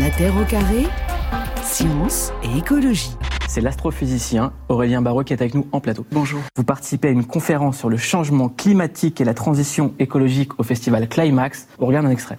La 0.00 0.10
Terre 0.10 0.36
au 0.36 0.44
carré, 0.44 0.86
science 1.62 2.32
et 2.44 2.58
écologie. 2.58 3.16
C'est 3.48 3.60
l'astrophysicien 3.60 4.52
Aurélien 4.68 5.02
Barraud 5.02 5.24
qui 5.24 5.32
est 5.32 5.40
avec 5.40 5.54
nous 5.54 5.66
en 5.72 5.80
plateau. 5.80 6.06
Bonjour. 6.12 6.40
Vous 6.54 6.62
participez 6.62 7.08
à 7.08 7.10
une 7.10 7.24
conférence 7.24 7.78
sur 7.78 7.88
le 7.88 7.96
changement 7.96 8.48
climatique 8.48 9.20
et 9.20 9.24
la 9.24 9.34
transition 9.34 9.94
écologique 9.98 10.60
au 10.60 10.62
festival 10.62 11.08
Climax. 11.08 11.66
On 11.80 11.86
regarde 11.86 12.06
un 12.06 12.10
extrait. 12.10 12.38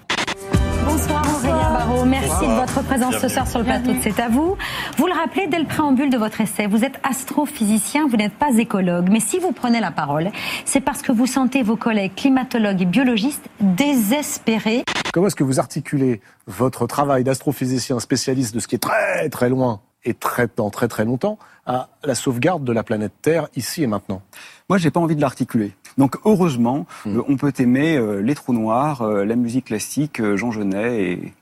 Merci 2.05 2.47
de 2.47 2.53
votre 2.53 2.83
présence 2.83 3.17
ce 3.17 3.27
soir 3.27 3.47
sur 3.47 3.59
le 3.59 3.65
plateau 3.65 3.91
de 3.91 3.97
C'est 4.01 4.19
à 4.19 4.29
vous. 4.29 4.55
Vous 4.97 5.07
le 5.07 5.13
rappelez 5.13 5.47
dès 5.47 5.59
le 5.59 5.65
préambule 5.65 6.09
de 6.09 6.17
votre 6.17 6.41
essai, 6.41 6.67
vous 6.67 6.83
êtes 6.83 6.99
astrophysicien, 7.03 8.07
vous 8.07 8.17
n'êtes 8.17 8.33
pas 8.33 8.57
écologue, 8.57 9.09
mais 9.11 9.19
si 9.19 9.39
vous 9.39 9.51
prenez 9.51 9.79
la 9.79 9.91
parole, 9.91 10.31
c'est 10.65 10.81
parce 10.81 11.01
que 11.01 11.11
vous 11.11 11.25
sentez 11.25 11.63
vos 11.63 11.75
collègues 11.75 12.15
climatologues 12.15 12.81
et 12.81 12.85
biologistes 12.85 13.45
désespérés. 13.59 14.83
Comment 15.13 15.27
est-ce 15.27 15.35
que 15.35 15.43
vous 15.43 15.59
articulez 15.59 16.21
votre 16.47 16.87
travail 16.87 17.23
d'astrophysicien 17.23 17.99
spécialiste 17.99 18.55
de 18.55 18.59
ce 18.59 18.67
qui 18.67 18.75
est 18.75 18.79
très 18.79 19.29
très 19.29 19.49
loin 19.49 19.81
et 20.05 20.13
très 20.13 20.47
dans 20.55 20.69
très 20.69 20.87
très 20.87 21.03
longtemps 21.03 21.37
à 21.65 21.89
la 22.03 22.15
sauvegarde 22.15 22.63
de 22.63 22.71
la 22.71 22.83
planète 22.83 23.13
Terre 23.21 23.47
ici 23.55 23.83
et 23.83 23.87
maintenant? 23.87 24.21
Moi, 24.69 24.77
j'ai 24.77 24.91
pas 24.91 24.99
envie 24.99 25.15
de 25.15 25.21
l'articuler. 25.21 25.73
Donc, 25.97 26.15
heureusement, 26.23 26.85
euh, 27.07 27.21
on 27.27 27.35
peut 27.35 27.51
aimer 27.59 27.97
euh, 27.97 28.21
les 28.21 28.35
trous 28.35 28.53
noirs, 28.53 29.01
euh, 29.01 29.25
la 29.25 29.35
musique 29.35 29.65
classique, 29.65 30.21
euh, 30.21 30.37
Jean 30.37 30.51
Genet 30.51 31.03
et, 31.03 31.33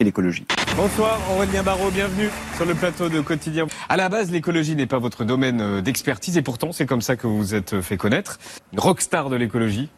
et 0.00 0.04
l'écologie. 0.04 0.46
Bonsoir, 0.76 1.18
Aurélien 1.34 1.64
Barraud, 1.64 1.90
bienvenue 1.90 2.30
sur 2.54 2.64
le 2.64 2.76
plateau 2.76 3.08
de 3.08 3.20
Quotidien. 3.20 3.66
À 3.88 3.96
la 3.96 4.08
base, 4.08 4.30
l'écologie 4.30 4.76
n'est 4.76 4.86
pas 4.86 5.00
votre 5.00 5.24
domaine 5.24 5.60
euh, 5.60 5.80
d'expertise 5.80 6.36
et 6.36 6.42
pourtant, 6.42 6.70
c'est 6.70 6.86
comme 6.86 7.02
ça 7.02 7.16
que 7.16 7.26
vous 7.26 7.36
vous 7.36 7.54
êtes 7.56 7.80
fait 7.80 7.96
connaître. 7.96 8.38
Rockstar 8.76 9.28
de 9.28 9.34
l'écologie. 9.34 9.88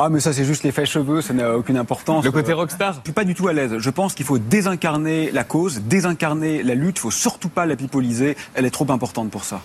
Ah, 0.00 0.10
mais 0.10 0.20
ça, 0.20 0.32
c'est 0.32 0.44
juste 0.44 0.62
l'effet 0.62 0.86
cheveux, 0.86 1.20
ça 1.22 1.34
n'a 1.34 1.56
aucune 1.56 1.76
importance. 1.76 2.24
Le 2.24 2.30
côté 2.30 2.52
rockstar 2.52 2.94
Je 2.94 3.00
suis 3.02 3.12
pas 3.12 3.24
du 3.24 3.34
tout 3.34 3.48
à 3.48 3.52
l'aise. 3.52 3.78
Je 3.78 3.90
pense 3.90 4.14
qu'il 4.14 4.24
faut 4.24 4.38
désincarner 4.38 5.32
la 5.32 5.42
cause, 5.42 5.80
désincarner 5.80 6.62
la 6.62 6.76
lutte. 6.76 6.98
Il 6.98 7.00
faut 7.00 7.10
surtout 7.10 7.48
pas 7.48 7.66
la 7.66 7.74
pipoliser. 7.74 8.36
Elle 8.54 8.64
est 8.64 8.70
trop 8.70 8.88
importante 8.92 9.28
pour 9.32 9.42
ça. 9.42 9.60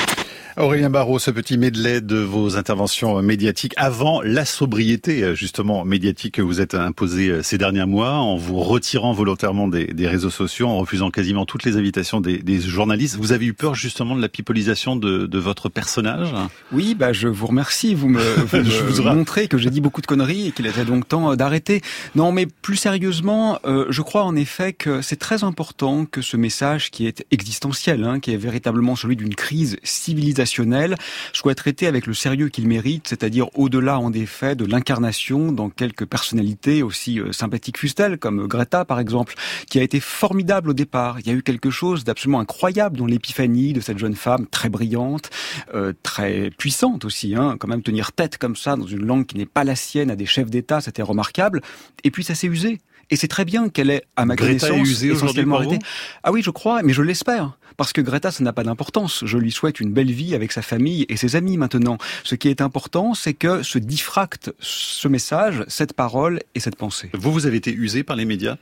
Aurélien 0.55 0.91
Barraud, 0.91 1.17
ce 1.17 1.31
petit 1.31 1.57
medley 1.57 1.99
de 1.99 2.17
vos 2.17 2.57
interventions 2.57 3.19
médiatiques 3.23 3.73
avant 3.75 4.21
la 4.21 4.45
sobriété 4.45 5.35
justement 5.35 5.83
médiatique 5.83 6.35
que 6.35 6.43
vous 6.43 6.61
êtes 6.61 6.75
imposé 6.75 7.41
ces 7.41 7.57
derniers 7.57 7.85
mois 7.85 8.13
en 8.13 8.35
vous 8.35 8.59
retirant 8.59 9.13
volontairement 9.13 9.67
des, 9.67 9.87
des 9.87 10.07
réseaux 10.07 10.29
sociaux, 10.29 10.67
en 10.67 10.77
refusant 10.77 11.09
quasiment 11.09 11.47
toutes 11.47 11.63
les 11.63 11.75
invitations 11.77 12.21
des, 12.21 12.37
des, 12.37 12.59
journalistes. 12.59 13.17
Vous 13.17 13.31
avez 13.31 13.47
eu 13.47 13.53
peur 13.53 13.73
justement 13.73 14.15
de 14.15 14.21
la 14.21 14.29
pipolisation 14.29 14.95
de, 14.95 15.25
de 15.25 15.39
votre 15.39 15.69
personnage? 15.69 16.29
Oui, 16.71 16.93
bah 16.93 17.13
je 17.13 17.27
vous 17.27 17.47
remercie. 17.47 17.95
Vous 17.95 18.09
me, 18.09 18.21
vous 18.21 18.57
me 18.57 18.63
Je 18.63 19.01
vous 19.01 19.09
montrez 19.09 19.47
que 19.47 19.57
j'ai 19.57 19.71
dit 19.71 19.81
beaucoup 19.81 20.01
de 20.01 20.07
conneries 20.07 20.22
et 20.29 20.51
qu'il 20.51 20.65
était 20.65 20.85
donc 20.85 21.07
temps 21.07 21.35
d'arrêter. 21.35 21.81
Non, 22.15 22.31
mais 22.31 22.45
plus 22.45 22.75
sérieusement, 22.75 23.59
euh, 23.65 23.85
je 23.89 24.01
crois 24.01 24.23
en 24.23 24.35
effet 24.35 24.73
que 24.73 25.01
c'est 25.01 25.17
très 25.17 25.43
important 25.43 26.05
que 26.05 26.21
ce 26.21 26.37
message 26.37 26.91
qui 26.91 27.07
est 27.07 27.25
existentiel, 27.31 28.03
hein, 28.03 28.19
qui 28.19 28.33
est 28.33 28.37
véritablement 28.37 28.95
celui 28.95 29.15
d'une 29.15 29.35
crise 29.35 29.77
civilisationnelle, 29.83 30.95
soit 31.33 31.55
traité 31.55 31.87
avec 31.87 32.07
le 32.07 32.13
sérieux 32.13 32.49
qu'il 32.49 32.67
mérite, 32.67 33.07
c'est-à-dire 33.07 33.47
au-delà 33.57 33.99
en 33.99 34.13
effet 34.13 34.55
de 34.55 34.65
l'incarnation 34.65 35.51
dans 35.51 35.69
quelques 35.69 36.05
personnalités 36.05 36.83
aussi 36.83 37.19
euh, 37.19 37.31
sympathiques 37.31 37.77
fussent-elles, 37.77 38.17
comme 38.17 38.47
Greta 38.47 38.85
par 38.85 38.99
exemple, 38.99 39.35
qui 39.69 39.79
a 39.79 39.83
été 39.83 39.99
formidable 39.99 40.71
au 40.71 40.73
départ. 40.73 41.19
Il 41.19 41.27
y 41.27 41.29
a 41.29 41.33
eu 41.33 41.43
quelque 41.43 41.69
chose 41.69 42.03
d'absolument 42.03 42.39
incroyable 42.39 42.97
dans 42.97 43.05
l'épiphanie 43.05 43.73
de 43.73 43.81
cette 43.81 43.97
jeune 43.97 44.15
femme 44.15 44.47
très 44.47 44.69
brillante, 44.69 45.29
euh, 45.73 45.93
très 46.03 46.49
puissante 46.51 47.05
aussi, 47.05 47.35
hein, 47.35 47.57
quand 47.59 47.67
même 47.67 47.83
tenir 47.83 48.11
tête 48.11 48.37
comme 48.37 48.55
ça 48.55 48.75
dans 48.75 48.85
une 48.85 49.05
langue 49.05 49.25
qui 49.25 49.37
n'est 49.37 49.45
pas 49.45 49.63
la 49.63 49.75
sienne 49.75 50.11
à 50.13 50.15
des 50.15 50.25
chefs 50.25 50.49
d'État, 50.49 50.81
c'était 50.81 51.01
remarquable. 51.01 51.61
Et 52.03 52.11
puis 52.11 52.23
ça 52.23 52.35
s'est 52.35 52.47
usé. 52.47 52.79
Et 53.09 53.15
c'est 53.15 53.27
très 53.27 53.45
bien 53.45 53.67
qu'elle 53.69 53.89
ait, 53.89 54.03
à 54.15 54.25
ma 54.25 54.35
Greta 54.35 54.67
est 54.67 54.69
connaissance, 54.69 54.87
usée 54.87 55.11
aujourd'hui 55.11 55.25
essentiellement 55.25 55.57
pour 55.57 55.63
vous 55.65 55.69
arrêté. 55.71 55.85
Ah 56.23 56.31
oui, 56.31 56.41
je 56.41 56.49
crois, 56.49 56.81
mais 56.83 56.93
je 56.93 57.01
l'espère. 57.01 57.57
Parce 57.75 57.91
que 57.91 58.01
Greta, 58.01 58.31
ça 58.31 58.43
n'a 58.43 58.53
pas 58.53 58.63
d'importance. 58.63 59.25
Je 59.25 59.37
lui 59.37 59.51
souhaite 59.51 59.79
une 59.79 59.91
belle 59.91 60.11
vie 60.11 60.35
avec 60.35 60.51
sa 60.51 60.61
famille 60.61 61.05
et 61.09 61.17
ses 61.17 61.35
amis 61.35 61.57
maintenant. 61.57 61.97
Ce 62.23 62.35
qui 62.35 62.47
est 62.47 62.61
important, 62.61 63.13
c'est 63.13 63.33
que 63.33 63.61
se 63.61 63.77
diffracte 63.77 64.53
ce 64.59 65.07
message, 65.07 65.65
cette 65.67 65.93
parole 65.93 66.39
et 66.55 66.59
cette 66.59 66.77
pensée. 66.77 67.09
Vous, 67.13 67.33
vous 67.33 67.45
avez 67.45 67.57
été 67.57 67.73
usé 67.73 68.03
par 68.03 68.15
les 68.15 68.25
médias? 68.25 68.57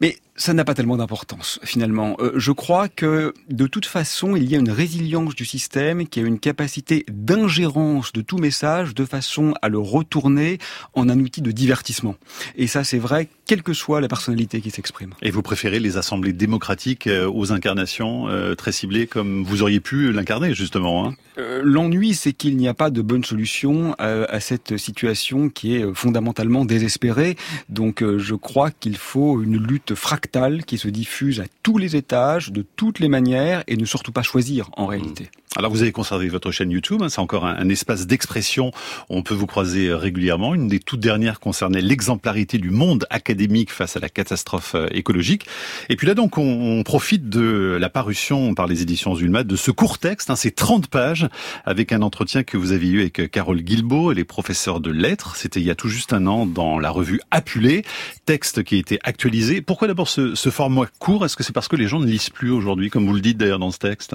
Mais 0.00 0.16
ça 0.40 0.54
n'a 0.54 0.64
pas 0.64 0.72
tellement 0.74 0.96
d'importance 0.96 1.60
finalement. 1.62 2.16
Euh, 2.18 2.32
je 2.36 2.50
crois 2.50 2.88
que 2.88 3.34
de 3.50 3.66
toute 3.66 3.84
façon, 3.84 4.36
il 4.36 4.50
y 4.50 4.56
a 4.56 4.58
une 4.58 4.70
résilience 4.70 5.34
du 5.34 5.44
système 5.44 6.08
qui 6.08 6.18
a 6.18 6.22
une 6.22 6.38
capacité 6.38 7.04
d'ingérence 7.10 8.12
de 8.12 8.22
tout 8.22 8.38
message 8.38 8.94
de 8.94 9.04
façon 9.04 9.52
à 9.60 9.68
le 9.68 9.78
retourner 9.78 10.58
en 10.94 11.10
un 11.10 11.20
outil 11.20 11.42
de 11.42 11.50
divertissement. 11.50 12.14
Et 12.56 12.66
ça, 12.66 12.84
c'est 12.84 12.98
vrai, 12.98 13.28
quelle 13.44 13.62
que 13.62 13.74
soit 13.74 14.00
la 14.00 14.08
personnalité 14.08 14.62
qui 14.62 14.70
s'exprime. 14.70 15.12
Et 15.20 15.30
vous 15.30 15.42
préférez 15.42 15.78
les 15.78 15.98
assemblées 15.98 16.32
démocratiques 16.32 17.06
euh, 17.06 17.30
aux 17.30 17.52
incarnations 17.52 18.28
euh, 18.28 18.54
très 18.54 18.72
ciblées 18.72 19.06
comme 19.06 19.44
vous 19.44 19.62
auriez 19.62 19.80
pu 19.80 20.10
l'incarner 20.10 20.54
justement 20.54 21.06
hein? 21.06 21.14
Euh, 21.38 21.60
L'ennui, 21.64 22.14
c'est 22.14 22.32
qu'il 22.32 22.56
n'y 22.56 22.68
a 22.68 22.74
pas 22.74 22.90
de 22.90 23.02
bonne 23.02 23.24
solution 23.24 23.94
à, 23.98 24.24
à 24.24 24.40
cette 24.40 24.76
situation 24.76 25.48
qui 25.48 25.76
est 25.76 25.84
euh, 25.84 25.94
fondamentalement 25.94 26.64
désespérée. 26.64 27.36
Donc, 27.68 28.02
euh, 28.02 28.18
je 28.18 28.34
crois 28.34 28.70
qu'il 28.70 28.96
faut 28.96 29.42
une 29.42 29.56
lutte 29.56 29.94
fractale 29.94 30.29
qui 30.66 30.78
se 30.78 30.88
diffuse 30.88 31.40
à 31.40 31.44
tous 31.62 31.78
les 31.78 31.96
étages, 31.96 32.52
de 32.52 32.64
toutes 32.76 32.98
les 32.98 33.08
manières, 33.08 33.64
et 33.66 33.76
ne 33.76 33.84
surtout 33.84 34.12
pas 34.12 34.22
choisir 34.22 34.70
en 34.76 34.86
réalité. 34.86 35.30
Alors 35.56 35.72
vous 35.72 35.82
avez 35.82 35.90
conservé 35.90 36.28
votre 36.28 36.52
chaîne 36.52 36.70
YouTube, 36.70 37.02
hein, 37.02 37.08
c'est 37.08 37.18
encore 37.18 37.44
un, 37.44 37.68
espace 37.68 38.06
d'expression, 38.06 38.70
on 39.08 39.24
peut 39.24 39.34
vous 39.34 39.48
croiser 39.48 39.88
euh, 39.88 39.96
régulièrement. 39.96 40.54
Une 40.54 40.68
des 40.68 40.78
toutes 40.78 41.00
dernières 41.00 41.40
concernait 41.40 41.80
l'exemplarité 41.80 42.58
du 42.58 42.70
monde 42.70 43.04
académique 43.10 43.72
face 43.72 43.96
à 43.96 44.00
la 44.00 44.08
catastrophe 44.08 44.76
euh, 44.76 44.86
écologique. 44.92 45.46
Et 45.88 45.96
puis 45.96 46.06
là 46.06 46.14
donc 46.14 46.38
on, 46.38 46.84
profite 46.84 47.28
de 47.28 47.76
la 47.80 47.88
parution 47.88 48.54
par 48.54 48.68
les 48.68 48.82
éditions 48.82 49.16
Zulma 49.16 49.42
de 49.42 49.56
ce 49.56 49.72
court 49.72 49.98
texte, 49.98 50.30
hein, 50.30 50.36
c'est 50.36 50.54
30 50.54 50.86
pages, 50.86 51.28
avec 51.64 51.90
un 51.90 52.02
entretien 52.02 52.44
que 52.44 52.56
vous 52.56 52.70
avez 52.70 52.86
eu 52.86 53.00
avec 53.00 53.18
euh, 53.18 53.26
Carole 53.26 53.62
Guilbeault, 53.62 54.12
elle 54.12 54.20
est 54.20 54.24
professeure 54.24 54.78
de 54.78 54.92
lettres, 54.92 55.34
c'était 55.34 55.58
il 55.58 55.66
y 55.66 55.70
a 55.70 55.74
tout 55.74 55.88
juste 55.88 56.12
un 56.12 56.28
an 56.28 56.46
dans 56.46 56.78
la 56.78 56.90
revue 56.90 57.20
Appulé, 57.32 57.84
texte 58.24 58.62
qui 58.62 58.76
a 58.76 58.78
été 58.78 59.00
actualisé. 59.02 59.62
Pourquoi 59.62 59.88
d'abord 59.88 60.08
ce, 60.08 60.36
ce 60.36 60.50
format 60.50 60.86
court? 61.00 61.24
Est-ce 61.24 61.34
que 61.34 61.42
c'est 61.42 61.52
parce 61.52 61.66
que 61.66 61.74
les 61.74 61.88
gens 61.88 61.98
ne 61.98 62.06
lisent 62.06 62.30
plus 62.30 62.52
aujourd'hui, 62.52 62.88
comme 62.88 63.04
vous 63.04 63.14
le 63.14 63.20
dites 63.20 63.36
d'ailleurs 63.36 63.58
dans 63.58 63.72
ce 63.72 63.78
texte? 63.78 64.14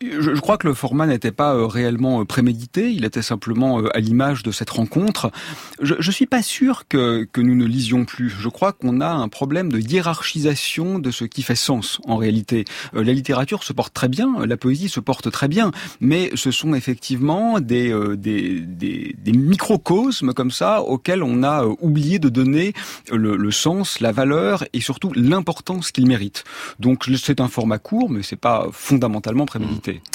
Je, 0.00 0.40
crois 0.40 0.58
que 0.58 0.66
le 0.66 0.74
format 0.74 1.06
n'était 1.06 1.32
pas 1.32 1.54
euh, 1.54 1.66
réellement 1.66 2.20
euh, 2.20 2.24
prémédité, 2.24 2.90
il 2.90 3.04
était 3.04 3.22
simplement 3.22 3.80
euh, 3.80 3.96
à 3.96 4.00
l'image 4.00 4.42
de 4.42 4.50
cette 4.50 4.70
rencontre. 4.70 5.30
Je, 5.80 5.94
je 5.98 6.10
suis 6.10 6.26
pas 6.26 6.42
sûr 6.42 6.88
que, 6.88 7.26
que 7.30 7.40
nous 7.40 7.54
ne 7.54 7.64
lisions 7.64 8.04
plus. 8.04 8.30
Je 8.30 8.48
crois 8.48 8.72
qu'on 8.72 9.00
a 9.00 9.08
un 9.10 9.28
problème 9.28 9.70
de 9.70 9.78
hiérarchisation 9.78 10.98
de 10.98 11.10
ce 11.10 11.24
qui 11.24 11.42
fait 11.42 11.56
sens 11.56 12.00
en 12.06 12.16
réalité. 12.16 12.64
La 12.92 13.12
littérature 13.12 13.64
se 13.64 13.72
porte 13.72 13.92
très 13.92 14.08
bien, 14.08 14.46
la 14.46 14.56
poésie 14.56 14.88
se 14.88 15.00
porte 15.00 15.30
très 15.30 15.48
bien, 15.48 15.70
mais 16.00 16.30
ce 16.34 16.50
sont 16.50 16.74
effectivement 16.74 17.60
des, 17.60 17.94
des, 18.16 18.60
des, 18.60 19.14
des 19.18 19.32
microcosmes 19.32 20.32
comme 20.32 20.50
ça 20.50 20.82
auxquels 20.82 21.22
on 21.22 21.42
a 21.42 21.64
oublié 21.80 22.18
de 22.18 22.28
donner 22.28 22.72
le, 23.10 23.36
le 23.36 23.50
sens, 23.50 24.00
la 24.00 24.12
valeur 24.12 24.64
et 24.72 24.80
surtout 24.80 25.12
l'importance 25.14 25.90
qu'ils 25.90 26.06
méritent. 26.06 26.44
Donc 26.80 27.04
c'est 27.16 27.40
un 27.40 27.48
format 27.48 27.78
court, 27.78 28.10
mais 28.10 28.22
c'est 28.22 28.36
pas 28.36 28.68
fondamentalement 28.72 29.46
prémédité. 29.46 29.65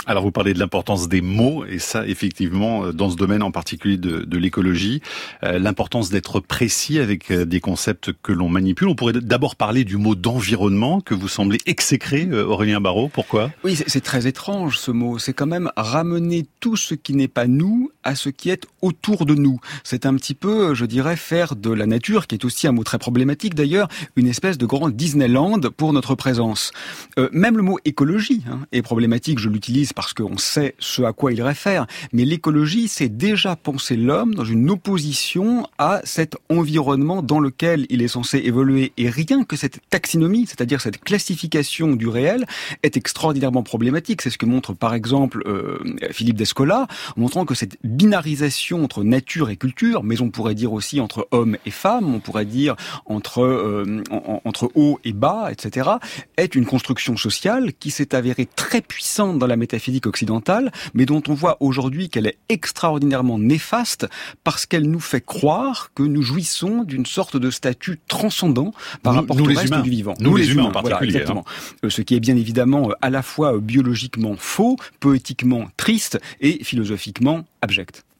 Alors 0.05 0.23
vous 0.23 0.31
parlez 0.31 0.53
de 0.53 0.59
l'importance 0.59 1.07
des 1.07 1.21
mots, 1.21 1.65
et 1.65 1.79
ça 1.79 2.07
effectivement, 2.07 2.85
euh, 2.85 2.93
dans 2.93 3.09
ce 3.09 3.15
domaine 3.15 3.43
en 3.43 3.51
particulier 3.51 3.97
de, 3.97 4.21
de 4.21 4.37
l'écologie, 4.37 5.01
euh, 5.43 5.59
l'importance 5.59 6.09
d'être 6.09 6.39
précis 6.39 6.99
avec 6.99 7.31
euh, 7.31 7.45
des 7.45 7.59
concepts 7.59 8.11
que 8.23 8.31
l'on 8.31 8.49
manipule. 8.49 8.87
On 8.87 8.95
pourrait 8.95 9.13
d'abord 9.13 9.55
parler 9.55 9.83
du 9.83 9.97
mot 9.97 10.15
d'environnement 10.15 11.01
que 11.01 11.13
vous 11.13 11.27
semblez 11.27 11.59
exécrer, 11.65 12.29
Aurélien 12.31 12.81
Barraud. 12.81 13.09
Pourquoi? 13.09 13.51
Oui, 13.63 13.75
c'est 13.75 14.01
très 14.01 14.27
étrange 14.27 14.77
ce 14.77 14.91
mot. 14.91 15.19
C'est 15.19 15.33
quand 15.33 15.47
même 15.47 15.71
ramener 15.75 16.45
tout 16.59 16.75
ce 16.75 16.95
qui 16.95 17.13
n'est 17.13 17.27
pas 17.27 17.47
nous 17.47 17.91
à 18.03 18.15
ce 18.15 18.29
qui 18.29 18.49
est 18.49 18.65
autour 18.81 19.25
de 19.25 19.35
nous. 19.35 19.59
C'est 19.83 20.05
un 20.05 20.15
petit 20.15 20.33
peu, 20.33 20.73
je 20.73 20.85
dirais, 20.85 21.15
faire 21.15 21.55
de 21.55 21.71
la 21.71 21.85
nature, 21.85 22.27
qui 22.27 22.35
est 22.35 22.45
aussi 22.45 22.67
un 22.67 22.71
mot 22.71 22.83
très 22.83 22.99
problématique 22.99 23.55
d'ailleurs, 23.55 23.87
une 24.15 24.27
espèce 24.27 24.57
de 24.57 24.65
grand 24.65 24.89
Disneyland 24.89 25.61
pour 25.75 25.93
notre 25.93 26.15
présence. 26.15 26.71
Euh, 27.19 27.29
même 27.31 27.57
le 27.57 27.63
mot 27.63 27.79
écologie 27.85 28.43
hein, 28.49 28.59
est 28.71 28.81
problématique. 28.81 29.39
Je 29.39 29.49
l'utilise 29.49 29.93
parce 29.93 30.13
qu'on 30.13 30.37
sait 30.37 30.75
ce 30.79 31.01
à 31.03 31.13
quoi 31.13 31.33
il 31.33 31.41
réfère. 31.41 31.87
Mais 32.13 32.25
l'écologie, 32.25 32.87
c'est 32.87 33.09
déjà 33.09 33.55
penser 33.55 33.95
l'homme 33.95 34.35
dans 34.35 34.45
une 34.45 34.69
opposition 34.69 35.67
à 35.77 36.01
cet 36.03 36.35
environnement 36.49 37.21
dans 37.21 37.39
lequel 37.39 37.85
il 37.89 38.01
est 38.01 38.07
censé 38.07 38.39
évoluer. 38.39 38.93
Et 38.97 39.09
rien 39.09 39.43
que 39.43 39.55
cette 39.55 39.79
taxinomie, 39.89 40.45
c'est-à-dire 40.47 40.81
cette 40.81 41.01
classification 41.03 41.95
du 41.95 42.07
réel, 42.07 42.45
est 42.83 42.97
extraordinairement 42.97 43.63
problématique. 43.63 44.21
C'est 44.21 44.29
ce 44.29 44.37
que 44.37 44.45
montre 44.45 44.73
par 44.73 44.93
exemple 44.93 45.43
euh, 45.45 45.79
Philippe 46.11 46.37
Descola, 46.37 46.87
montrant 47.17 47.45
que 47.45 47.55
cette 47.55 47.77
binarisation 47.91 48.83
entre 48.83 49.03
nature 49.03 49.49
et 49.49 49.57
culture, 49.57 50.03
mais 50.03 50.21
on 50.21 50.29
pourrait 50.29 50.55
dire 50.55 50.73
aussi 50.73 50.99
entre 50.99 51.27
hommes 51.31 51.57
et 51.65 51.71
femmes, 51.71 52.13
on 52.13 52.19
pourrait 52.19 52.45
dire 52.45 52.75
entre 53.05 53.41
euh, 53.41 54.01
entre 54.45 54.71
haut 54.75 54.99
et 55.03 55.13
bas, 55.13 55.49
etc., 55.51 55.89
est 56.37 56.55
une 56.55 56.65
construction 56.65 57.17
sociale 57.17 57.73
qui 57.73 57.91
s'est 57.91 58.15
avérée 58.15 58.47
très 58.55 58.81
puissante 58.81 59.37
dans 59.37 59.47
la 59.47 59.55
métaphysique 59.55 60.07
occidentale, 60.07 60.71
mais 60.93 61.05
dont 61.05 61.21
on 61.27 61.33
voit 61.33 61.57
aujourd'hui 61.59 62.09
qu'elle 62.09 62.27
est 62.27 62.37
extraordinairement 62.49 63.39
néfaste 63.39 64.07
parce 64.43 64.65
qu'elle 64.65 64.89
nous 64.89 64.99
fait 64.99 65.21
croire 65.21 65.91
que 65.93 66.03
nous 66.03 66.21
jouissons 66.21 66.83
d'une 66.83 67.05
sorte 67.05 67.37
de 67.37 67.49
statut 67.49 67.99
transcendant 68.07 68.73
par 69.03 69.15
rapport 69.15 69.39
au 69.39 69.43
reste 69.43 69.73
du 69.81 69.89
vivant. 69.89 70.13
Nous, 70.19 70.35
les, 70.35 70.51
humains, 70.51 70.65
en 70.65 70.71
particulier. 70.71 71.11
exactement. 71.11 71.45
Hein. 71.83 71.89
Ce 71.89 72.01
qui 72.01 72.15
est 72.15 72.19
bien 72.19 72.35
évidemment 72.35 72.89
à 73.01 73.09
la 73.09 73.21
fois 73.21 73.57
biologiquement 73.59 74.35
faux, 74.37 74.77
poétiquement 74.99 75.67
triste 75.77 76.19
et 76.39 76.63
philosophiquement 76.63 77.45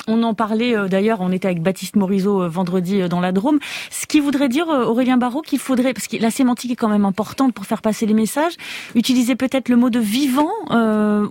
On 0.08 0.24
en 0.24 0.34
parlait 0.34 0.76
euh, 0.76 0.88
d'ailleurs, 0.88 1.22
on 1.22 1.32
était 1.32 1.48
avec 1.48 1.62
Baptiste 1.62 1.96
Morisot 1.96 2.44
euh, 2.44 2.48
vendredi 2.48 3.02
euh, 3.02 3.08
dans 3.08 3.20
la 3.20 3.32
Drôme. 3.32 3.60
Ce 3.92 4.08
qui 4.08 4.20
voudrait 4.20 4.50
dire, 4.50 4.68
Aurélien 4.68 5.18
Barraud, 5.18 5.42
qu'il 5.42 5.60
faudrait, 5.60 5.94
parce 5.94 6.08
que 6.08 6.18
la 6.18 6.32
sémantique 6.32 6.72
est 6.72 6.76
quand 6.76 6.90
même 6.90 7.06
importante 7.06 7.54
pour 7.54 7.66
faire 7.66 7.82
passer 7.82 8.06
les 8.06 8.14
messages, 8.14 8.54
utiliser 8.96 9.36
peut-être 9.36 9.70
le 9.70 9.76
mot 9.76 9.90
de 9.90 10.00
vivant, 10.00 10.50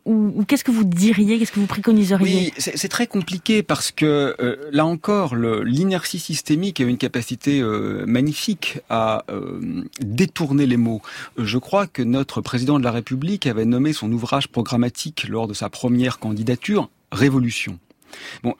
ou, 0.05 0.45
qu'est-ce 0.47 0.65
que 0.65 0.71
vous 0.71 0.85
diriez, 0.85 1.39
qu'est-ce 1.39 1.53
que 1.53 1.61
vous 1.61 1.67
préconiseriez? 1.67 2.53
Oui, 2.53 2.53
c'est 2.59 2.89
très 2.89 3.07
compliqué 3.07 3.63
parce 3.63 3.91
que 3.91 4.37
là 4.73 4.87
encore, 4.87 5.35
l'inertie 5.37 6.19
systémique 6.19 6.81
a 6.81 6.85
une 6.85 6.99
capacité 6.99 7.63
magnifique 8.07 8.79
à 8.89 9.25
détourner 10.01 10.67
les 10.67 10.77
mots. 10.77 11.03
Je 11.37 11.59
crois 11.59 11.87
que 11.87 12.03
notre 12.03 12.41
président 12.41 12.79
de 12.79 12.85
la 12.85 12.93
République 12.93 13.47
avait 13.47 13.65
nommé 13.65 13.93
son 13.93 14.11
ouvrage 14.13 14.49
programmatique 14.49 15.27
lors 15.29 15.49
de 15.49 15.55
sa 15.55 15.69
première 15.69 16.19
candidature 16.19 16.89
Révolution. 17.13 17.79
Bon, 18.43 18.55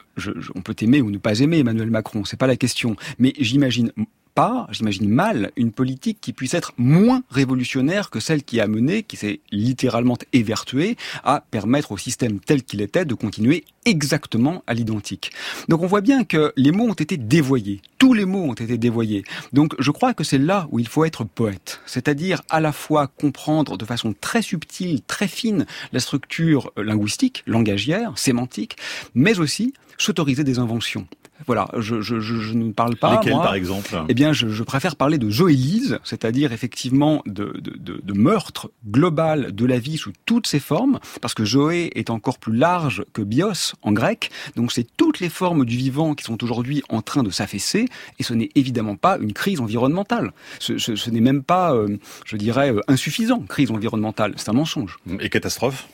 on 0.55 0.61
peut 0.61 0.75
aimer 0.81 1.01
ou 1.01 1.11
ne 1.11 1.17
pas 1.17 1.39
aimer 1.39 1.59
Emmanuel 1.59 1.89
Macron, 1.89 2.25
c'est 2.25 2.37
pas 2.37 2.47
la 2.47 2.55
question. 2.55 2.95
Mais 3.19 3.33
j'imagine 3.37 3.91
pas, 4.33 4.67
j'imagine 4.71 5.09
mal, 5.09 5.51
une 5.55 5.71
politique 5.71 6.19
qui 6.21 6.33
puisse 6.33 6.53
être 6.53 6.73
moins 6.77 7.23
révolutionnaire 7.29 8.09
que 8.09 8.19
celle 8.19 8.43
qui 8.43 8.59
a 8.59 8.67
mené, 8.67 9.03
qui 9.03 9.17
s'est 9.17 9.39
littéralement 9.51 10.17
évertuée, 10.33 10.97
à 11.23 11.43
permettre 11.51 11.91
au 11.91 11.97
système 11.97 12.39
tel 12.39 12.63
qu'il 12.63 12.81
était 12.81 13.05
de 13.05 13.13
continuer 13.13 13.65
exactement 13.85 14.63
à 14.67 14.73
l'identique. 14.73 15.31
Donc 15.67 15.81
on 15.81 15.87
voit 15.87 16.01
bien 16.01 16.23
que 16.23 16.53
les 16.55 16.71
mots 16.71 16.89
ont 16.89 16.93
été 16.93 17.17
dévoyés, 17.17 17.81
tous 17.97 18.13
les 18.13 18.25
mots 18.25 18.43
ont 18.43 18.53
été 18.53 18.77
dévoyés. 18.77 19.23
Donc 19.53 19.75
je 19.79 19.91
crois 19.91 20.13
que 20.13 20.23
c'est 20.23 20.37
là 20.37 20.67
où 20.71 20.79
il 20.79 20.87
faut 20.87 21.05
être 21.05 21.23
poète, 21.23 21.81
c'est-à-dire 21.85 22.41
à 22.49 22.59
la 22.59 22.71
fois 22.71 23.07
comprendre 23.07 23.77
de 23.77 23.85
façon 23.85 24.13
très 24.19 24.41
subtile, 24.41 25.01
très 25.01 25.27
fine 25.27 25.65
la 25.91 25.99
structure 25.99 26.71
linguistique, 26.77 27.43
langagière, 27.47 28.17
sémantique, 28.17 28.77
mais 29.15 29.39
aussi 29.39 29.73
s'autoriser 29.97 30.43
des 30.43 30.59
inventions. 30.59 31.07
Voilà, 31.47 31.67
je, 31.77 32.01
je, 32.01 32.19
je, 32.19 32.53
ne 32.53 32.71
parle 32.71 32.95
pas. 32.95 33.15
Lesquels, 33.15 33.33
par 33.33 33.53
exemple? 33.53 33.95
Eh 34.09 34.13
bien, 34.13 34.33
je, 34.33 34.49
je, 34.49 34.63
préfère 34.63 34.95
parler 34.95 35.17
de 35.17 35.29
zoélise, 35.29 35.99
c'est-à-dire 36.03 36.51
effectivement 36.53 37.21
de, 37.25 37.53
de, 37.59 37.77
de, 37.77 38.01
de, 38.03 38.13
meurtre 38.13 38.71
global 38.87 39.53
de 39.53 39.65
la 39.65 39.79
vie 39.79 39.97
sous 39.97 40.13
toutes 40.25 40.47
ses 40.47 40.59
formes, 40.59 40.99
parce 41.21 41.33
que 41.33 41.45
zoé 41.45 41.91
est 41.95 42.09
encore 42.09 42.37
plus 42.37 42.55
large 42.55 43.03
que 43.13 43.21
bios 43.21 43.73
en 43.81 43.91
grec. 43.91 44.31
Donc, 44.55 44.71
c'est 44.71 44.87
toutes 44.97 45.19
les 45.19 45.29
formes 45.29 45.65
du 45.65 45.77
vivant 45.77 46.13
qui 46.15 46.23
sont 46.23 46.43
aujourd'hui 46.43 46.83
en 46.89 47.01
train 47.01 47.23
de 47.23 47.29
s'affaisser, 47.29 47.85
et 48.19 48.23
ce 48.23 48.33
n'est 48.33 48.49
évidemment 48.55 48.95
pas 48.95 49.17
une 49.17 49.33
crise 49.33 49.59
environnementale. 49.59 50.33
Ce, 50.59 50.77
ce, 50.77 50.95
ce 50.95 51.09
n'est 51.09 51.21
même 51.21 51.43
pas, 51.43 51.73
euh, 51.73 51.97
je 52.25 52.37
dirais, 52.37 52.71
euh, 52.71 52.81
insuffisant, 52.87 53.39
crise 53.39 53.71
environnementale. 53.71 54.33
C'est 54.37 54.49
un 54.49 54.53
mensonge. 54.53 54.99
Et 55.19 55.29
catastrophe? 55.29 55.87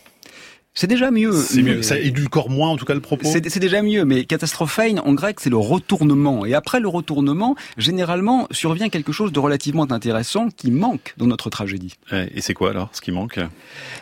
C'est 0.77 0.85
déjà 0.85 1.09
mieux. 1.09 1.33
C'est 1.33 1.63
mieux. 1.63 1.81
Ça 1.81 1.97
édulcore 1.97 2.51
moins, 2.51 2.69
en 2.69 2.77
tout 2.77 2.85
cas, 2.85 2.93
le 2.93 2.99
propos. 2.99 3.27
C'est 3.27 3.59
déjà 3.59 3.81
mieux. 3.81 4.05
Mais 4.05 4.25
catastrophein, 4.25 4.99
en 4.99 5.13
grec, 5.13 5.39
c'est 5.39 5.49
le 5.49 5.57
retournement. 5.57 6.45
Et 6.45 6.53
après 6.53 6.79
le 6.79 6.87
retournement, 6.87 7.55
généralement, 7.77 8.47
survient 8.51 8.89
quelque 8.89 9.11
chose 9.11 9.31
de 9.31 9.39
relativement 9.39 9.91
intéressant 9.91 10.49
qui 10.55 10.69
manque 10.69 11.15
dans 11.17 11.25
notre 11.25 11.49
tragédie. 11.49 11.95
Et 12.11 12.41
c'est 12.41 12.53
quoi 12.53 12.69
alors, 12.69 12.89
ce 12.93 13.01
qui 13.01 13.11
manque? 13.11 13.39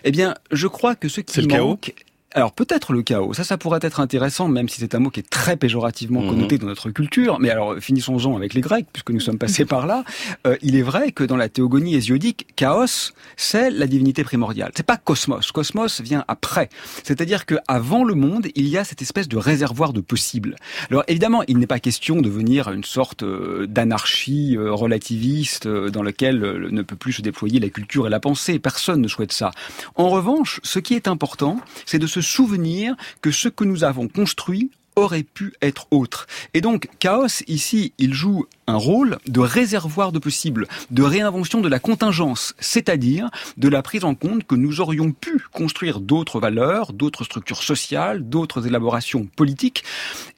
Eh 0.03 0.11
bien, 0.11 0.35
je 0.51 0.67
crois 0.67 0.95
que 0.95 1.07
ce 1.07 1.21
qui 1.21 1.47
manque, 1.47 1.93
alors 2.35 2.51
peut-être 2.51 2.91
le 2.91 3.01
chaos, 3.01 3.33
ça 3.33 3.45
ça 3.45 3.57
pourrait 3.57 3.79
être 3.81 4.01
intéressant, 4.01 4.49
même 4.49 4.67
si 4.67 4.81
c'est 4.81 4.93
un 4.93 4.99
mot 4.99 5.09
qui 5.09 5.21
est 5.21 5.29
très 5.29 5.55
péjorativement 5.55 6.21
mhm. 6.21 6.29
connoté 6.29 6.57
dans 6.57 6.67
notre 6.67 6.89
culture. 6.91 7.39
Mais 7.39 7.49
alors 7.49 7.77
finissons-en 7.79 8.35
avec 8.35 8.53
les 8.53 8.59
Grecs, 8.59 8.85
puisque 8.91 9.11
nous 9.11 9.21
sommes 9.21 9.37
passés 9.37 9.63
par 9.63 9.87
là. 9.87 10.03
Euh, 10.45 10.57
il 10.61 10.75
est 10.75 10.81
vrai 10.81 11.13
que 11.13 11.23
dans 11.23 11.37
la 11.37 11.47
théogonie 11.47 11.95
hésiodique, 11.95 12.47
chaos, 12.57 13.13
c'est 13.37 13.71
la 13.71 13.87
divinité 13.87 14.25
primordiale. 14.25 14.71
C'est 14.75 14.85
pas 14.85 14.97
cosmos. 14.97 15.51
Cosmos 15.53 16.01
vient 16.01 16.25
après. 16.27 16.69
C'est-à-dire 17.03 17.45
que 17.45 17.55
avant 17.69 18.03
le 18.03 18.15
monde, 18.15 18.47
il 18.55 18.67
y 18.67 18.77
a 18.77 18.83
cette 18.83 19.01
espèce 19.01 19.29
de 19.29 19.37
réservoir 19.37 19.93
de 19.93 20.01
possibles. 20.01 20.57
Alors 20.91 21.05
évidemment, 21.07 21.43
il 21.47 21.57
n'est 21.57 21.67
pas 21.67 21.79
question 21.79 22.21
de 22.21 22.29
venir 22.29 22.69
une 22.69 22.83
sorte 22.83 23.23
euh, 23.23 23.65
d'anarchie 23.65 24.57
euh, 24.57 24.73
relativiste 24.73 25.67
dans 25.67 26.03
laquelle 26.03 26.39
ne 26.39 26.81
peut 26.81 26.97
plus 26.97 27.13
se 27.13 27.21
déployer 27.21 27.61
la 27.61 27.69
culture 27.69 28.07
et 28.07 28.09
la 28.09 28.19
pensée. 28.19 28.59
Personne 28.59 28.99
ne 28.99 29.07
souhaite 29.07 29.31
ça. 29.31 29.51
En 29.95 30.09
revanche, 30.09 30.59
ce 30.63 30.79
qui 30.79 30.95
est 30.95 31.07
important, 31.07 31.61
c'est 31.85 31.99
de 31.99 32.07
se 32.07 32.24
souvenir 32.25 32.95
que 33.21 33.31
ce 33.31 33.47
que 33.47 33.63
nous 33.63 33.83
avons 33.83 34.07
construit 34.07 34.71
aurait 34.95 35.23
pu 35.23 35.53
être 35.61 35.87
autre. 35.91 36.27
Et 36.53 36.61
donc, 36.61 36.87
Chaos, 36.99 37.43
ici, 37.47 37.93
il 37.97 38.13
joue 38.13 38.45
un 38.67 38.77
rôle 38.77 39.17
de 39.27 39.39
réservoir 39.39 40.11
de 40.11 40.19
possibles, 40.19 40.67
de 40.91 41.03
réinvention 41.03 41.61
de 41.61 41.67
la 41.67 41.79
contingence, 41.79 42.55
c'est-à-dire 42.59 43.29
de 43.57 43.67
la 43.67 43.81
prise 43.81 44.05
en 44.05 44.15
compte 44.15 44.45
que 44.45 44.55
nous 44.55 44.81
aurions 44.81 45.11
pu 45.11 45.41
construire 45.51 45.99
d'autres 45.99 46.39
valeurs, 46.39 46.93
d'autres 46.93 47.23
structures 47.23 47.63
sociales, 47.63 48.27
d'autres 48.27 48.67
élaborations 48.67 49.27
politiques. 49.35 49.83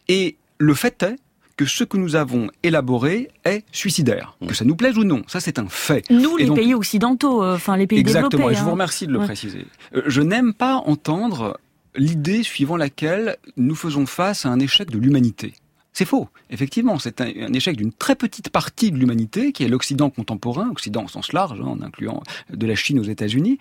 Et 0.07 0.37
le 0.57 0.73
fait 0.73 1.03
est 1.03 1.15
que 1.55 1.65
ce 1.65 1.83
que 1.83 1.97
nous 1.97 2.15
avons 2.15 2.49
élaboré 2.61 3.29
est 3.43 3.63
suicidaire. 3.71 4.37
Que 4.47 4.53
ça 4.53 4.63
nous 4.63 4.75
plaise 4.75 4.95
ou 4.97 5.03
non, 5.03 5.23
ça 5.25 5.39
c'est 5.39 5.57
un 5.57 5.67
fait. 5.67 6.07
Nous, 6.11 6.37
les 6.37 6.51
pays 6.51 6.75
occidentaux, 6.75 7.43
euh, 7.43 7.55
enfin 7.55 7.75
les 7.75 7.87
pays 7.87 7.97
exactement, 7.97 8.29
développés. 8.29 8.43
Exactement, 8.43 8.51
et 8.51 8.55
je 8.55 8.61
vous 8.61 8.69
hein. 8.69 8.73
remercie 8.73 9.07
de 9.07 9.11
le 9.11 9.19
préciser. 9.19 9.65
Euh, 9.95 10.03
je 10.05 10.21
n'aime 10.21 10.53
pas 10.53 10.75
entendre 10.75 11.59
l'idée 11.97 12.43
suivant 12.43 12.77
laquelle 12.77 13.37
nous 13.57 13.75
faisons 13.75 14.05
face 14.05 14.45
à 14.45 14.49
un 14.49 14.59
échec 14.59 14.89
de 14.89 14.97
l'humanité. 14.97 15.53
C'est 15.93 16.05
faux, 16.05 16.29
effectivement, 16.51 16.99
c'est 16.99 17.21
un, 17.21 17.53
échec 17.53 17.75
d'une 17.75 17.91
très 17.91 18.15
petite 18.15 18.51
partie 18.51 18.91
de 18.91 18.97
l'humanité, 18.97 19.51
qui 19.51 19.63
est 19.63 19.67
l'Occident 19.67 20.11
contemporain, 20.11 20.69
Occident 20.69 21.05
au 21.05 21.07
sens 21.07 21.33
large, 21.33 21.59
hein, 21.59 21.65
en 21.65 21.81
incluant 21.81 22.21
de 22.51 22.67
la 22.67 22.75
Chine 22.75 22.99
aux 22.99 23.03
États-Unis, 23.03 23.57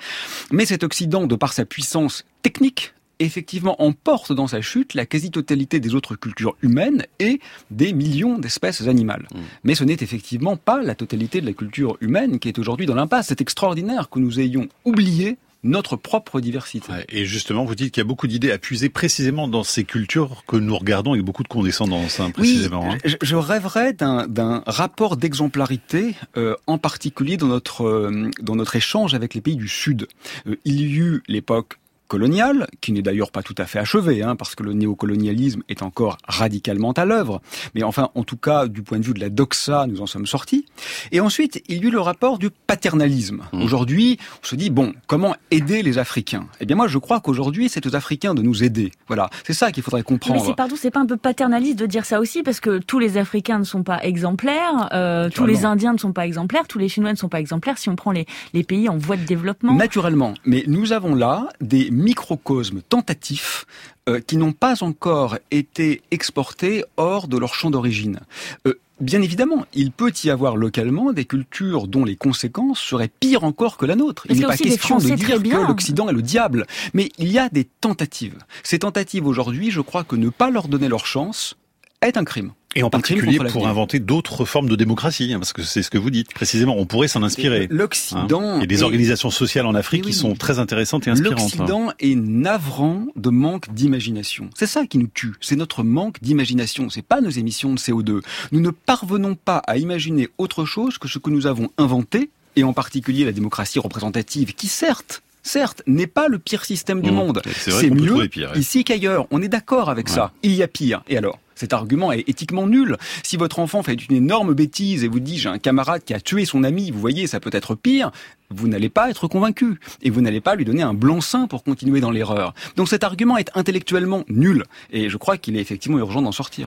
mais 0.50 0.67
cet 0.67 0.85
Occident, 0.85 1.27
de 1.27 1.35
par 1.35 1.55
sa 1.55 1.65
puissance 1.65 2.27
technique, 2.43 2.93
effectivement 3.21 3.83
emporte 3.83 4.33
dans 4.33 4.47
sa 4.47 4.61
chute 4.61 4.93
la 4.93 5.06
quasi-totalité 5.06 5.81
des 5.81 5.94
autres 5.94 6.15
cultures 6.15 6.56
humaines 6.61 7.06
et 7.19 7.41
des 7.71 7.94
millions 7.94 8.39
d'espèces 8.39 8.87
animales. 8.87 9.27
Mmh. 9.35 9.39
Mais 9.65 9.75
ce 9.75 9.85
n'est 9.85 9.97
effectivement 10.00 10.59
pas 10.59 10.82
la 10.82 10.94
totalité 10.94 11.41
de 11.41 11.47
la 11.47 11.55
culture 11.55 11.97
humaine 12.03 12.39
qui 12.39 12.49
est 12.49 12.59
aujourd'hui 12.59 12.85
dans 12.85 12.94
l'impasse. 12.94 13.29
C'est 13.29 13.41
extraordinaire 13.41 14.11
que 14.11 14.19
nous 14.19 14.41
ayons 14.41 14.69
oublié 14.85 15.39
notre 15.67 15.97
propre 15.97 16.41
diversité. 16.41 16.93
Et 17.09 17.25
justement, 17.25 17.65
vous 17.65 17.75
dites 17.75 17.93
qu'il 17.93 18.01
y 18.01 18.07
a 18.07 18.09
beaucoup 18.09 18.27
d'idées 18.27 18.51
à 18.51 18.59
puiser 18.59 18.89
précisément 18.89 19.49
dans 19.49 19.65
ces 19.65 19.85
cultures 19.85 20.45
que 20.47 20.57
nous 20.57 20.77
regardons 20.77 21.13
avec 21.13 21.25
beaucoup 21.25 21.43
de 21.43 21.49
condescendance, 21.49 22.21
hein, 22.21 22.31
précisément. 22.31 22.93
Hein. 22.93 22.99
je, 23.05 23.37
rêverais 23.37 23.93
d'un 23.93 24.63
rapport 24.67 25.17
d'exemplarité, 25.17 26.15
euh, 26.37 26.55
en 26.67 26.79
particulier 26.79 27.37
dans 27.37 27.49
notre, 27.49 27.85
euh, 27.85 28.31
dans 28.41 28.57
notre 28.57 28.77
échange 28.77 29.15
avec 29.15 29.35
les 29.35 29.41
pays 29.41 29.56
du 29.56 29.69
Sud. 29.69 30.08
Euh, 30.46 30.56
il 30.65 30.81
y 30.81 30.96
eut 30.96 31.23
l'époque 31.29 31.79
coloniale, 32.08 32.67
qui 32.81 32.93
n'est 32.93 33.03
d'ailleurs 33.03 33.31
pas 33.31 33.43
tout 33.43 33.55
à 33.58 33.67
fait 33.67 33.79
achevée, 33.79 34.22
hein, 34.22 34.36
parce 34.36 34.55
que 34.55 34.63
le 34.63 34.72
néocolonialisme 34.72 35.63
est 35.69 35.82
encore 35.82 36.19
radicalement 36.27 36.93
à 36.93 37.05
l'œuvre. 37.05 37.41
Mais 37.75 37.82
enfin, 37.82 38.10
en 38.15 38.25
tout 38.25 38.36
cas, 38.36 38.67
du 38.67 38.82
point 38.82 38.98
de 38.98 39.05
vue 39.05 39.15
de 39.15 39.20
la 39.20 39.29
doxa, 39.29 39.86
nous 39.86 40.01
en 40.01 40.06
sommes 40.06 40.27
sortis. 40.27 40.67
Et 41.13 41.20
ensuite, 41.20 41.63
il 41.69 41.82
y 41.82 41.86
eut 41.86 41.91
le 41.91 42.01
rapport 42.01 42.39
du 42.39 42.51
paternalisme. 42.51 43.43
Mmh. 43.53 43.63
Aujourd'hui, 43.63 44.19
on 44.43 44.46
se 44.46 44.56
dit, 44.56 44.70
bon, 44.70 44.93
comment 45.06 45.34
aider 45.51 45.82
les 45.82 45.98
Africains? 45.98 46.46
Eh 46.60 46.67
bien 46.67 46.77
moi, 46.77 46.89
je 46.89 46.98
crois 46.98 47.20
qu'aujourd'hui, 47.20 47.69
c'est 47.69 47.86
aux 47.86 47.96
Africains 47.96 48.34
de 48.34 48.43
nous 48.43 48.63
aider. 48.63 48.93
Voilà, 49.06 49.31
c'est 49.44 49.53
ça 49.53 49.72
qu'il 49.72 49.82
faudrait 49.82 50.03
comprendre. 50.03 50.41
Mais 50.41 50.46
c'est 50.46 50.56
pardon, 50.56 50.77
c'est 50.77 50.91
pas 50.91 51.01
un 51.01 51.06
peu 51.06 51.17
paternaliste 51.17 51.79
de 51.79 51.86
dire 51.86 52.05
ça 52.05 52.20
aussi, 52.20 52.43
parce 52.43 52.60
que 52.60 52.79
tous 52.79 52.98
les 52.98 53.19
Africains 53.19 53.58
ne 53.58 53.65
sont 53.65 53.82
pas 53.82 54.03
exemplaires, 54.03 54.89
euh, 54.93 55.29
tous 55.31 55.46
les 55.46 55.65
Indiens 55.65 55.93
ne 55.93 55.98
sont 55.98 56.13
pas 56.13 56.27
exemplaires, 56.27 56.67
tous 56.69 56.79
les 56.79 56.89
Chinois 56.89 57.13
ne 57.13 57.17
sont 57.17 57.29
pas 57.29 57.41
exemplaires, 57.41 57.79
si 57.79 57.89
on 57.89 57.96
prend 57.96 58.13
les, 58.13 58.27
les 58.55 58.65
pays 58.65 58.89
en 58.89 58.96
voie 58.96 59.17
de 59.17 59.25
développement. 59.25 59.75
Naturellement, 59.75 60.34
mais 60.44 60.65
nous 60.67 60.93
avons 60.93 61.15
là 61.15 61.48
des 61.60 61.91
microcosmes 61.96 62.82
tentatifs 62.88 63.67
euh, 64.08 64.20
qui 64.20 64.36
n'ont 64.36 64.53
pas 64.53 64.82
encore 64.82 65.38
été 65.50 66.03
exportés 66.10 66.84
hors 66.96 67.26
de 67.29 67.38
leur 67.38 67.55
champ 67.55 67.70
d'origine. 67.70 68.20
Euh, 68.67 68.79
bien 69.00 69.20
évidemment, 69.22 69.67
il 69.74 69.91
peut 69.91 70.12
y 70.24 70.31
avoir 70.31 70.56
localement 70.56 71.12
des 71.12 71.24
cultures 71.24 71.88
dont 71.88 72.05
les 72.05 72.17
conséquences 72.17 72.81
seraient 72.81 73.10
pires 73.20 73.44
encore 73.44 73.76
que 73.76 73.86
la 73.86 73.96
nôtre. 73.96 74.26
il 74.29 74.38
n'est 74.38 74.46
pas 74.46 74.56
question 74.56 74.98
de 74.98 75.15
dire 75.15 75.43
que 75.43 75.67
l'Occident 75.67 76.08
est 76.08 76.12
le 76.12 76.22
diable, 76.22 76.67
mais 76.94 77.10
il 77.19 77.32
y 77.32 77.38
a 77.38 77.48
des 77.48 77.65
tentatives. 77.65 78.38
Ces 78.62 78.79
tentatives 78.79 79.26
aujourd'hui, 79.26 79.70
je 79.70 79.81
crois 79.81 80.05
que 80.05 80.17
ne 80.17 80.29
pas 80.29 80.50
leur 80.50 80.69
donner 80.69 80.88
leur 80.88 81.06
chance 81.06 81.56
est 82.03 82.17
un 82.17 82.24
crime. 82.24 82.53
Et 82.77 82.83
en 82.83 82.91
particulier 82.91 83.39
pour 83.39 83.67
inventer 83.67 83.99
d'autres 83.99 84.45
formes 84.45 84.69
de 84.69 84.77
démocratie, 84.77 85.33
hein, 85.33 85.39
parce 85.39 85.55
que 85.55 85.63
c'est 85.63 85.83
ce 85.83 85.91
que 85.91 85.97
vous 85.97 86.11
dites 86.11 86.33
précisément. 86.35 86.77
On 86.79 86.85
pourrait 86.85 87.09
s'en 87.09 87.23
inspirer. 87.23 87.67
L'Occident. 87.71 88.43
Hein. 88.43 88.56
Il 88.56 88.61
y 88.61 88.65
a 88.65 88.67
des 88.67 88.83
organisations 88.83 89.31
sociales 89.31 89.65
en 89.65 89.75
Afrique 89.75 90.05
qui 90.05 90.13
sont 90.13 90.35
très 90.35 90.59
intéressantes 90.59 91.06
et 91.06 91.11
inspirantes. 91.11 91.41
Hein. 91.41 91.43
L'Occident 91.43 91.93
est 91.99 92.15
navrant 92.15 93.06
de 93.17 93.31
manque 93.31 93.73
d'imagination. 93.73 94.51
C'est 94.55 94.67
ça 94.67 94.87
qui 94.87 94.99
nous 94.99 95.09
tue. 95.13 95.35
C'est 95.41 95.56
notre 95.56 95.83
manque 95.83 96.21
d'imagination. 96.21 96.91
C'est 96.91 97.03
pas 97.03 97.23
nos 97.23 97.31
émissions 97.31 97.73
de 97.73 97.79
CO2. 97.79 98.21
Nous 98.53 98.61
ne 98.61 98.71
parvenons 98.71 99.37
pas 99.37 99.59
à 99.67 99.79
imaginer 99.79 100.29
autre 100.37 100.67
chose 100.67 100.99
que 100.99 101.09
ce 101.09 101.19
que 101.19 101.31
nous 101.31 101.47
avons 101.47 101.71
inventé, 101.79 102.31
et 102.56 102.65
en 102.65 102.75
particulier 102.75 103.25
la 103.25 103.33
démocratie 103.33 103.79
représentative, 103.79 104.55
qui 104.55 104.69
certes 104.69 105.23
certes, 105.43 105.83
n'est 105.87 106.09
pas 106.09 106.27
le 106.29 106.39
pire 106.39 106.65
système 106.65 107.01
du 107.01 107.13
mmh. 107.13 107.15
monde. 107.15 107.43
C'est 107.56 107.89
mieux 107.89 108.29
ici 108.56 108.85
qu'ailleurs. 108.85 109.27
On 109.31 109.41
est 109.41 109.49
d'accord 109.49 109.89
avec 109.89 110.09
ça. 110.09 110.33
Il 110.43 110.53
y 110.53 110.63
a 110.63 110.69
pire. 110.69 111.03
Et 111.09 111.17
alors? 111.17 111.39
Cet 111.56 111.72
argument 111.72 112.13
est 112.13 112.29
éthiquement 112.29 112.69
nul. 112.69 112.96
Si 113.25 113.36
votre 113.36 113.58
enfant 113.58 113.82
fait 113.82 113.94
une 113.94 114.15
énorme 114.15 114.55
bêtise 114.55 115.03
et 115.03 115.08
vous 115.08 115.20
dit 115.20 115.39
j'ai 115.39 115.48
un 115.48 115.58
camarade 115.58 116.05
qui 116.05 116.15
a 116.15 116.20
tué 116.20 116.44
son 116.44 116.63
ami, 116.63 116.93
vous 116.93 117.01
voyez, 117.01 117.27
ça 117.27 117.41
peut 117.41 117.51
être 117.53 117.75
pire, 117.75 118.13
vous 118.51 118.69
n'allez 118.69 118.91
pas 118.91 119.10
être 119.10 119.27
convaincu 119.27 119.81
et 120.03 120.10
vous 120.10 120.20
n'allez 120.20 120.41
pas 120.41 120.55
lui 120.55 120.65
donner 120.65 120.82
un 120.82 120.94
blanc-seing 120.94 121.48
pour 121.48 121.65
continuer 121.65 122.01
dans 122.01 122.10
l'erreur. 122.10 122.55
Donc 122.77 122.89
cet 122.89 123.03
argument 123.03 123.36
est 123.39 123.51
intellectuellement 123.55 124.22
nul 124.29 124.65
et 124.93 125.08
je 125.08 125.17
crois 125.17 125.39
qu'il 125.39 125.56
est 125.56 125.60
effectivement 125.60 125.98
urgent 125.98 126.22
d'en 126.22 126.32
sortir. 126.32 126.67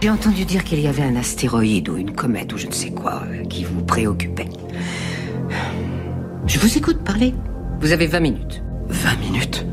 J'ai 0.00 0.10
entendu 0.10 0.44
dire 0.44 0.62
qu'il 0.62 0.80
y 0.80 0.86
avait 0.86 1.02
un 1.02 1.16
astéroïde 1.16 1.88
ou 1.88 1.96
une 1.96 2.12
comète 2.12 2.52
ou 2.52 2.56
je 2.56 2.68
ne 2.68 2.72
sais 2.72 2.92
quoi 2.92 3.24
euh, 3.26 3.44
qui 3.46 3.64
vous 3.64 3.82
préoccupait. 3.82 4.48
Je 6.46 6.58
vous 6.60 6.78
écoute 6.78 7.02
parler. 7.02 7.34
Vous 7.80 7.90
avez 7.90 8.06
20 8.06 8.20
minutes. 8.20 8.62
20 8.88 9.16
minutes? 9.16 9.66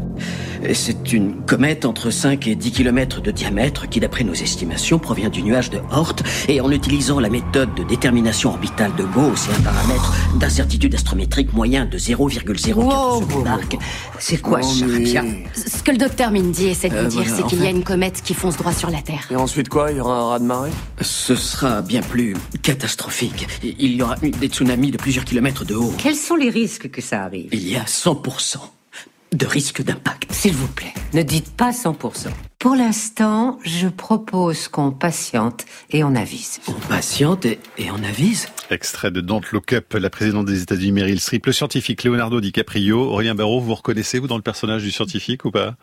C'est 0.74 1.14
une 1.14 1.42
comète 1.46 1.86
entre 1.86 2.10
5 2.10 2.48
et 2.48 2.56
10 2.56 2.72
km 2.72 3.22
de 3.22 3.32
diamètre 3.32 3.88
qui, 3.90 4.00
d'après 4.00 4.24
nos 4.24 4.34
estimations, 4.34 5.00
provient 5.00 5.30
du 5.30 5.44
nuage 5.44 5.70
de 5.70 5.80
Hort. 5.92 6.16
Et 6.48 6.62
en 6.62 6.72
utilisant 6.72 7.20
la 7.20 7.30
méthode 7.30 7.74
de 7.76 7.84
détermination 7.84 8.52
orbitale 8.52 8.96
de 8.96 9.04
Gauss 9.04 9.48
et 9.50 9.60
un 9.60 9.62
paramètre 9.62 10.14
d'incertitude 10.40 10.96
astrométrique 10.96 11.54
moyen 11.54 11.86
de 11.86 11.98
0,04 11.98 13.80
C'est 14.20 14.42
quoi 14.42 14.62
ça 14.62 14.86
Ce 15.54 15.84
que 15.84 15.92
le 15.92 15.98
docteur 15.98 16.32
Mindy 16.32 16.68
essaie 16.68 16.90
de 16.90 16.96
vous 16.96 17.06
euh, 17.06 17.24
dire, 17.24 17.34
c'est 17.36 17.46
qu'il 17.46 17.64
y 17.64 17.68
a 17.68 17.70
une 17.70 17.84
comète 17.84 18.22
qui 18.22 18.34
fonce 18.34 18.58
droit 18.58 18.74
sur 18.74 18.90
la 18.90 19.02
Terre. 19.02 19.28
Et 19.32 19.36
ensuite 19.36 19.70
quoi? 19.70 19.92
Il 19.92 19.98
y 19.98 20.00
aura 20.00 20.18
un 20.18 20.30
raz 20.30 20.40
de 20.40 20.46
marée? 20.46 20.72
Ce 21.02 21.36
sera 21.36 21.82
bien 21.82 22.02
plus 22.02 22.36
catastrophique. 22.62 23.48
Il 23.64 23.96
y 23.96 24.02
aura 24.02 24.16
des 24.16 24.48
tsunamis 24.48 24.92
de 24.92 24.98
plusieurs 24.98 25.26
kilomètres 25.26 25.66
de 25.66 25.76
haut. 25.76 25.94
Quels 25.98 26.16
sont 26.16 26.36
les 26.36 26.50
risques 26.50 26.90
que 26.90 27.02
ça 27.02 27.24
arrive? 27.24 27.50
Il 27.52 27.68
y 27.68 27.76
a 27.76 27.84
100% 27.84 28.58
de 29.36 29.46
risque 29.46 29.84
d'impact. 29.84 30.32
S'il 30.32 30.54
vous 30.54 30.68
plaît, 30.68 30.94
ne 31.14 31.22
dites 31.22 31.56
pas 31.56 31.72
100%. 31.72 32.30
Pour 32.66 32.76
l'instant, 32.76 33.60
je 33.64 33.88
propose 33.88 34.70
qu'on 34.70 34.90
patiente 34.90 35.66
et 35.92 36.04
on 36.04 36.16
avise. 36.16 36.60
On 36.68 36.74
patiente 36.90 37.46
et, 37.46 37.60
on 37.92 38.04
avise 38.04 38.48
Extrait 38.72 39.12
de 39.12 39.22
Don't 39.22 39.44
Look 39.52 39.74
Up, 39.74 39.94
la 39.94 40.10
présidente 40.10 40.48
des 40.48 40.64
États-Unis 40.64 40.92
Meryl 40.92 41.20
Streep, 41.20 41.46
le 41.46 41.52
scientifique 41.52 42.04
Leonardo 42.04 42.42
DiCaprio, 42.42 43.00
Aurélien 43.00 43.36
Barraud, 43.36 43.60
vous 43.60 43.76
reconnaissez 43.76 44.18
vous 44.18 44.26
dans 44.26 44.38
le 44.38 44.42
personnage 44.42 44.82
du 44.82 44.90
scientifique 44.90 45.46
ou 45.46 45.52
pas? 45.52 45.76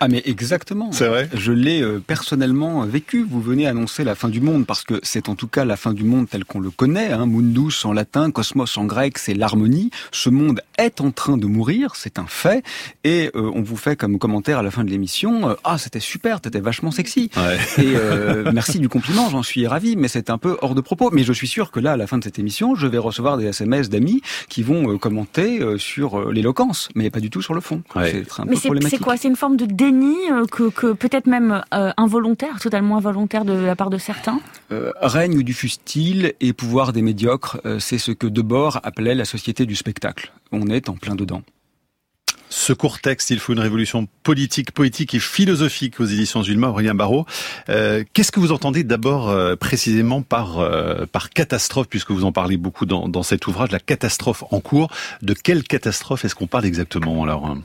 Ah 0.00 0.08
mais 0.08 0.20
exactement. 0.26 0.92
C'est 0.92 1.08
vrai? 1.08 1.30
Je 1.32 1.52
l'ai 1.52 1.80
euh, 1.80 2.00
personnellement 2.06 2.84
vécu. 2.84 3.26
Vous 3.26 3.40
venez 3.40 3.66
annoncer 3.66 4.04
la 4.04 4.14
fin 4.14 4.28
du 4.28 4.42
monde 4.42 4.66
parce 4.66 4.84
que 4.84 5.00
c'est 5.02 5.30
en 5.30 5.36
tout 5.36 5.48
cas 5.48 5.64
la 5.64 5.78
fin 5.78 5.94
du 5.94 6.04
monde 6.04 6.28
tel 6.28 6.44
qu'on 6.44 6.60
le 6.60 6.70
connaît. 6.70 7.12
Hein. 7.12 7.24
Mundus 7.24 7.86
en 7.86 7.94
latin, 7.94 8.30
cosmos 8.30 8.76
en 8.76 8.84
grec, 8.84 9.16
c'est 9.16 9.32
l'harmonie. 9.32 9.90
Ce 10.12 10.28
monde 10.28 10.60
est 10.76 11.00
en 11.00 11.12
train 11.12 11.38
de 11.38 11.46
mourir, 11.46 11.96
c'est 11.96 12.18
un 12.18 12.26
fait. 12.26 12.62
Et 13.04 13.30
euh, 13.34 13.50
on 13.54 13.62
vous 13.62 13.78
fait 13.78 13.96
comme 13.96 14.18
commentaire 14.18 14.58
à 14.58 14.62
la 14.62 14.70
fin 14.70 14.84
de 14.84 14.90
l'émission, 14.90 15.48
euh, 15.48 15.54
ah 15.64 15.78
c'était 15.78 15.98
super 15.98 16.25
t'étais 16.40 16.60
vachement 16.60 16.90
sexy. 16.90 17.30
Et 17.78 17.94
euh, 17.94 18.50
merci 18.52 18.78
du 18.78 18.88
compliment, 18.88 19.28
j'en 19.30 19.42
suis 19.42 19.66
ravi, 19.66 19.96
mais 19.96 20.08
c'est 20.08 20.30
un 20.30 20.38
peu 20.38 20.56
hors 20.60 20.74
de 20.74 20.80
propos. 20.80 21.10
Mais 21.12 21.22
je 21.22 21.32
suis 21.32 21.46
sûr 21.46 21.70
que 21.70 21.80
là, 21.80 21.92
à 21.92 21.96
la 21.96 22.06
fin 22.06 22.18
de 22.18 22.24
cette 22.24 22.38
émission, 22.38 22.74
je 22.74 22.86
vais 22.86 22.98
recevoir 22.98 23.36
des 23.36 23.46
SMS 23.46 23.88
d'amis 23.88 24.22
qui 24.48 24.62
vont 24.62 24.92
euh, 24.92 24.98
commenter 24.98 25.60
euh, 25.60 25.78
sur 25.78 26.30
l'éloquence, 26.32 26.88
mais 26.94 27.10
pas 27.10 27.20
du 27.20 27.30
tout 27.30 27.42
sur 27.42 27.54
le 27.54 27.60
fond. 27.60 27.82
C'est 27.94 28.24
un 28.38 28.44
mais 28.44 28.56
C'est 28.56 28.98
quoi? 28.98 29.16
C'est 29.16 29.28
une 29.28 29.36
forme 29.36 29.56
de 29.56 29.66
déni 29.66 30.16
que, 30.50 30.70
que 30.70 30.92
peut-être 30.92 31.26
même 31.26 31.62
involontaire, 31.70 32.58
totalement 32.60 32.96
involontaire 32.96 33.44
de 33.44 33.52
la 33.52 33.76
part 33.76 33.90
de 33.90 33.98
certains? 33.98 34.40
Règne 34.70 35.42
du 35.42 35.54
fustile 35.54 36.34
et 36.40 36.52
pouvoir 36.52 36.92
des 36.92 37.02
médiocres, 37.02 37.58
c'est 37.78 37.98
ce 37.98 38.12
que 38.12 38.26
Debord 38.26 38.80
appelait 38.82 39.14
la 39.14 39.24
société 39.24 39.66
du 39.66 39.76
spectacle. 39.76 40.32
On 40.52 40.66
est 40.68 40.88
en 40.88 40.94
plein 40.94 41.14
dedans. 41.14 41.42
Ce 42.48 42.72
court 42.72 43.00
texte, 43.00 43.30
il 43.30 43.40
faut 43.40 43.52
une 43.52 43.60
révolution 43.60 44.06
politique, 44.22 44.70
poétique 44.70 45.14
et 45.14 45.18
philosophique 45.18 45.98
aux 46.00 46.04
éditions 46.04 46.42
Zulma, 46.42 46.68
Aurélien 46.68 46.94
Barraud. 46.94 47.26
Euh, 47.68 48.04
Qu'est-ce 48.12 48.30
que 48.30 48.38
vous 48.38 48.52
entendez 48.52 48.84
d'abord 48.84 49.28
euh, 49.30 49.56
précisément 49.56 50.22
par 50.22 50.58
euh, 50.58 51.06
par 51.10 51.30
catastrophe, 51.30 51.88
puisque 51.88 52.12
vous 52.12 52.24
en 52.24 52.32
parlez 52.32 52.56
beaucoup 52.56 52.86
dans, 52.86 53.08
dans 53.08 53.22
cet 53.22 53.46
ouvrage, 53.46 53.72
la 53.72 53.80
catastrophe 53.80 54.44
en 54.50 54.60
cours. 54.60 54.90
De 55.22 55.34
quelle 55.34 55.64
catastrophe 55.64 56.24
est-ce 56.24 56.34
qu'on 56.34 56.46
parle 56.46 56.66
exactement 56.66 57.22
alors? 57.24 57.56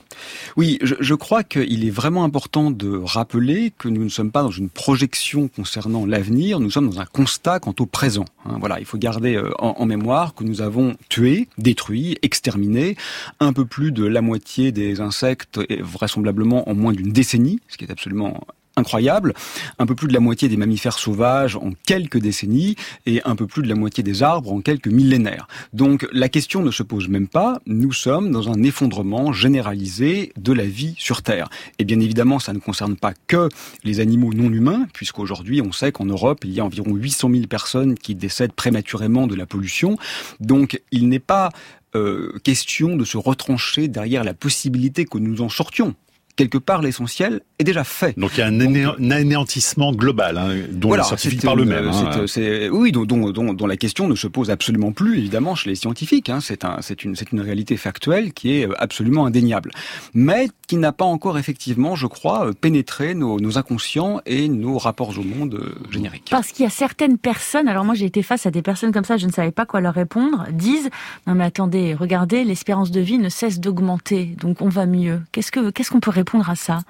Oui, 0.57 0.79
je, 0.81 0.95
je 0.99 1.15
crois 1.15 1.43
qu'il 1.43 1.85
est 1.85 1.91
vraiment 1.91 2.23
important 2.23 2.71
de 2.71 2.99
rappeler 3.03 3.73
que 3.77 3.87
nous 3.87 4.03
ne 4.03 4.09
sommes 4.09 4.31
pas 4.31 4.41
dans 4.41 4.51
une 4.51 4.69
projection 4.69 5.47
concernant 5.47 6.05
l'avenir, 6.05 6.59
nous 6.59 6.71
sommes 6.71 6.89
dans 6.89 6.99
un 6.99 7.05
constat 7.05 7.59
quant 7.59 7.75
au 7.79 7.85
présent. 7.85 8.25
Hein. 8.45 8.57
voilà, 8.59 8.79
il 8.79 8.85
faut 8.85 8.97
garder 8.97 9.41
en 9.59 9.85
mémoire 9.85 10.33
que 10.33 10.43
nous 10.43 10.61
avons 10.61 10.95
tué, 11.09 11.47
détruit, 11.57 12.17
exterminé 12.21 12.95
un 13.39 13.53
peu 13.53 13.65
plus 13.65 13.91
de 13.91 14.05
la 14.05 14.21
moitié 14.21 14.70
des 14.71 15.01
insectes 15.01 15.59
vraisemblablement 15.81 16.69
en 16.69 16.75
moins 16.75 16.93
d'une 16.93 17.11
décennie, 17.11 17.59
ce 17.67 17.77
qui 17.77 17.85
est 17.85 17.91
absolument 17.91 18.41
incroyable, 18.75 19.33
un 19.79 19.85
peu 19.85 19.95
plus 19.95 20.07
de 20.07 20.13
la 20.13 20.19
moitié 20.19 20.47
des 20.47 20.57
mammifères 20.57 20.97
sauvages 20.97 21.55
en 21.55 21.71
quelques 21.85 22.19
décennies 22.19 22.75
et 23.05 23.21
un 23.25 23.35
peu 23.35 23.47
plus 23.47 23.61
de 23.61 23.67
la 23.67 23.75
moitié 23.75 24.03
des 24.03 24.23
arbres 24.23 24.51
en 24.51 24.61
quelques 24.61 24.87
millénaires. 24.87 25.47
Donc 25.73 26.07
la 26.11 26.29
question 26.29 26.61
ne 26.61 26.71
se 26.71 26.83
pose 26.83 27.07
même 27.07 27.27
pas, 27.27 27.59
nous 27.65 27.91
sommes 27.91 28.31
dans 28.31 28.49
un 28.49 28.63
effondrement 28.63 29.33
généralisé 29.33 30.31
de 30.37 30.53
la 30.53 30.65
vie 30.65 30.95
sur 30.97 31.21
Terre. 31.21 31.49
Et 31.79 31.85
bien 31.85 31.99
évidemment, 31.99 32.39
ça 32.39 32.53
ne 32.53 32.59
concerne 32.59 32.95
pas 32.95 33.13
que 33.27 33.49
les 33.83 33.99
animaux 33.99 34.33
non 34.33 34.51
humains, 34.51 34.87
puisqu'aujourd'hui 34.93 35.61
on 35.61 35.71
sait 35.71 35.91
qu'en 35.91 36.05
Europe, 36.05 36.39
il 36.43 36.51
y 36.51 36.59
a 36.59 36.65
environ 36.65 36.95
800 36.95 37.29
000 37.29 37.47
personnes 37.47 37.95
qui 37.95 38.15
décèdent 38.15 38.53
prématurément 38.53 39.27
de 39.27 39.35
la 39.35 39.45
pollution. 39.45 39.97
Donc 40.39 40.81
il 40.91 41.09
n'est 41.09 41.19
pas 41.19 41.49
euh, 41.95 42.39
question 42.43 42.95
de 42.95 43.03
se 43.03 43.17
retrancher 43.17 43.87
derrière 43.87 44.23
la 44.23 44.33
possibilité 44.33 45.05
que 45.05 45.17
nous 45.17 45.41
en 45.41 45.49
sortions 45.49 45.95
quelque 46.35 46.57
part 46.57 46.81
l'essentiel 46.81 47.41
est 47.59 47.63
déjà 47.63 47.83
fait. 47.83 48.17
Donc 48.17 48.31
il 48.35 48.39
y 48.39 48.43
a 48.43 48.47
un, 48.47 49.11
anéantissement 49.11 49.91
global 49.91 50.37
hein, 50.37 50.55
dont 50.71 50.89
voilà, 50.89 51.03
les 51.03 51.07
scientifiques 51.07 51.43
parlent 51.43 51.61
eux-mêmes. 51.61 51.89
Hein. 51.89 52.25
Oui, 52.71 52.91
dont, 52.91 53.05
dont, 53.05 53.53
dont, 53.53 53.67
la 53.67 53.77
question 53.77 54.07
ne 54.07 54.15
se 54.15 54.27
pose 54.27 54.49
absolument 54.49 54.91
plus 54.91 55.17
évidemment 55.17 55.55
chez 55.55 55.69
les 55.69 55.75
scientifiques. 55.75 56.29
Hein. 56.29 56.39
C'est 56.41 56.65
un, 56.65 56.79
une, 57.03 57.15
une 57.31 57.41
réalité 57.41 57.77
factuelle 57.77 58.33
qui 58.33 58.53
est 58.53 58.67
euh, 58.67 58.73
absolument 58.79 59.25
indéniable, 59.25 59.71
mais 60.13 60.49
qui 60.67 60.77
n'a 60.77 60.91
pas 60.91 61.05
encore 61.05 61.37
effectivement, 61.37 61.95
je 61.95 62.07
crois, 62.07 62.47
euh, 62.47 62.53
pénétré 62.53 63.13
nos, 63.13 63.39
nos 63.39 63.57
inconscients 63.57 64.21
et 64.25 64.47
nos 64.49 64.77
rapports 64.77 65.17
au 65.17 65.23
monde 65.23 65.55
euh, 65.55 65.75
génériques. 65.91 66.29
Parce 66.31 66.51
qu'il 66.51 66.63
y 66.63 66.67
a 66.67 66.71
certaines 66.71 67.17
personnes, 67.17 67.67
alors 67.67 67.85
moi 67.85 67.95
j'ai 67.95 68.05
été 68.05 68.23
face 68.23 68.45
à 68.45 68.51
des 68.51 68.61
personnes 68.61 68.91
comme 68.91 69.05
ça, 69.05 69.17
je 69.17 69.27
ne 69.27 69.31
savais 69.31 69.51
pas 69.51 69.65
quoi 69.65 69.81
leur 69.81 69.93
répondre, 69.93 70.45
disent 70.51 70.89
non 71.27 71.35
mais 71.35 71.43
attendez, 71.43 71.93
regardez, 71.93 72.43
l'espérance 72.43 72.91
de 72.91 73.01
vie 73.01 73.17
ne 73.17 73.29
cesse 73.29 73.59
d'augmenter, 73.59 74.35
donc 74.39 74.61
on 74.61 74.69
va 74.69 74.85
mieux. 74.85 75.21
Qu'est-ce 75.31 75.51
que 75.51 75.69
qu'est-ce 75.71 75.91
qu'on 75.91 75.99
peut 75.99 76.11
répondre 76.21 76.47
à 76.51 76.55
ça 76.55 76.81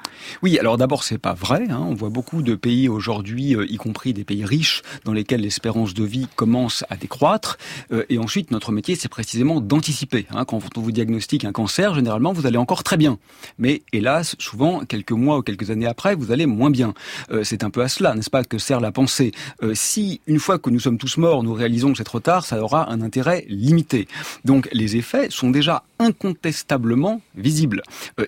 Oui, 0.42 0.60
alors 0.60 0.76
d'abord 0.76 1.06
c'est 1.06 1.18
pas 1.18 1.34
vrai. 1.34 1.68
Hein. 1.70 1.86
On 1.88 1.94
voit 1.94 2.10
beaucoup 2.10 2.42
de 2.42 2.54
pays 2.54 2.90
aujourd'hui, 2.90 3.56
euh, 3.56 3.66
y 3.70 3.78
compris 3.78 4.14
des 4.14 4.26
pays 4.26 4.44
riches, 4.44 4.82
dans 5.06 5.14
lesquels 5.14 5.40
l'espérance 5.40 5.94
de 5.94 6.04
vie 6.04 6.28
commence 6.36 6.84
à 6.90 6.98
décroître. 6.98 7.58
Euh, 7.94 8.04
et 8.10 8.18
ensuite, 8.18 8.52
notre 8.52 8.74
métier, 8.74 8.96
c'est 8.96 9.08
précisément 9.08 9.62
d'anticiper. 9.62 10.28
Hein. 10.32 10.44
Quand 10.44 10.60
on 10.78 10.82
vous 10.82 10.92
diagnostique 10.92 11.46
un 11.46 11.54
cancer, 11.54 11.96
généralement, 11.96 12.34
vous 12.34 12.46
allez 12.46 12.58
encore 12.58 12.84
très 12.84 12.98
bien. 12.98 13.20
Mais 13.58 13.84
hélas, 13.94 14.36
souvent, 14.38 14.84
quelques 14.84 15.14
mois 15.14 15.38
ou 15.38 15.42
quelques 15.44 15.72
années 15.72 15.88
après, 15.88 16.14
vous 16.14 16.34
allez 16.34 16.46
moins 16.46 16.72
bien. 16.72 16.94
Euh, 17.32 17.46
c'est 17.46 17.64
un 17.64 17.70
peu 17.70 17.82
à 17.82 17.88
cela, 17.88 18.14
n'est-ce 18.14 18.30
pas, 18.30 18.44
que 18.44 18.58
sert 18.58 18.82
la 18.82 18.92
pensée. 18.92 19.32
si, 19.74 20.20
une 20.28 20.40
fois 20.40 20.60
que 20.60 20.70
nous 20.70 20.82
sommes 20.82 20.98
tous 20.98 21.16
morts, 21.16 21.42
nous 21.44 21.54
réalisons 21.54 21.94
que 21.94 21.98
c'est 21.98 22.04
trop 22.04 22.20
tard, 22.20 22.46
ça 22.46 22.62
aura 22.62 22.92
un 22.92 23.02
intérêt 23.02 23.46
limité. 23.48 24.10
Donc, 24.44 24.68
les 24.74 24.98
effets 24.98 25.30
sont 25.30 25.52
déjà 25.52 25.84
incontestablement 26.00 27.22
visibles. 27.36 27.82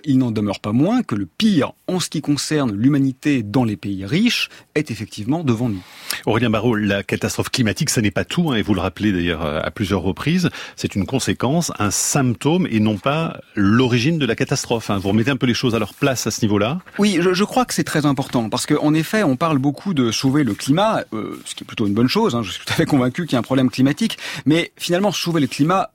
il 0.04 0.16
n'en 0.16 0.30
demeure 0.30 0.60
pas 0.60 0.72
moins 0.72 0.93
que 1.02 1.14
le 1.14 1.26
pire 1.26 1.72
en 1.86 2.00
ce 2.00 2.08
qui 2.08 2.20
concerne 2.20 2.72
l'humanité 2.74 3.42
dans 3.42 3.64
les 3.64 3.76
pays 3.76 4.04
riches 4.04 4.48
est 4.74 4.90
effectivement 4.90 5.44
devant 5.44 5.68
nous. 5.68 5.82
Aurélien 6.26 6.50
Barrault, 6.50 6.76
la 6.76 7.02
catastrophe 7.02 7.50
climatique, 7.50 7.90
ça 7.90 8.00
n'est 8.00 8.10
pas 8.10 8.24
tout, 8.24 8.50
hein, 8.50 8.56
et 8.56 8.62
vous 8.62 8.74
le 8.74 8.80
rappelez 8.80 9.12
d'ailleurs 9.12 9.44
euh, 9.44 9.60
à 9.62 9.70
plusieurs 9.70 10.02
reprises, 10.02 10.50
c'est 10.76 10.94
une 10.94 11.06
conséquence, 11.06 11.72
un 11.78 11.90
symptôme 11.90 12.66
et 12.70 12.80
non 12.80 12.96
pas 12.96 13.40
l'origine 13.54 14.18
de 14.18 14.26
la 14.26 14.34
catastrophe. 14.34 14.90
Hein. 14.90 14.98
Vous 14.98 15.08
remettez 15.08 15.30
un 15.30 15.36
peu 15.36 15.46
les 15.46 15.54
choses 15.54 15.74
à 15.74 15.78
leur 15.78 15.94
place 15.94 16.26
à 16.26 16.30
ce 16.30 16.42
niveau-là? 16.42 16.80
Oui, 16.98 17.18
je, 17.20 17.34
je, 17.34 17.44
crois 17.44 17.64
que 17.64 17.74
c'est 17.74 17.84
très 17.84 18.06
important, 18.06 18.48
parce 18.48 18.66
qu'en 18.66 18.94
effet, 18.94 19.22
on 19.22 19.36
parle 19.36 19.58
beaucoup 19.58 19.94
de 19.94 20.10
sauver 20.10 20.44
le 20.44 20.54
climat, 20.54 21.04
euh, 21.12 21.40
ce 21.44 21.54
qui 21.54 21.64
est 21.64 21.66
plutôt 21.66 21.86
une 21.86 21.94
bonne 21.94 22.08
chose, 22.08 22.34
hein, 22.34 22.42
je 22.42 22.50
suis 22.52 22.64
tout 22.64 22.72
à 22.72 22.76
fait 22.76 22.86
convaincu 22.86 23.26
qu'il 23.26 23.32
y 23.32 23.36
a 23.36 23.40
un 23.40 23.42
problème 23.42 23.70
climatique, 23.70 24.18
mais 24.46 24.72
finalement, 24.76 25.12
sauver 25.12 25.40
le 25.40 25.46
climat, 25.46 25.90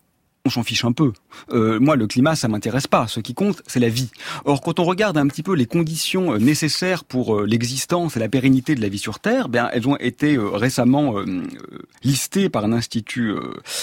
on 0.46 0.50
s'en 0.50 0.64
fiche 0.64 0.86
un 0.86 0.94
peu. 0.94 1.12
Euh, 1.52 1.80
moi, 1.80 1.96
le 1.96 2.08
climat, 2.08 2.36
ça 2.36 2.48
m'intéresse 2.48 2.88
pas. 2.88 3.08
Ce 3.08 3.20
qui 3.20 3.34
compte, 3.34 3.62
c'est 3.68 3.80
la 3.80 3.90
vie. 3.90 4.10
Or, 4.46 4.62
quand 4.62 4.80
on 4.80 4.84
regarde 4.86 5.18
un 5.18 5.28
petit 5.28 5.44
peu 5.44 5.54
les 5.54 5.66
conditions 5.66 6.34
euh, 6.34 6.38
nécessaires 6.38 7.04
pour 7.04 7.36
euh, 7.36 7.46
l'existence 7.46 8.16
et 8.16 8.20
la 8.20 8.30
pérennité 8.30 8.74
de 8.74 8.82
la 8.82 8.88
vie 8.88 9.00
sur 9.00 9.20
Terre, 9.20 9.50
bien, 9.50 9.70
elles 9.74 9.88
ont 9.88 9.98
été 9.98 10.38
récemment 10.38 11.16
listées 12.04 12.50
par 12.50 12.66
un 12.66 12.72
institut 12.72 13.34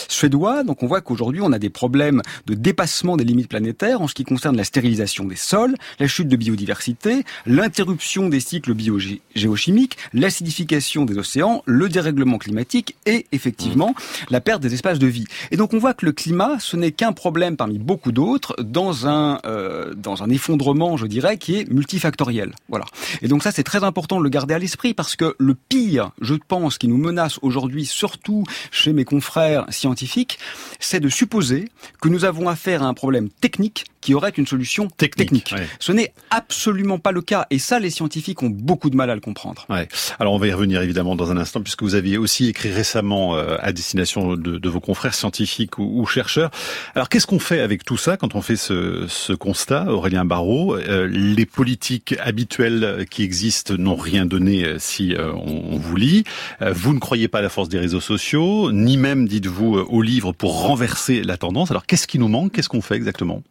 suédois. 0.08 0.64
Donc, 0.64 0.82
on 0.82 0.86
voit 0.86 1.00
qu'aujourd'hui, 1.00 1.40
on 1.42 1.52
a 1.52 1.58
des 1.58 1.70
problèmes 1.70 2.22
de 2.46 2.54
dépassement 2.54 3.16
des 3.16 3.24
limites 3.24 3.48
planétaires 3.48 4.00
en 4.00 4.08
ce 4.08 4.14
qui 4.14 4.24
concerne 4.24 4.56
la 4.56 4.64
stérilisation 4.64 5.24
des 5.24 5.36
sols, 5.36 5.74
la 5.98 6.06
chute 6.06 6.28
de 6.28 6.36
biodiversité, 6.36 7.24
l'interruption 7.44 8.28
des 8.28 8.40
cycles 8.40 8.74
biogéochimiques, 8.74 9.98
l'acidification 10.14 11.04
des 11.04 11.18
océans, 11.18 11.62
le 11.66 11.88
dérèglement 11.88 12.38
climatique 12.38 12.96
et 13.06 13.26
effectivement 13.32 13.94
la 14.30 14.40
perte 14.40 14.62
des 14.62 14.74
espaces 14.74 14.98
de 14.98 15.06
vie. 15.06 15.26
Et 15.50 15.56
donc, 15.56 15.74
on 15.74 15.78
voit 15.78 15.94
que 15.94 16.06
le 16.06 16.12
climat 16.12 16.45
ce 16.58 16.76
n'est 16.76 16.92
qu'un 16.92 17.12
problème 17.12 17.56
parmi 17.56 17.78
beaucoup 17.78 18.12
d'autres 18.12 18.54
dans 18.62 19.06
un 19.06 19.38
euh, 19.46 19.94
dans 19.94 20.22
un 20.22 20.30
effondrement, 20.30 20.96
je 20.96 21.06
dirais, 21.06 21.38
qui 21.38 21.56
est 21.56 21.70
multifactoriel. 21.70 22.54
Voilà. 22.68 22.84
Et 23.22 23.28
donc 23.28 23.42
ça, 23.42 23.52
c'est 23.52 23.62
très 23.62 23.84
important 23.84 24.18
de 24.18 24.24
le 24.24 24.30
garder 24.30 24.54
à 24.54 24.58
l'esprit 24.58 24.94
parce 24.94 25.16
que 25.16 25.34
le 25.38 25.54
pire, 25.54 26.10
je 26.20 26.34
pense, 26.34 26.78
qui 26.78 26.88
nous 26.88 26.96
menace 26.96 27.38
aujourd'hui, 27.42 27.86
surtout 27.86 28.44
chez 28.70 28.92
mes 28.92 29.04
confrères 29.04 29.66
scientifiques, 29.70 30.38
c'est 30.78 31.00
de 31.00 31.08
supposer 31.08 31.68
que 32.00 32.08
nous 32.08 32.24
avons 32.24 32.48
affaire 32.48 32.82
à 32.82 32.86
un 32.86 32.94
problème 32.94 33.28
technique 33.28 33.84
qui 34.06 34.14
aurait 34.14 34.30
une 34.30 34.46
solution 34.46 34.86
technique. 34.86 35.52
Ce 35.80 35.90
n'est 35.90 36.12
absolument 36.30 37.00
pas 37.00 37.10
le 37.10 37.22
cas. 37.22 37.48
Et 37.50 37.58
ça, 37.58 37.80
les 37.80 37.90
scientifiques 37.90 38.40
ont 38.44 38.50
beaucoup 38.50 38.88
de 38.88 38.94
mal 38.94 39.10
à 39.10 39.16
le 39.16 39.20
comprendre. 39.20 39.66
Ouais. 39.68 39.88
Alors, 40.20 40.32
on 40.32 40.38
va 40.38 40.46
y 40.46 40.52
revenir 40.52 40.80
évidemment 40.80 41.16
dans 41.16 41.32
un 41.32 41.36
instant, 41.36 41.60
puisque 41.60 41.82
vous 41.82 41.96
aviez 41.96 42.16
aussi 42.16 42.46
écrit 42.46 42.70
récemment 42.70 43.34
euh, 43.34 43.56
à 43.58 43.72
destination 43.72 44.36
de, 44.36 44.58
de, 44.58 44.68
vos 44.68 44.78
confrères 44.78 45.12
scientifiques 45.14 45.78
ou, 45.78 46.00
ou 46.00 46.06
chercheurs. 46.06 46.52
Alors, 46.94 47.08
qu'est-ce 47.08 47.26
qu'on 47.26 47.40
fait 47.40 47.58
avec 47.58 47.82
tout 47.82 47.96
ça 47.96 48.16
quand 48.16 48.36
on 48.36 48.42
fait 48.42 48.54
ce, 48.54 49.06
ce 49.08 49.32
constat, 49.32 49.90
Aurélien 49.90 50.24
Barrault? 50.24 50.76
Euh, 50.76 51.08
Les 51.08 51.44
politiques 51.44 52.14
habituelles 52.22 53.06
qui 53.10 53.24
existent 53.24 53.74
n'ont 53.76 53.96
rien 53.96 54.24
donné 54.24 54.64
euh, 54.64 54.76
si 54.78 55.16
on, 55.18 55.74
on, 55.74 55.78
vous 55.78 55.96
lit. 55.96 56.22
vous 56.60 56.94
ne 56.94 57.00
croyez 57.00 57.26
pas 57.26 57.40
à 57.40 57.42
la 57.42 57.48
force 57.48 57.68
des 57.68 57.80
réseaux 57.80 58.00
sociaux, 58.00 58.70
ni 58.70 58.98
même, 58.98 59.26
dites-vous, 59.26 59.78
au 59.78 60.00
livre 60.00 60.30
pour 60.30 60.62
renverser 60.62 61.24
la 61.24 61.36
tendance. 61.36 61.72
Alors, 61.72 61.86
qu'est-ce 61.86 62.06
qui 62.06 62.20
nous 62.20 62.28
manque? 62.28 62.52
Qu'est-ce 62.52 62.68
qu'on 62.68 62.82
fait 62.82 62.94
exactement? 62.94 63.42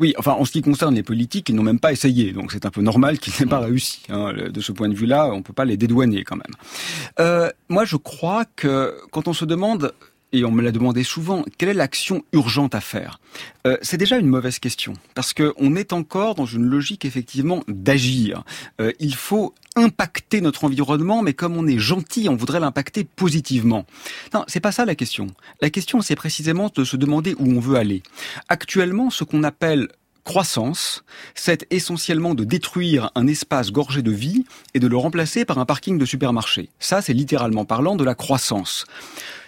Oui, 0.00 0.14
enfin, 0.18 0.32
en 0.32 0.44
ce 0.44 0.52
qui 0.52 0.62
concerne 0.62 0.94
les 0.94 1.02
politiques, 1.02 1.48
ils 1.48 1.54
n'ont 1.54 1.62
même 1.62 1.80
pas 1.80 1.92
essayé, 1.92 2.32
donc 2.32 2.52
c'est 2.52 2.66
un 2.66 2.70
peu 2.70 2.82
normal 2.82 3.18
qu'ils 3.18 3.32
n'aient 3.38 3.50
pas 3.50 3.60
réussi. 3.60 4.02
Hein. 4.08 4.32
De 4.50 4.60
ce 4.60 4.72
point 4.72 4.88
de 4.88 4.94
vue-là, 4.94 5.30
on 5.32 5.42
peut 5.42 5.52
pas 5.52 5.64
les 5.64 5.76
dédouaner 5.76 6.24
quand 6.24 6.36
même. 6.36 6.54
Euh, 7.20 7.50
moi, 7.68 7.84
je 7.84 7.96
crois 7.96 8.44
que 8.56 8.94
quand 9.10 9.28
on 9.28 9.32
se 9.32 9.44
demande 9.44 9.92
et 10.32 10.44
on 10.44 10.50
me 10.50 10.62
l'a 10.62 10.72
demandé 10.72 11.04
souvent, 11.04 11.44
quelle 11.56 11.70
est 11.70 11.74
l'action 11.74 12.22
urgente 12.32 12.74
à 12.74 12.80
faire 12.80 13.18
euh, 13.66 13.78
C'est 13.82 13.96
déjà 13.96 14.18
une 14.18 14.26
mauvaise 14.26 14.58
question, 14.58 14.92
parce 15.14 15.32
qu'on 15.32 15.74
est 15.74 15.92
encore 15.92 16.34
dans 16.34 16.46
une 16.46 16.64
logique 16.64 17.04
effectivement 17.04 17.62
d'agir. 17.66 18.44
Euh, 18.80 18.92
il 19.00 19.14
faut 19.14 19.54
impacter 19.78 20.40
notre 20.40 20.64
environnement, 20.64 21.22
mais 21.22 21.34
comme 21.34 21.56
on 21.56 21.66
est 21.66 21.78
gentil, 21.78 22.28
on 22.28 22.36
voudrait 22.36 22.60
l'impacter 22.60 23.04
positivement. 23.04 23.86
Non, 24.34 24.44
c'est 24.48 24.60
pas 24.60 24.72
ça 24.72 24.84
la 24.84 24.94
question. 24.94 25.28
La 25.60 25.70
question, 25.70 26.00
c'est 26.00 26.16
précisément 26.16 26.70
de 26.74 26.84
se 26.84 26.96
demander 26.96 27.34
où 27.38 27.50
on 27.50 27.60
veut 27.60 27.76
aller. 27.76 28.02
Actuellement, 28.48 29.10
ce 29.10 29.24
qu'on 29.24 29.42
appelle 29.44 29.88
croissance, 30.24 31.04
c'est 31.34 31.66
essentiellement 31.70 32.34
de 32.34 32.44
détruire 32.44 33.10
un 33.14 33.26
espace 33.26 33.72
gorgé 33.72 34.02
de 34.02 34.10
vie 34.10 34.44
et 34.74 34.78
de 34.78 34.86
le 34.86 34.96
remplacer 34.96 35.46
par 35.46 35.58
un 35.58 35.64
parking 35.64 35.96
de 35.96 36.04
supermarché. 36.04 36.68
Ça, 36.78 37.00
c'est 37.00 37.14
littéralement 37.14 37.64
parlant 37.64 37.96
de 37.96 38.04
la 38.04 38.14
croissance. 38.14 38.84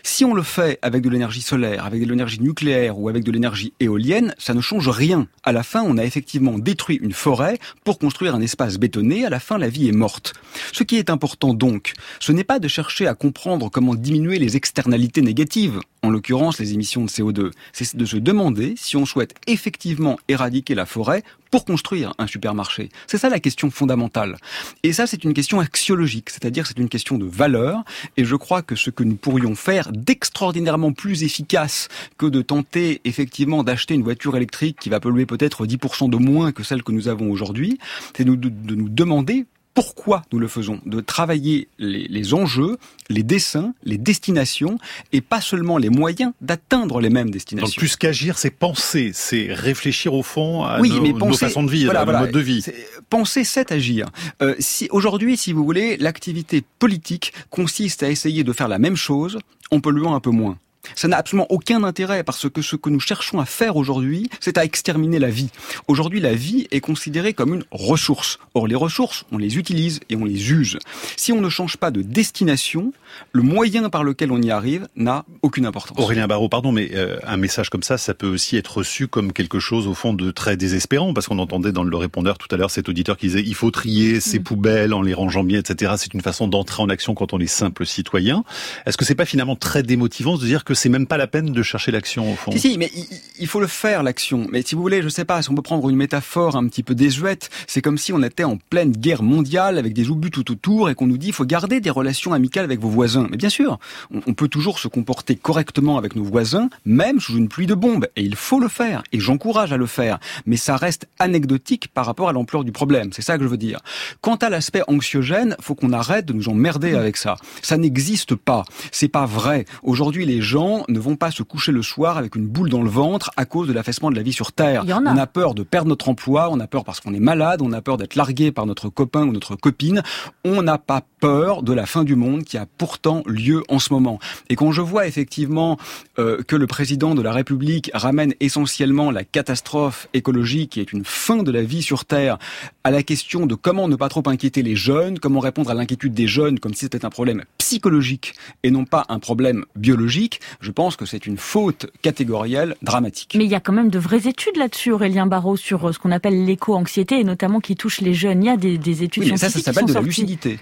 Si 0.03 0.25
on 0.25 0.35
le 0.35 0.43
fait 0.43 0.79
avec 0.83 1.03
de 1.03 1.11
l'énergie 1.11 1.43
solaire, 1.43 1.85
avec 1.85 2.01
de 2.03 2.09
l'énergie 2.09 2.41
nucléaire 2.41 2.99
ou 2.99 3.09
avec 3.09 3.25
de 3.25 3.31
l'énergie 3.31 3.73
éolienne, 3.81 4.35
ça 4.39 4.55
ne 4.55 4.61
change 4.61 4.89
rien. 4.89 5.27
À 5.45 5.53
la 5.53 5.63
fin, 5.63 5.83
on 5.83 5.99
a 5.99 6.05
effectivement 6.05 6.59
détruit 6.59 6.99
une 7.03 7.13
forêt 7.13 7.59
pour 7.85 7.99
construire 7.99 8.35
un 8.35 8.41
espace 8.41 8.79
bétonné. 8.79 9.25
À 9.25 9.31
la 9.31 9.41
fin, 9.41 9.59
la 9.59 9.69
vie 9.69 9.89
est 9.89 9.93
morte. 9.93 10.33
Ce 10.73 10.83
qui 10.83 10.97
est 10.97 11.11
important 11.11 11.55
donc, 11.55 11.93
ce 12.19 12.33
n'est 12.33 12.45
pas 12.45 12.59
de 12.59 12.69
chercher 12.69 13.07
à 13.07 13.15
comprendre 13.15 13.71
comment 13.71 13.95
diminuer 13.95 14.39
les 14.39 14.57
externalités 14.57 15.23
négatives, 15.23 15.81
en 16.03 16.11
l'occurrence 16.11 16.59
les 16.59 16.73
émissions 16.73 17.05
de 17.05 17.11
CO2. 17.11 17.51
C'est 17.73 17.97
de 17.97 18.05
se 18.05 18.17
demander 18.17 18.75
si 18.77 18.97
on 18.97 19.05
souhaite 19.05 19.35
effectivement 19.47 20.19
éradiquer 20.29 20.75
la 20.75 20.87
forêt 20.87 21.23
pour 21.51 21.65
construire 21.65 22.15
un 22.19 22.27
supermarché. 22.27 22.91
C'est 23.07 23.19
ça 23.19 23.29
la 23.29 23.41
question 23.41 23.71
fondamentale. 23.71 24.37
Et 24.83 24.93
ça, 24.93 25.07
c'est 25.07 25.25
une 25.25 25.35
question 25.35 25.61
axiologique, 25.61 26.31
c'est-à-dire 26.31 26.67
c'est 26.67 26.79
une 26.79 26.89
question 26.89 27.19
de 27.19 27.27
valeur. 27.27 27.83
Et 28.17 28.25
je 28.25 28.37
crois 28.37 28.63
que 28.63 28.77
ce 28.77 28.91
que 28.91 29.03
nous 29.03 29.17
pourrions 29.17 29.55
faire 29.55 29.90
d'extraordinairement 29.91 30.93
plus 30.93 31.23
efficace 31.23 31.89
que 32.19 32.27
de 32.27 32.43
tenter 32.43 33.01
effectivement 33.05 33.65
d'acheter 33.65 33.95
une 33.95 34.03
voiture 34.03 34.37
électrique 34.37 34.79
qui 34.81 34.89
va 34.89 35.01
polluer 35.01 35.27
peut-être 35.27 35.67
10% 35.67 36.11
de 36.11 36.17
moins 36.17 36.53
que 36.53 36.63
celle 36.63 36.83
que 36.83 36.93
nous 36.93 37.09
avons 37.09 37.31
aujourd'hui, 37.31 37.79
c'est 38.17 38.25
de, 38.25 38.35
de 38.35 38.75
nous 38.75 38.89
demander 38.89 39.47
pourquoi 39.75 40.23
nous 40.33 40.39
le 40.39 40.49
faisons, 40.49 40.81
de 40.85 41.01
travailler 41.01 41.69
les, 41.79 42.07
les, 42.09 42.35
enjeux, 42.35 42.77
les 43.09 43.23
dessins, 43.23 43.73
les 43.85 43.99
destinations, 43.99 44.79
et 45.13 45.21
pas 45.21 45.41
seulement 45.41 45.79
les 45.79 45.91
moyens 45.91 46.33
d'atteindre 46.41 47.01
les 47.01 47.11
mêmes 47.11 47.31
destinations. 47.31 47.67
Donc 47.67 47.77
plus 47.77 47.97
qu'agir, 47.97 48.39
c'est 48.39 48.51
penser, 48.51 49.13
c'est 49.15 49.53
réfléchir 49.53 50.15
au 50.15 50.23
fond 50.23 50.65
à 50.65 50.79
nos, 50.79 51.03
mais 51.03 51.13
penser, 51.13 51.27
nos, 51.27 51.35
façons 51.35 51.63
de 51.63 51.71
vivre, 51.71 51.97
à 51.97 52.05
nos 52.05 52.13
modes 52.13 52.33
de 52.33 52.41
vie. 52.41 52.65
Penser, 53.09 53.45
c'est 53.45 53.73
agir. 53.73 54.09
Euh, 54.43 54.55
si, 54.59 54.89
Aujourd'hui, 54.91 55.37
si 55.37 55.53
vous 55.53 55.65
voulez, 55.65 55.97
l'activité 55.97 56.63
politique 56.79 57.33
consiste 57.51 58.03
à 58.03 58.11
essayer 58.11 58.45
de 58.45 58.53
faire 58.53 58.69
la 58.69 58.79
même 58.79 58.97
chose 58.97 59.39
en 59.71 59.81
polluant 59.81 60.15
un 60.15 60.21
peu 60.21 60.31
moins. 60.31 60.59
Ça 60.95 61.09
n'a 61.09 61.17
absolument 61.17 61.47
aucun 61.51 61.85
intérêt 61.85 62.25
parce 62.25 62.49
que 62.49 62.63
ce 62.63 62.77
que 62.77 62.91
nous 62.91 63.01
cherchons 63.01 63.41
à 63.41 63.45
faire 63.45 63.77
aujourd'hui, 63.77 64.29
c'est 64.41 64.59
à 64.59 64.65
exterminer 64.65 65.19
la 65.19 65.31
vie. 65.31 65.51
Aujourd'hui, 65.89 66.21
la 66.21 66.35
vie 66.35 66.67
est 66.71 66.81
considérée 66.81 67.35
comme 67.35 67.55
une 67.55 67.65
ressource. 67.71 68.39
Or, 68.55 68.67
les 68.67 68.75
ressources, 68.75 69.25
on 69.33 69.39
les 69.39 69.59
utilise 69.59 70.01
et 70.09 70.17
on 70.17 70.25
les 70.25 70.51
use. 70.51 70.79
Si 71.17 71.33
on 71.33 71.41
ne 71.41 71.49
change 71.49 71.77
pas 71.77 71.91
de 71.91 72.03
destination, 72.03 72.93
le 73.33 73.43
moyen 73.43 73.89
par 73.91 74.05
lequel 74.05 74.33
on 74.33 74.41
y 74.41 74.51
arrive 74.51 74.89
n'a 74.97 75.25
aucune 75.43 75.67
importance. 75.67 75.99
Aurélien 75.99 76.27
Barraud, 76.27 76.49
pardon, 76.49 76.73
mais 76.73 76.91
euh, 76.95 77.19
un 77.25 77.37
message 77.37 77.71
comme 77.71 77.83
ça, 77.83 77.99
ça 77.99 78.15
peut 78.15 78.29
aussi 78.29 78.57
être 78.57 78.79
reçu 78.79 79.09
comme 79.09 79.33
quelque 79.33 79.59
chose 79.59 79.87
au 79.87 79.95
fond 79.95 80.15
de 80.15 80.31
très 80.31 80.57
désespérant 80.57 81.13
parce 81.15 81.27
qu'on 81.27 81.39
entendait 81.39 81.73
dans 81.73 81.85
le 81.85 81.97
répondeur 81.97 82.39
tout 82.39 82.49
à 82.51 82.57
l'heure 82.57 82.71
cet 82.71 82.89
auditeur 82.89 83.17
qui 83.17 83.27
disait 83.27 83.43
il 83.45 83.55
faut 83.55 83.71
trier 83.71 84.21
ces 84.21 84.39
mm. 84.39 84.43
poubelles 84.43 84.95
en 84.95 85.03
les 85.03 85.15
rangeant 85.15 85.45
bien, 85.45 85.59
etc. 85.59 85.95
C'est 85.97 86.15
une 86.15 86.21
façon 86.21 86.49
d'entrer 86.49 86.83
en 86.83 86.89
action 86.89 87.15
quand 87.15 87.33
on 87.33 87.39
est 87.39 87.47
simple 87.47 87.87
citoyen. 87.87 88.45
Est-ce 88.87 88.97
que 88.97 89.05
c'est 89.05 89.15
pas 89.15 89.27
finalement 89.27 89.57
très 89.57 89.83
démotivant 89.83 90.37
de 90.37 90.45
dire 90.45 90.65
que 90.65 90.70
c'est 90.75 90.89
même 90.89 91.07
pas 91.07 91.17
la 91.17 91.27
peine 91.27 91.53
de 91.53 91.63
chercher 91.63 91.91
l'action 91.91 92.33
au 92.33 92.37
fond. 92.37 92.53
Si, 92.53 92.59
si, 92.59 92.79
mais 92.79 92.91
il 93.39 93.47
faut 93.47 93.61
le 93.61 93.67
faire 93.67 94.03
l'action. 94.03 94.47
Mais 94.51 94.63
si 94.63 94.75
vous 94.75 94.83
voulez, 94.83 95.03
je 95.03 95.09
sais 95.09 95.25
pas, 95.25 95.43
si 95.43 95.51
on 95.51 95.55
peut 95.55 95.63
prendre 95.63 95.89
une 95.89 95.97
métaphore 95.97 96.57
un 96.57 96.67
petit 96.69 96.83
peu 96.83 96.95
désuète, 96.95 97.51
c'est 97.67 97.83
comme 97.83 97.99
si 97.99 98.13
on 98.13 98.23
était 98.23 98.45
en 98.45 98.57
pleine 98.57 98.93
guerre 98.93 99.23
mondiale 99.23 99.79
avec 99.79 99.93
des 99.93 100.11
obus 100.11 100.31
tout 100.31 100.51
autour 100.51 100.91
et 100.91 100.95
qu'on 100.95 101.07
nous 101.07 101.19
dit 101.19 101.29
il 101.29 101.33
faut 101.33 101.45
garder 101.45 101.81
des 101.81 101.91
relations 101.91 102.33
amicales 102.33 102.65
avec 102.65 102.81
vos 102.81 102.89
voisins. 102.89 103.27
Mais 103.31 103.37
bien 103.37 103.49
sûr, 103.49 103.79
on, 104.11 104.35
peut 104.35 104.49
toujours 104.49 104.79
se 104.79 104.89
comporter 104.89 105.37
correctement 105.37 105.99
avec 105.99 106.17
nos 106.17 106.25
voisins, 106.25 106.69
même 106.85 107.21
sous 107.21 107.37
une 107.37 107.49
pluie 107.49 107.67
de 107.67 107.75
bombes. 107.75 108.07
Et 108.17 108.23
il 108.23 108.37
faut 108.37 108.61
le 108.61 108.69
faire. 108.69 109.03
Et 109.13 109.21
j'encourage 109.21 109.73
à 109.73 109.77
le 109.77 109.87
faire. 109.87 110.19
Mais 110.47 110.57
ça 110.57 110.77
reste 110.77 111.07
anecdotique 111.19 111.89
par 111.89 112.07
rapport 112.07 112.29
à 112.29 112.33
l'ampleur 112.33 112.65
du 112.65 112.73
problème. 112.73 113.11
C'est 113.13 113.23
ça 113.23 113.39
que 113.39 113.45
je 113.45 113.49
veux 113.49 113.57
dire. 113.57 113.81
Quant 114.21 114.37
à 114.37 114.51
l'aspect 114.51 114.83
anxiogène, 114.89 115.57
faut 115.61 115.75
qu'on 115.75 115.93
arrête 115.93 116.27
de 116.27 116.33
nous 116.33 116.49
emmerder 116.49 116.95
avec 116.95 117.17
ça. 117.17 117.37
Ça 117.63 117.77
n'existe 117.77 118.35
pas. 118.35 118.65
C'est 118.93 119.09
pas 119.09 119.27
vrai. 119.27 119.65
Aujourd'hui, 119.83 120.27
les 120.27 120.41
gens 120.41 120.60
ne 120.89 120.99
vont 120.99 121.17
pas 121.17 121.31
se 121.31 121.43
coucher 121.43 121.73
le 121.73 121.83
soir 121.83 122.19
avec 122.19 122.37
une 122.37 122.47
boule 122.47 122.71
dans 122.71 122.83
le 122.83 122.91
ventre 122.91 123.31
à 123.37 123.45
cause 123.45 123.69
de 123.69 123.73
l'affaissement 123.73 124.11
de 124.11 124.17
la 124.17 124.23
vie 124.23 124.33
sur 124.33 124.53
Terre. 124.53 124.85
On 124.89 125.17
a 125.17 125.27
peur 125.27 125.55
de 125.55 125.63
perdre 125.63 125.89
notre 125.89 126.09
emploi, 126.09 126.49
on 126.51 126.61
a 126.61 126.67
peur 126.67 126.85
parce 126.85 127.01
qu'on 127.01 127.15
est 127.15 127.21
malade, 127.21 127.63
on 127.63 127.73
a 127.73 127.81
peur 127.81 127.97
d'être 127.97 128.15
largué 128.15 128.53
par 128.53 128.67
notre 128.67 128.89
copain 128.89 129.23
ou 129.23 129.33
notre 129.33 129.57
copine. 129.57 130.03
On 130.45 130.63
n'a 130.63 130.79
pas 130.79 131.03
peur 131.21 131.63
de 131.63 131.73
la 131.73 131.87
fin 131.87 132.05
du 132.05 132.17
monde 132.17 132.45
qui 132.45 132.57
a 132.59 132.67
pourtant 132.79 133.23
lieu 133.27 133.63
en 133.69 133.79
ce 133.79 133.93
moment. 133.93 134.19
Et 134.49 134.57
quand 134.57 134.73
je 134.73 134.81
vois 134.81 135.07
effectivement 135.07 135.79
euh, 136.19 136.43
que 136.43 136.57
le 136.57 136.67
président 136.67 137.15
de 137.15 137.23
la 137.23 137.33
République 137.33 137.91
ramène 137.95 138.35
essentiellement 138.41 139.11
la 139.11 139.25
catastrophe 139.25 140.09
écologique 140.15 140.71
qui 140.71 140.81
est 140.81 140.93
une 140.93 141.05
fin 141.05 141.43
de 141.43 141.51
la 141.51 141.63
vie 141.63 141.83
sur 141.83 142.05
Terre 142.05 142.39
à 142.85 142.91
la 142.91 143.03
question 143.03 143.47
de 143.47 143.55
comment 143.55 143.89
ne 143.89 143.97
pas 143.97 144.09
trop 144.09 144.23
inquiéter 144.27 144.63
les 144.63 144.77
jeunes, 144.77 145.19
comment 145.19 145.41
répondre 145.41 145.71
à 145.71 145.75
l'inquiétude 145.75 146.15
des 146.15 146.27
jeunes 146.27 146.59
comme 146.59 146.75
si 146.75 146.81
c'était 146.81 147.05
un 147.05 147.11
problème 147.11 147.45
psychologique 147.59 148.35
et 148.63 148.71
non 148.71 148.85
pas 148.85 149.05
un 149.09 149.19
problème 149.19 149.65
biologique, 149.77 150.41
je 150.61 150.71
pense 150.71 150.97
que 150.97 151.07
c'est 151.07 151.27
une 151.27 151.37
faute 151.37 151.87
catégorielle 152.03 152.77
dramatique. 152.83 153.35
Mais 153.37 153.45
il 153.45 153.51
y 153.51 153.55
a 153.55 153.61
quand 153.61 153.73
même 153.73 153.91
de 153.91 153.99
vraies 153.99 154.29
études 154.29 154.57
là-dessus, 154.57 154.93
Aurélien 154.93 155.27
Barraud, 155.27 155.57
sur 155.57 155.89
euh, 155.89 155.93
ce 155.93 155.99
qu'on 155.99 156.11
appelle 156.11 156.45
l'éco-anxiété 156.45 157.21
et 157.21 157.25
notamment 157.25 157.61
qui 157.61 157.77
touche 157.77 158.01
les 158.01 158.15
jeunes. 158.15 158.43
Il 158.43 158.47
y 158.47 158.51
a 158.51 158.57
des, 158.57 158.79
des 158.79 159.03
études 159.03 159.25
oui, 159.25 159.39
ça, 159.39 159.51
ça 159.51 159.61
s'appelle 159.61 159.87
de 159.87 159.93
la 159.93 160.01
lucidité. 160.01 160.59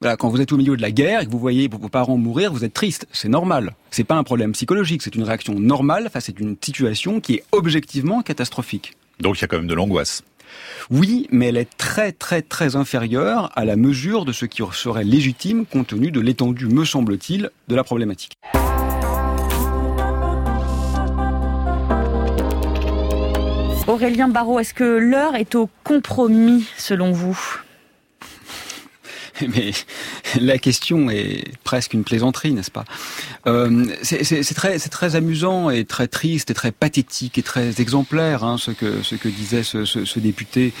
Voilà, 0.00 0.16
quand 0.16 0.28
vous 0.28 0.40
êtes 0.40 0.52
au 0.52 0.56
milieu 0.56 0.76
de 0.76 0.82
la 0.82 0.92
guerre 0.92 1.22
et 1.22 1.26
que 1.26 1.30
vous 1.30 1.40
voyez 1.40 1.66
vos 1.66 1.88
parents 1.88 2.16
mourir, 2.16 2.52
vous 2.52 2.64
êtes 2.64 2.72
triste. 2.72 3.08
C'est 3.10 3.28
normal. 3.28 3.74
C'est 3.90 4.04
pas 4.04 4.14
un 4.14 4.22
problème 4.22 4.52
psychologique. 4.52 5.02
C'est 5.02 5.16
une 5.16 5.24
réaction 5.24 5.58
normale 5.58 6.08
face 6.12 6.28
à 6.28 6.32
une 6.38 6.56
situation 6.62 7.20
qui 7.20 7.34
est 7.34 7.44
objectivement 7.50 8.22
catastrophique. 8.22 8.92
Donc 9.18 9.38
il 9.38 9.40
y 9.40 9.44
a 9.44 9.48
quand 9.48 9.56
même 9.56 9.66
de 9.66 9.74
l'angoisse. 9.74 10.22
Oui, 10.90 11.26
mais 11.30 11.46
elle 11.46 11.56
est 11.56 11.76
très 11.76 12.12
très 12.12 12.42
très 12.42 12.76
inférieure 12.76 13.50
à 13.56 13.64
la 13.64 13.74
mesure 13.74 14.24
de 14.24 14.32
ce 14.32 14.46
qui 14.46 14.62
serait 14.72 15.04
légitime 15.04 15.66
compte 15.66 15.88
tenu 15.88 16.12
de 16.12 16.20
l'étendue, 16.20 16.66
me 16.66 16.84
semble-t-il, 16.84 17.50
de 17.66 17.74
la 17.74 17.82
problématique. 17.84 18.34
Aurélien 23.88 24.28
Barraud, 24.28 24.60
est-ce 24.60 24.74
que 24.74 24.84
l'heure 24.84 25.34
est 25.34 25.54
au 25.54 25.70
compromis 25.82 26.68
selon 26.76 27.10
vous? 27.10 27.62
Mais 29.48 29.72
la 30.40 30.58
question 30.58 31.10
est 31.10 31.44
presque 31.64 31.94
une 31.94 32.04
plaisanterie, 32.04 32.52
n'est-ce 32.52 32.70
pas? 32.70 32.84
Euh, 33.46 33.86
C'est 34.02 34.54
très, 34.54 34.78
très 34.78 35.16
amusant 35.16 35.70
et 35.70 35.84
très 35.84 36.08
triste 36.08 36.50
et 36.50 36.54
très 36.54 36.72
pathétique 36.72 37.38
et 37.38 37.42
très 37.42 37.80
exemplaire 37.80 38.44
hein, 38.44 38.56
ce 38.58 38.70
que 38.70 39.02
ce 39.02 39.14
que 39.14 39.28
disait 39.28 39.62
ce, 39.62 39.84
ce, 39.84 40.04
ce 40.04 40.18
député. 40.18 40.72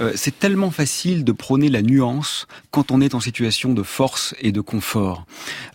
Euh, 0.00 0.12
c'est 0.14 0.38
tellement 0.38 0.70
facile 0.70 1.24
de 1.24 1.32
prôner 1.32 1.68
la 1.68 1.82
nuance 1.82 2.46
quand 2.70 2.90
on 2.90 3.00
est 3.00 3.14
en 3.14 3.20
situation 3.20 3.72
de 3.72 3.82
force 3.82 4.34
et 4.40 4.52
de 4.52 4.60
confort. 4.60 5.26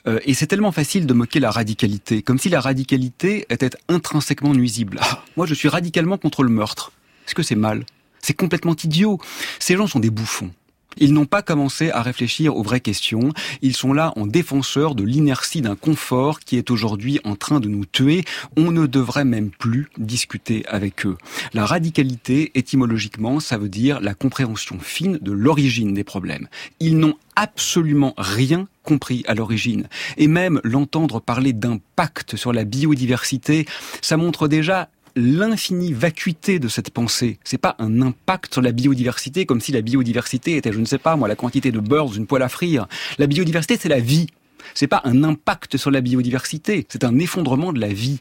Euh, 0.07 0.19
et 0.25 0.33
c'est 0.33 0.47
tellement 0.47 0.71
facile 0.71 1.05
de 1.05 1.13
moquer 1.13 1.39
la 1.39 1.51
radicalité, 1.51 2.21
comme 2.21 2.39
si 2.39 2.49
la 2.49 2.61
radicalité 2.61 3.45
était 3.49 3.71
intrinsèquement 3.87 4.53
nuisible. 4.53 4.99
Ah, 5.01 5.23
moi, 5.37 5.45
je 5.45 5.53
suis 5.53 5.69
radicalement 5.69 6.17
contre 6.17 6.43
le 6.43 6.49
meurtre. 6.49 6.91
Est-ce 7.25 7.35
que 7.35 7.43
c'est 7.43 7.55
mal? 7.55 7.85
C'est 8.21 8.33
complètement 8.33 8.75
idiot. 8.75 9.19
Ces 9.59 9.75
gens 9.75 9.87
sont 9.87 9.99
des 9.99 10.09
bouffons. 10.09 10.51
Ils 10.97 11.13
n'ont 11.13 11.25
pas 11.25 11.41
commencé 11.41 11.89
à 11.89 12.01
réfléchir 12.01 12.55
aux 12.55 12.63
vraies 12.63 12.81
questions. 12.81 13.31
Ils 13.61 13.75
sont 13.75 13.93
là 13.93 14.13
en 14.17 14.27
défenseurs 14.27 14.95
de 14.95 15.03
l'inertie 15.03 15.61
d'un 15.61 15.75
confort 15.75 16.39
qui 16.39 16.57
est 16.57 16.69
aujourd'hui 16.69 17.19
en 17.23 17.35
train 17.35 17.59
de 17.59 17.69
nous 17.69 17.85
tuer. 17.85 18.25
On 18.57 18.71
ne 18.71 18.85
devrait 18.87 19.25
même 19.25 19.51
plus 19.51 19.89
discuter 19.97 20.65
avec 20.67 21.05
eux. 21.05 21.17
La 21.53 21.65
radicalité, 21.65 22.51
étymologiquement, 22.55 23.39
ça 23.39 23.57
veut 23.57 23.69
dire 23.69 24.01
la 24.01 24.13
compréhension 24.13 24.79
fine 24.79 25.17
de 25.21 25.31
l'origine 25.31 25.93
des 25.93 26.03
problèmes. 26.03 26.47
Ils 26.79 26.97
n'ont 26.97 27.15
absolument 27.35 28.13
rien 28.17 28.67
compris 28.83 29.23
à 29.27 29.33
l'origine. 29.33 29.87
Et 30.17 30.27
même 30.27 30.59
l'entendre 30.63 31.21
parler 31.21 31.53
d'impact 31.53 32.35
sur 32.35 32.51
la 32.51 32.65
biodiversité, 32.65 33.65
ça 34.01 34.17
montre 34.17 34.47
déjà 34.47 34.89
l'infinie 35.15 35.93
vacuité 35.93 36.59
de 36.59 36.67
cette 36.67 36.91
pensée. 36.91 37.39
C'est 37.43 37.57
pas 37.57 37.75
un 37.79 38.01
impact 38.01 38.53
sur 38.53 38.61
la 38.61 38.71
biodiversité 38.71 39.45
comme 39.45 39.61
si 39.61 39.71
la 39.71 39.81
biodiversité 39.81 40.57
était, 40.57 40.71
je 40.71 40.79
ne 40.79 40.85
sais 40.85 40.97
pas 40.97 41.15
moi, 41.15 41.27
la 41.27 41.35
quantité 41.35 41.71
de 41.71 41.79
beurre 41.79 42.09
d'une 42.09 42.27
poêle 42.27 42.43
à 42.43 42.49
frire. 42.49 42.87
La 43.17 43.27
biodiversité, 43.27 43.77
c'est 43.77 43.89
la 43.89 43.99
vie. 43.99 44.27
C'est 44.73 44.87
pas 44.87 45.01
un 45.03 45.23
impact 45.23 45.77
sur 45.77 45.91
la 45.91 46.01
biodiversité, 46.01 46.85
c'est 46.89 47.03
un 47.03 47.19
effondrement 47.19 47.73
de 47.73 47.79
la 47.79 47.89
vie. 47.89 48.19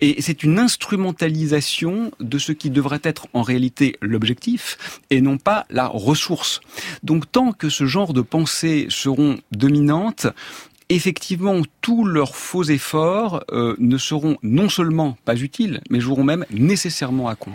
Et 0.00 0.22
c'est 0.22 0.42
une 0.42 0.58
instrumentalisation 0.58 2.12
de 2.20 2.38
ce 2.38 2.52
qui 2.52 2.70
devrait 2.70 3.00
être 3.02 3.26
en 3.32 3.42
réalité 3.42 3.96
l'objectif 4.00 5.00
et 5.10 5.20
non 5.20 5.38
pas 5.38 5.66
la 5.70 5.86
ressource. 5.86 6.60
Donc 7.02 7.30
tant 7.30 7.52
que 7.52 7.68
ce 7.68 7.84
genre 7.84 8.12
de 8.12 8.22
pensées 8.22 8.86
seront 8.88 9.38
dominantes, 9.50 10.26
effectivement, 10.94 11.62
tous 11.80 12.04
leurs 12.04 12.36
faux 12.36 12.64
efforts 12.64 13.44
euh, 13.52 13.74
ne 13.78 13.98
seront 13.98 14.36
non 14.42 14.68
seulement 14.68 15.16
pas 15.24 15.36
utiles, 15.36 15.80
mais 15.90 16.00
joueront 16.00 16.24
même 16.24 16.44
nécessairement 16.50 17.28
à 17.28 17.34
compte. 17.34 17.54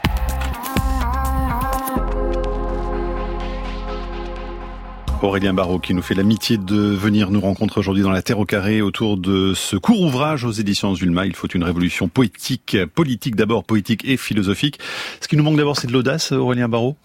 Aurélien 5.23 5.53
Barraud 5.53 5.79
qui 5.79 5.93
nous 5.95 6.03
fait 6.03 6.13
l'amitié 6.13 6.57
de 6.57 6.77
venir 6.77 7.31
nous 7.31 7.41
rencontrer 7.41 7.79
aujourd'hui 7.79 8.03
dans 8.03 8.11
la 8.11 8.21
Terre 8.21 8.39
au 8.39 8.45
carré 8.45 8.81
autour 8.81 9.17
de 9.17 9.53
ce 9.55 9.75
court 9.75 10.01
ouvrage 10.01 10.45
aux 10.45 10.51
éditions 10.51 10.93
Zulma. 10.93 11.25
Il 11.25 11.35
faut 11.35 11.47
une 11.47 11.63
révolution 11.63 12.07
poétique, 12.07 12.77
politique 12.93 13.35
d'abord, 13.35 13.63
poétique 13.63 14.05
et 14.05 14.15
philosophique. 14.15 14.79
Ce 15.19 15.27
qui 15.27 15.35
nous 15.35 15.43
manque 15.43 15.57
d'abord, 15.57 15.75
c'est 15.75 15.87
de 15.87 15.93
l'audace, 15.93 16.31
Aurélien 16.31 16.69
Barraud 16.69 16.95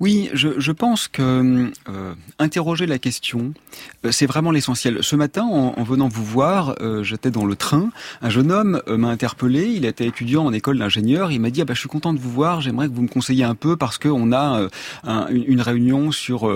oui, 0.00 0.30
je, 0.32 0.48
je 0.58 0.72
pense 0.72 1.08
que 1.08 1.70
euh, 1.88 2.14
interroger 2.38 2.86
la 2.86 2.98
question, 2.98 3.52
euh, 4.04 4.12
c'est 4.12 4.26
vraiment 4.26 4.50
l'essentiel. 4.50 4.98
Ce 5.02 5.16
matin, 5.16 5.44
en, 5.44 5.74
en, 5.76 5.82
venant 5.82 6.08
vous 6.08 6.24
voir, 6.24 6.76
euh, 6.80 7.02
j'étais 7.02 7.30
dans 7.30 7.44
le 7.44 7.56
train. 7.56 7.90
Un 8.22 8.30
jeune 8.30 8.52
homme 8.52 8.82
euh, 8.88 8.96
m'a 8.96 9.08
interpellé. 9.08 9.72
Il 9.74 9.84
était 9.84 10.06
étudiant 10.06 10.44
en 10.44 10.52
école 10.52 10.78
d'ingénieur. 10.78 11.32
Il 11.32 11.40
m'a 11.40 11.50
dit 11.50 11.62
ah 11.62 11.64
bah, 11.64 11.74
je 11.74 11.80
suis 11.80 11.88
content 11.88 12.12
de 12.12 12.18
vous 12.18 12.30
voir. 12.30 12.60
J'aimerais 12.60 12.88
que 12.88 12.94
vous 12.94 13.02
me 13.02 13.08
conseilliez 13.08 13.44
un 13.44 13.54
peu 13.54 13.76
parce 13.76 13.98
qu'on 13.98 14.32
a 14.32 14.60
euh, 14.60 14.68
un, 15.04 15.26
une, 15.28 15.44
une, 15.46 15.60
réunion 15.60 16.12
sur 16.12 16.48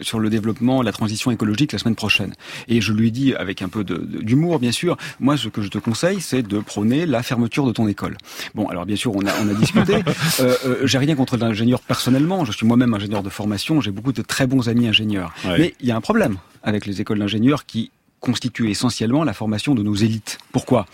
sur 0.00 0.18
le 0.18 0.30
développement, 0.30 0.82
la 0.82 0.92
transition 0.92 1.30
écologique 1.30 1.72
la 1.72 1.78
semaine 1.78 1.94
prochaine. 1.94 2.34
Et 2.66 2.80
je 2.80 2.92
lui 2.92 3.08
ai 3.08 3.10
dit 3.10 3.34
avec 3.34 3.62
un 3.62 3.68
peu 3.68 3.84
d'humour, 3.84 4.58
bien 4.58 4.72
sûr. 4.72 4.96
Moi, 5.20 5.36
ce 5.36 5.48
que 5.48 5.62
je 5.62 5.68
te 5.68 5.78
conseille, 5.78 6.20
c'est 6.20 6.42
de 6.42 6.58
prôner 6.58 7.06
la 7.06 7.22
fermeture 7.22 7.66
de 7.66 7.72
ton 7.72 7.86
école. 7.88 8.16
Bon, 8.54 8.66
alors 8.68 8.84
bien 8.84 8.96
sûr, 8.96 9.14
on 9.14 9.24
a 9.26 9.30
on 9.42 9.48
a 9.48 9.54
discuté. 9.54 10.02
J'ai 10.84 10.98
rien 10.98 11.14
contre 11.14 11.36
l'ingénieur 11.36 11.80
personnellement. 11.80 12.44
Je 12.44 12.52
suis 12.58 12.66
moi-même 12.66 12.92
ingénieur 12.94 13.22
de 13.22 13.30
formation, 13.30 13.80
j'ai 13.80 13.90
beaucoup 13.90 14.12
de 14.12 14.22
très 14.22 14.46
bons 14.46 14.68
amis 14.68 14.88
ingénieurs. 14.88 15.32
Mais 15.44 15.74
il 15.80 15.86
y 15.86 15.90
a 15.90 15.96
un 15.96 16.00
problème 16.00 16.38
avec 16.62 16.86
les 16.86 17.00
écoles 17.00 17.20
d'ingénieurs 17.20 17.66
qui 17.66 17.90
constituent 18.20 18.68
essentiellement 18.68 19.22
la 19.22 19.32
formation 19.32 19.76
de 19.76 19.82
nos 19.84 19.94
élites. 19.94 20.38
Pourquoi? 20.50 20.86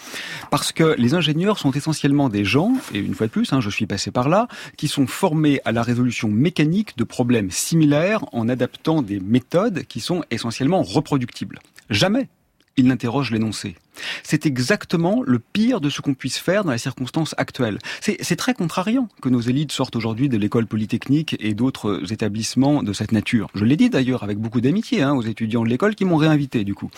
Parce 0.50 0.72
que 0.72 0.94
les 0.98 1.14
ingénieurs 1.14 1.59
sont 1.59 1.70
essentiellement 1.70 2.29
des 2.29 2.44
gens, 2.44 2.74
et 2.92 2.98
une 2.98 3.14
fois 3.14 3.29
de 3.29 3.33
plus, 3.33 3.50
hein, 3.55 3.61
je 3.61 3.70
suis 3.70 3.87
passé 3.87 4.11
par 4.11 4.29
là, 4.29 4.46
qui 4.77 4.88
sont 4.88 5.07
formés 5.07 5.61
à 5.64 5.72
la 5.72 5.83
résolution 5.83 6.29
mécanique 6.29 6.98
de 6.98 7.05
problèmes 7.05 7.50
similaires 7.50 8.27
en 8.33 8.48
adaptant 8.50 9.00
des 9.00 9.20
méthodes 9.20 9.85
qui 9.85 10.00
sont 10.00 10.22
essentiellement 10.31 10.83
reproductibles. 10.83 11.61
Jamais 11.88 12.29
ils 12.77 12.87
n'interrogent 12.87 13.31
l'énoncé. 13.31 13.77
C'est 14.22 14.46
exactement 14.46 15.22
le 15.24 15.38
pire 15.38 15.80
de 15.80 15.90
ce 15.90 16.00
qu'on 16.00 16.14
puisse 16.14 16.38
faire 16.38 16.64
dans 16.64 16.72
les 16.72 16.78
circonstances 16.78 17.35
actuelles. 17.38 17.78
C'est 18.00 18.37
très 18.37 18.54
contrariant 18.54 19.09
que 19.22 19.28
nos 19.28 19.40
élites 19.40 19.72
sortent 19.72 19.96
aujourd'hui 19.96 20.28
de 20.28 20.37
l'école 20.37 20.66
polytechnique 20.66 21.37
et 21.40 21.54
d'autres 21.54 22.12
établissements 22.12 22.83
de 22.83 22.92
cette 22.92 23.12
nature. 23.12 23.48
Je 23.54 23.64
l'ai 23.64 23.76
dit 23.76 23.90
d'ailleurs 23.90 24.22
avec 24.22 24.38
beaucoup 24.38 24.61
d'amitié 24.61 25.02
hein, 25.02 25.14
aux 25.14 25.22
étudiants 25.22 25.64
de 25.64 25.68
l'école 25.68 25.94
qui 25.94 26.04
m'ont 26.04 26.16
réinvité 26.16 26.64
du 26.64 26.74
coup. 26.74 26.90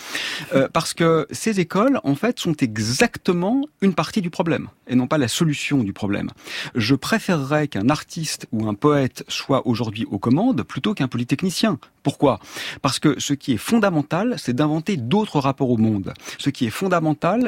Euh, 0.53 0.67
parce 0.71 0.93
que 0.93 1.27
ces 1.31 1.59
écoles, 1.59 1.99
en 2.03 2.15
fait, 2.15 2.39
sont 2.39 2.55
exactement 2.59 3.61
une 3.81 3.93
partie 3.93 4.21
du 4.21 4.29
problème 4.29 4.67
et 4.87 4.95
non 4.95 5.07
pas 5.07 5.17
la 5.17 5.27
solution 5.27 5.83
du 5.83 5.93
problème. 5.93 6.29
Je 6.75 6.95
préférerais 6.95 7.67
qu'un 7.67 7.89
artiste 7.89 8.47
ou 8.51 8.67
un 8.67 8.73
poète 8.73 9.23
soit 9.27 9.67
aujourd'hui 9.67 10.05
aux 10.09 10.19
commandes 10.19 10.63
plutôt 10.63 10.93
qu'un 10.93 11.07
polytechnicien. 11.07 11.79
Pourquoi? 12.03 12.39
Parce 12.81 12.99
que 12.99 13.19
ce 13.19 13.33
qui 13.33 13.53
est 13.53 13.57
fondamental, 13.57 14.35
c'est 14.37 14.53
d'inventer 14.53 14.95
d'autres 14.97 15.39
rapports 15.39 15.69
au 15.69 15.77
monde. 15.77 16.13
Ce 16.37 16.49
qui 16.49 16.65
est 16.65 16.69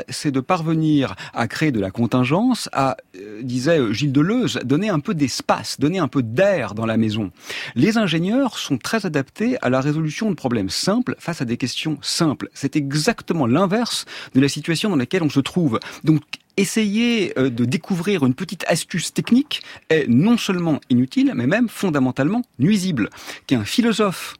c'est 0.09 0.31
de 0.31 0.39
parvenir 0.39 1.15
à 1.33 1.47
créer 1.47 1.71
de 1.71 1.79
la 1.79 1.91
contingence, 1.91 2.69
à, 2.73 2.97
euh, 3.15 3.41
disait 3.41 3.93
Gilles 3.93 4.11
Deleuze, 4.11 4.59
donner 4.63 4.89
un 4.89 4.99
peu 4.99 5.13
d'espace, 5.13 5.79
donner 5.79 5.99
un 5.99 6.07
peu 6.07 6.23
d'air 6.23 6.75
dans 6.75 6.85
la 6.85 6.97
maison. 6.97 7.31
Les 7.75 7.97
ingénieurs 7.97 8.57
sont 8.57 8.77
très 8.77 9.05
adaptés 9.05 9.57
à 9.61 9.69
la 9.69 9.81
résolution 9.81 10.29
de 10.29 10.35
problèmes 10.35 10.69
simples 10.69 11.15
face 11.19 11.41
à 11.41 11.45
des 11.45 11.57
questions 11.57 11.97
simples. 12.01 12.49
C'est 12.53 12.75
exactement 12.75 13.47
l'inverse 13.47 14.05
de 14.33 14.41
la 14.41 14.49
situation 14.49 14.89
dans 14.89 14.95
laquelle 14.95 15.23
on 15.23 15.29
se 15.29 15.39
trouve. 15.39 15.79
Donc, 16.03 16.21
essayer 16.57 17.37
euh, 17.39 17.49
de 17.49 17.65
découvrir 17.65 18.25
une 18.25 18.33
petite 18.33 18.65
astuce 18.67 19.13
technique 19.13 19.61
est 19.89 20.07
non 20.07 20.37
seulement 20.37 20.79
inutile, 20.89 21.31
mais 21.35 21.47
même 21.47 21.69
fondamentalement 21.69 22.43
nuisible. 22.59 23.09
Qu'un 23.47 23.63
philosophe 23.63 24.35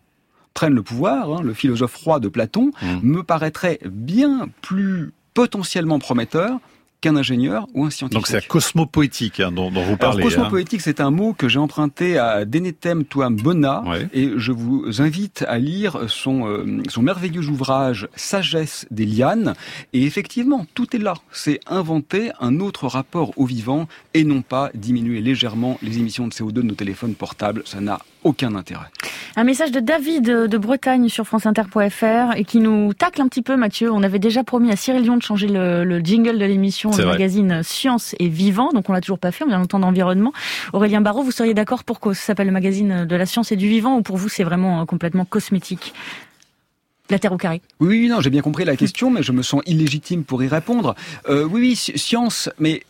prennent 0.59 0.75
le 0.75 0.83
pouvoir, 0.83 1.31
hein, 1.31 1.41
le 1.41 1.53
philosophe 1.53 1.95
roi 1.95 2.19
de 2.19 2.27
Platon, 2.27 2.71
mmh. 2.81 2.97
me 3.01 3.23
paraîtrait 3.23 3.79
bien 3.85 4.49
plus 4.61 5.13
potentiellement 5.33 5.99
prometteur 5.99 6.59
qu'un 6.99 7.15
ingénieur 7.15 7.65
ou 7.73 7.85
un 7.85 7.89
scientifique. 7.89 8.17
Donc 8.17 8.27
c'est 8.27 8.45
cosmopoétique 8.45 9.39
hein, 9.39 9.53
dont, 9.53 9.71
dont, 9.71 9.83
vous 9.83 9.95
parlez. 9.95 10.17
Alors, 10.17 10.33
cosmopoétique, 10.33 10.81
hein. 10.81 10.83
c'est 10.83 10.99
un 10.99 11.11
mot 11.11 11.31
que 11.31 11.47
j'ai 11.47 11.59
emprunté 11.59 12.17
à 12.17 12.43
Denetem 12.43 13.05
Tuam 13.05 13.37
Bona, 13.37 13.83
ouais. 13.87 14.09
et 14.11 14.31
je 14.35 14.51
vous 14.51 15.01
invite 15.01 15.45
à 15.47 15.59
lire 15.59 16.09
son, 16.09 16.45
euh, 16.45 16.83
son 16.89 17.01
merveilleux 17.01 17.47
ouvrage 17.47 18.09
Sagesse 18.17 18.85
des 18.91 19.05
lianes. 19.05 19.53
Et 19.93 20.03
effectivement, 20.03 20.67
tout 20.73 20.93
est 20.93 20.99
là. 20.99 21.13
C'est 21.31 21.61
inventer 21.67 22.31
un 22.41 22.59
autre 22.59 22.87
rapport 22.87 23.31
au 23.37 23.45
vivant 23.45 23.87
et 24.13 24.25
non 24.25 24.41
pas 24.41 24.69
diminuer 24.73 25.21
légèrement 25.21 25.77
les 25.81 25.99
émissions 25.99 26.27
de 26.27 26.33
CO2 26.33 26.51
de 26.51 26.61
nos 26.63 26.75
téléphones 26.75 27.15
portables. 27.15 27.61
Ça 27.65 27.79
n'a 27.79 27.99
aucun 28.23 28.55
intérêt. 28.55 28.87
Un 29.35 29.43
message 29.43 29.71
de 29.71 29.79
David 29.79 30.23
de 30.23 30.57
Bretagne 30.57 31.07
sur 31.07 31.25
franceinter.fr 31.25 32.35
et 32.35 32.43
qui 32.43 32.59
nous 32.59 32.93
tacle 32.93 33.21
un 33.21 33.27
petit 33.27 33.41
peu, 33.41 33.55
Mathieu. 33.55 33.91
On 33.91 34.03
avait 34.03 34.19
déjà 34.19 34.43
promis 34.43 34.71
à 34.71 34.75
Cyril 34.75 35.03
Dion 35.03 35.17
de 35.17 35.21
changer 35.21 35.47
le, 35.47 35.83
le 35.83 35.99
jingle 35.99 36.37
de 36.37 36.45
l'émission, 36.45 36.89
le 36.91 36.95
vrai. 36.95 37.05
magazine 37.05 37.61
Science 37.63 38.15
et 38.19 38.27
Vivant, 38.27 38.69
donc 38.73 38.89
on 38.89 38.93
l'a 38.93 39.01
toujours 39.01 39.19
pas 39.19 39.31
fait, 39.31 39.43
on 39.43 39.47
vient 39.47 39.59
d'entendre 39.59 39.87
environnement. 39.87 40.33
Aurélien 40.73 41.01
Barraud, 41.01 41.23
vous 41.23 41.31
seriez 41.31 41.53
d'accord 41.53 41.83
pour 41.83 41.99
que 41.99 42.13
ça 42.13 42.27
s'appelle 42.27 42.47
le 42.47 42.53
magazine 42.53 43.05
de 43.05 43.15
la 43.15 43.25
science 43.25 43.51
et 43.51 43.55
du 43.55 43.67
vivant 43.67 43.97
ou 43.97 44.01
pour 44.01 44.17
vous 44.17 44.29
c'est 44.29 44.43
vraiment 44.43 44.85
complètement 44.85 45.25
cosmétique? 45.25 45.93
La 47.09 47.17
Terre 47.17 47.33
au 47.33 47.37
carré. 47.37 47.61
Oui, 47.79 48.07
non, 48.07 48.21
j'ai 48.21 48.29
bien 48.29 48.41
compris 48.41 48.65
la 48.65 48.75
question, 48.75 49.09
mais 49.09 49.23
je 49.23 49.31
me 49.31 49.41
sens 49.41 49.63
illégitime 49.65 50.23
pour 50.23 50.43
y 50.43 50.47
répondre. 50.47 50.93
Euh, 51.27 51.43
oui, 51.43 51.61
oui, 51.61 51.75
science, 51.75 52.49
mais 52.59 52.83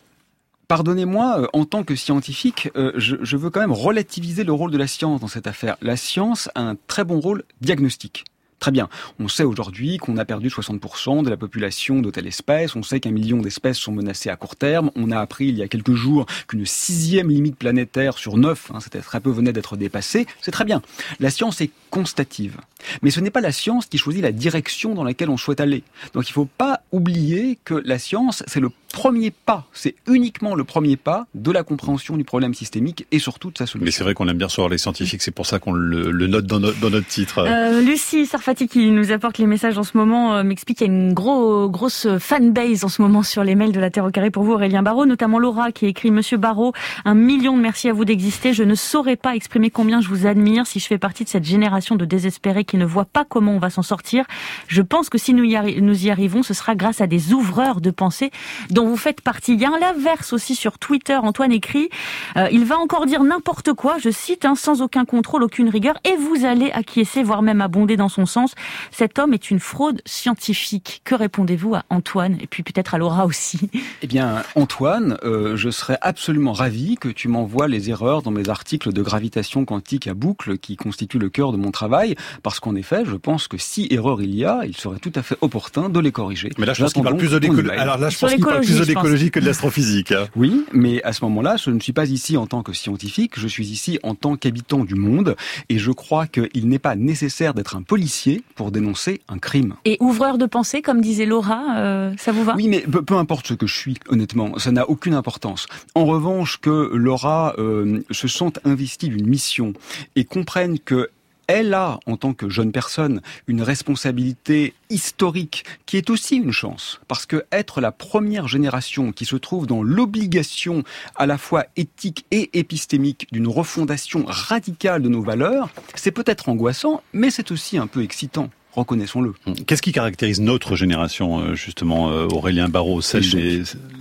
pardonnez-moi, 0.70 1.40
euh, 1.40 1.46
en 1.52 1.64
tant 1.64 1.82
que 1.82 1.96
scientifique, 1.96 2.70
euh, 2.76 2.92
je, 2.94 3.16
je, 3.22 3.36
veux 3.36 3.50
quand 3.50 3.58
même 3.58 3.72
relativiser 3.72 4.44
le 4.44 4.52
rôle 4.52 4.70
de 4.70 4.78
la 4.78 4.86
science 4.86 5.20
dans 5.20 5.26
cette 5.26 5.48
affaire. 5.48 5.76
La 5.82 5.96
science 5.96 6.48
a 6.54 6.60
un 6.60 6.76
très 6.86 7.02
bon 7.02 7.18
rôle 7.18 7.42
diagnostique. 7.60 8.24
Très 8.60 8.70
bien. 8.70 8.90
On 9.18 9.26
sait 9.26 9.42
aujourd'hui 9.42 9.96
qu'on 9.96 10.18
a 10.18 10.26
perdu 10.26 10.48
60% 10.48 11.24
de 11.24 11.30
la 11.30 11.38
population 11.38 12.02
de 12.02 12.10
telle 12.10 12.26
espèce. 12.26 12.76
On 12.76 12.82
sait 12.82 13.00
qu'un 13.00 13.10
million 13.10 13.38
d'espèces 13.38 13.78
sont 13.78 13.90
menacées 13.90 14.28
à 14.28 14.36
court 14.36 14.54
terme. 14.54 14.90
On 14.96 15.10
a 15.10 15.18
appris 15.18 15.46
il 15.46 15.56
y 15.56 15.62
a 15.62 15.68
quelques 15.68 15.94
jours 15.94 16.26
qu'une 16.46 16.66
sixième 16.66 17.30
limite 17.30 17.56
planétaire 17.56 18.18
sur 18.18 18.36
neuf, 18.36 18.70
hein, 18.74 18.78
c'était 18.80 19.00
très 19.00 19.18
peu, 19.18 19.30
venait 19.30 19.54
d'être 19.54 19.78
dépassée. 19.78 20.26
C'est 20.42 20.50
très 20.50 20.66
bien. 20.66 20.82
La 21.20 21.30
science 21.30 21.62
est 21.62 21.70
constative. 21.88 22.58
Mais 23.00 23.10
ce 23.10 23.20
n'est 23.20 23.30
pas 23.30 23.40
la 23.40 23.50
science 23.50 23.86
qui 23.86 23.96
choisit 23.96 24.22
la 24.22 24.30
direction 24.30 24.94
dans 24.94 25.04
laquelle 25.04 25.30
on 25.30 25.38
souhaite 25.38 25.60
aller. 25.60 25.82
Donc 26.12 26.28
il 26.28 26.32
ne 26.32 26.34
faut 26.34 26.48
pas 26.58 26.82
oublier 26.92 27.58
que 27.64 27.74
la 27.74 27.98
science, 27.98 28.42
c'est 28.46 28.60
le 28.60 28.70
premier 28.92 29.30
pas, 29.30 29.66
c'est 29.72 29.94
uniquement 30.06 30.54
le 30.54 30.64
premier 30.64 30.96
pas 30.96 31.26
de 31.34 31.50
la 31.50 31.62
compréhension 31.62 32.16
du 32.16 32.24
problème 32.24 32.54
systémique 32.54 33.06
et 33.10 33.18
surtout 33.18 33.50
de 33.50 33.58
sa 33.58 33.66
solution. 33.66 33.84
Mais 33.84 33.90
c'est 33.90 34.04
vrai 34.04 34.14
qu'on 34.14 34.28
aime 34.28 34.38
bien 34.38 34.48
recevoir 34.48 34.68
les 34.68 34.78
scientifiques, 34.78 35.22
c'est 35.22 35.30
pour 35.30 35.46
ça 35.46 35.58
qu'on 35.58 35.72
le, 35.72 36.26
note 36.26 36.46
dans, 36.46 36.60
dans, 36.60 36.90
notre 36.90 37.06
titre. 37.06 37.38
Euh, 37.38 37.80
Lucie 37.80 38.26
Sarfati 38.26 38.68
qui 38.68 38.90
nous 38.90 39.12
apporte 39.12 39.38
les 39.38 39.46
messages 39.46 39.78
en 39.78 39.84
ce 39.84 39.96
moment 39.96 40.36
euh, 40.36 40.42
m'explique 40.42 40.78
qu'il 40.78 40.86
y 40.86 40.90
a 40.90 40.92
une 40.92 41.12
gros, 41.12 41.68
grosse 41.68 42.06
fanbase 42.18 42.84
en 42.84 42.88
ce 42.88 43.02
moment 43.02 43.22
sur 43.22 43.44
les 43.44 43.54
mails 43.54 43.72
de 43.72 43.80
la 43.80 43.90
Terre 43.90 44.04
au 44.04 44.10
carré 44.10 44.30
pour 44.30 44.42
vous 44.42 44.52
Aurélien 44.52 44.82
Barraud, 44.82 45.06
notamment 45.06 45.38
Laura 45.38 45.72
qui 45.72 45.86
écrit 45.86 46.10
Monsieur 46.10 46.36
Barraud, 46.36 46.72
un 47.04 47.14
million 47.14 47.56
de 47.56 47.62
merci 47.62 47.88
à 47.88 47.92
vous 47.92 48.04
d'exister. 48.04 48.52
Je 48.52 48.64
ne 48.64 48.74
saurais 48.74 49.16
pas 49.16 49.34
exprimer 49.34 49.70
combien 49.70 50.00
je 50.00 50.08
vous 50.08 50.26
admire 50.26 50.66
si 50.66 50.80
je 50.80 50.86
fais 50.86 50.98
partie 50.98 51.24
de 51.24 51.28
cette 51.28 51.44
génération 51.44 51.96
de 51.96 52.04
désespérés 52.04 52.64
qui 52.64 52.76
ne 52.76 52.84
voient 52.84 53.04
pas 53.04 53.24
comment 53.24 53.52
on 53.52 53.58
va 53.58 53.70
s'en 53.70 53.82
sortir. 53.82 54.24
Je 54.66 54.82
pense 54.82 55.08
que 55.08 55.18
si 55.18 55.34
nous 55.34 55.44
y, 55.44 55.80
nous 55.80 56.06
y 56.06 56.10
arrivons, 56.10 56.42
ce 56.42 56.54
sera 56.54 56.74
grâce 56.74 57.00
à 57.00 57.06
des 57.06 57.32
ouvreurs 57.32 57.80
de 57.80 57.90
pensée 57.90 58.30
dont 58.80 58.86
vous 58.86 58.96
faites 58.96 59.20
partie. 59.20 59.52
Il 59.52 59.60
y 59.60 59.66
a 59.66 59.78
l'inverse 59.78 60.32
aussi 60.32 60.54
sur 60.54 60.78
Twitter. 60.78 61.14
Antoine 61.14 61.52
écrit 61.52 61.90
euh, 62.38 62.48
Il 62.50 62.64
va 62.64 62.78
encore 62.78 63.04
dire 63.04 63.22
n'importe 63.22 63.74
quoi, 63.74 63.98
je 63.98 64.08
cite, 64.08 64.46
hein, 64.46 64.54
sans 64.54 64.80
aucun 64.80 65.04
contrôle, 65.04 65.42
aucune 65.42 65.68
rigueur, 65.68 65.98
et 66.04 66.16
vous 66.16 66.46
allez 66.46 66.70
acquiescer, 66.70 67.22
voire 67.22 67.42
même 67.42 67.60
abonder 67.60 67.98
dans 67.98 68.08
son 68.08 68.24
sens. 68.24 68.54
Cet 68.90 69.18
homme 69.18 69.34
est 69.34 69.50
une 69.50 69.60
fraude 69.60 70.00
scientifique. 70.06 71.02
Que 71.04 71.14
répondez-vous 71.14 71.74
à 71.74 71.82
Antoine 71.90 72.38
et 72.40 72.46
puis 72.46 72.62
peut-être 72.62 72.94
à 72.94 72.98
Laura 72.98 73.26
aussi? 73.26 73.68
Eh 74.02 74.06
bien, 74.06 74.42
Antoine, 74.54 75.18
euh, 75.24 75.56
je 75.56 75.68
serais 75.68 75.98
absolument 76.00 76.54
ravi 76.54 76.96
que 76.96 77.08
tu 77.08 77.28
m'envoies 77.28 77.68
les 77.68 77.90
erreurs 77.90 78.22
dans 78.22 78.30
mes 78.30 78.48
articles 78.48 78.94
de 78.94 79.02
gravitation 79.02 79.66
quantique 79.66 80.06
à 80.06 80.14
boucle 80.14 80.56
qui 80.56 80.76
constituent 80.76 81.18
le 81.18 81.28
cœur 81.28 81.52
de 81.52 81.58
mon 81.58 81.70
travail, 81.70 82.14
parce 82.42 82.60
qu'en 82.60 82.74
effet, 82.76 83.02
je 83.04 83.16
pense 83.16 83.46
que 83.46 83.58
si 83.58 83.88
erreur 83.90 84.22
il 84.22 84.34
y 84.34 84.46
a, 84.46 84.62
il 84.64 84.74
serait 84.74 85.00
tout 85.00 85.12
à 85.16 85.22
fait 85.22 85.36
opportun 85.42 85.90
de 85.90 86.00
les 86.00 86.12
corriger. 86.12 86.48
Mais 86.56 86.64
là, 86.64 86.72
je 86.72 86.82
pense 86.82 86.94
qu'il 86.94 87.02
parle 87.02 87.18
plus 87.18 87.32
de 87.32 87.36
l'écologie. 87.36 87.78
Alors 87.78 87.98
là, 87.98 88.08
je 88.08 88.18
pense 88.18 88.32
qu'il 88.32 88.42
parle 88.42 88.69
plus 88.70 88.80
de 88.80 88.84
l'écologie 88.84 89.30
que 89.30 89.40
de 89.40 89.46
l'astrophysique. 89.46 90.12
Hein. 90.12 90.26
Oui, 90.36 90.64
mais 90.72 91.02
à 91.02 91.12
ce 91.12 91.24
moment-là, 91.24 91.56
je 91.56 91.70
ne 91.70 91.80
suis 91.80 91.92
pas 91.92 92.08
ici 92.08 92.36
en 92.36 92.46
tant 92.46 92.62
que 92.62 92.72
scientifique, 92.72 93.38
je 93.38 93.48
suis 93.48 93.68
ici 93.68 93.98
en 94.02 94.14
tant 94.14 94.36
qu'habitant 94.36 94.84
du 94.84 94.94
monde, 94.94 95.36
et 95.68 95.78
je 95.78 95.90
crois 95.90 96.26
qu'il 96.26 96.68
n'est 96.68 96.78
pas 96.78 96.96
nécessaire 96.96 97.54
d'être 97.54 97.76
un 97.76 97.82
policier 97.82 98.42
pour 98.54 98.70
dénoncer 98.70 99.20
un 99.28 99.38
crime. 99.38 99.74
Et 99.84 99.96
ouvreur 100.00 100.38
de 100.38 100.46
pensée, 100.46 100.82
comme 100.82 101.00
disait 101.00 101.26
Laura, 101.26 101.78
euh, 101.78 102.12
ça 102.18 102.32
vous 102.32 102.44
va? 102.44 102.54
Oui, 102.56 102.68
mais 102.68 102.80
peu, 102.80 103.16
importe 103.16 103.46
ce 103.46 103.54
que 103.54 103.66
je 103.66 103.74
suis, 103.74 103.96
honnêtement, 104.08 104.58
ça 104.58 104.72
n'a 104.72 104.88
aucune 104.88 105.14
importance. 105.14 105.66
En 105.94 106.04
revanche, 106.04 106.58
que 106.60 106.90
Laura 106.94 107.54
euh, 107.58 108.02
se 108.10 108.28
sente 108.28 108.58
investie 108.64 109.08
d'une 109.08 109.26
mission 109.26 109.72
et 110.16 110.24
comprenne 110.24 110.78
que 110.78 111.10
elle 111.50 111.74
a, 111.74 112.00
en 112.06 112.16
tant 112.16 112.32
que 112.32 112.48
jeune 112.48 112.72
personne, 112.72 113.20
une 113.46 113.62
responsabilité 113.62 114.74
historique 114.88 115.64
qui 115.86 115.96
est 115.96 116.10
aussi 116.10 116.36
une 116.36 116.52
chance. 116.52 117.00
Parce 117.08 117.26
que 117.26 117.44
être 117.52 117.80
la 117.80 117.92
première 117.92 118.48
génération 118.48 119.12
qui 119.12 119.24
se 119.24 119.36
trouve 119.36 119.66
dans 119.66 119.82
l'obligation 119.82 120.82
à 121.16 121.26
la 121.26 121.38
fois 121.38 121.66
éthique 121.76 122.26
et 122.30 122.50
épistémique 122.58 123.26
d'une 123.32 123.48
refondation 123.48 124.24
radicale 124.26 125.02
de 125.02 125.08
nos 125.08 125.22
valeurs, 125.22 125.70
c'est 125.94 126.10
peut-être 126.10 126.48
angoissant, 126.48 127.02
mais 127.12 127.30
c'est 127.30 127.50
aussi 127.50 127.78
un 127.78 127.86
peu 127.86 128.02
excitant 128.02 128.50
reconnaissons-le. 128.72 129.34
Qu'est-ce 129.66 129.82
qui 129.82 129.92
caractérise 129.92 130.40
notre 130.40 130.76
génération, 130.76 131.40
euh, 131.40 131.54
justement, 131.54 132.10
euh, 132.10 132.26
Aurélien 132.26 132.68
Barraud 132.68 133.00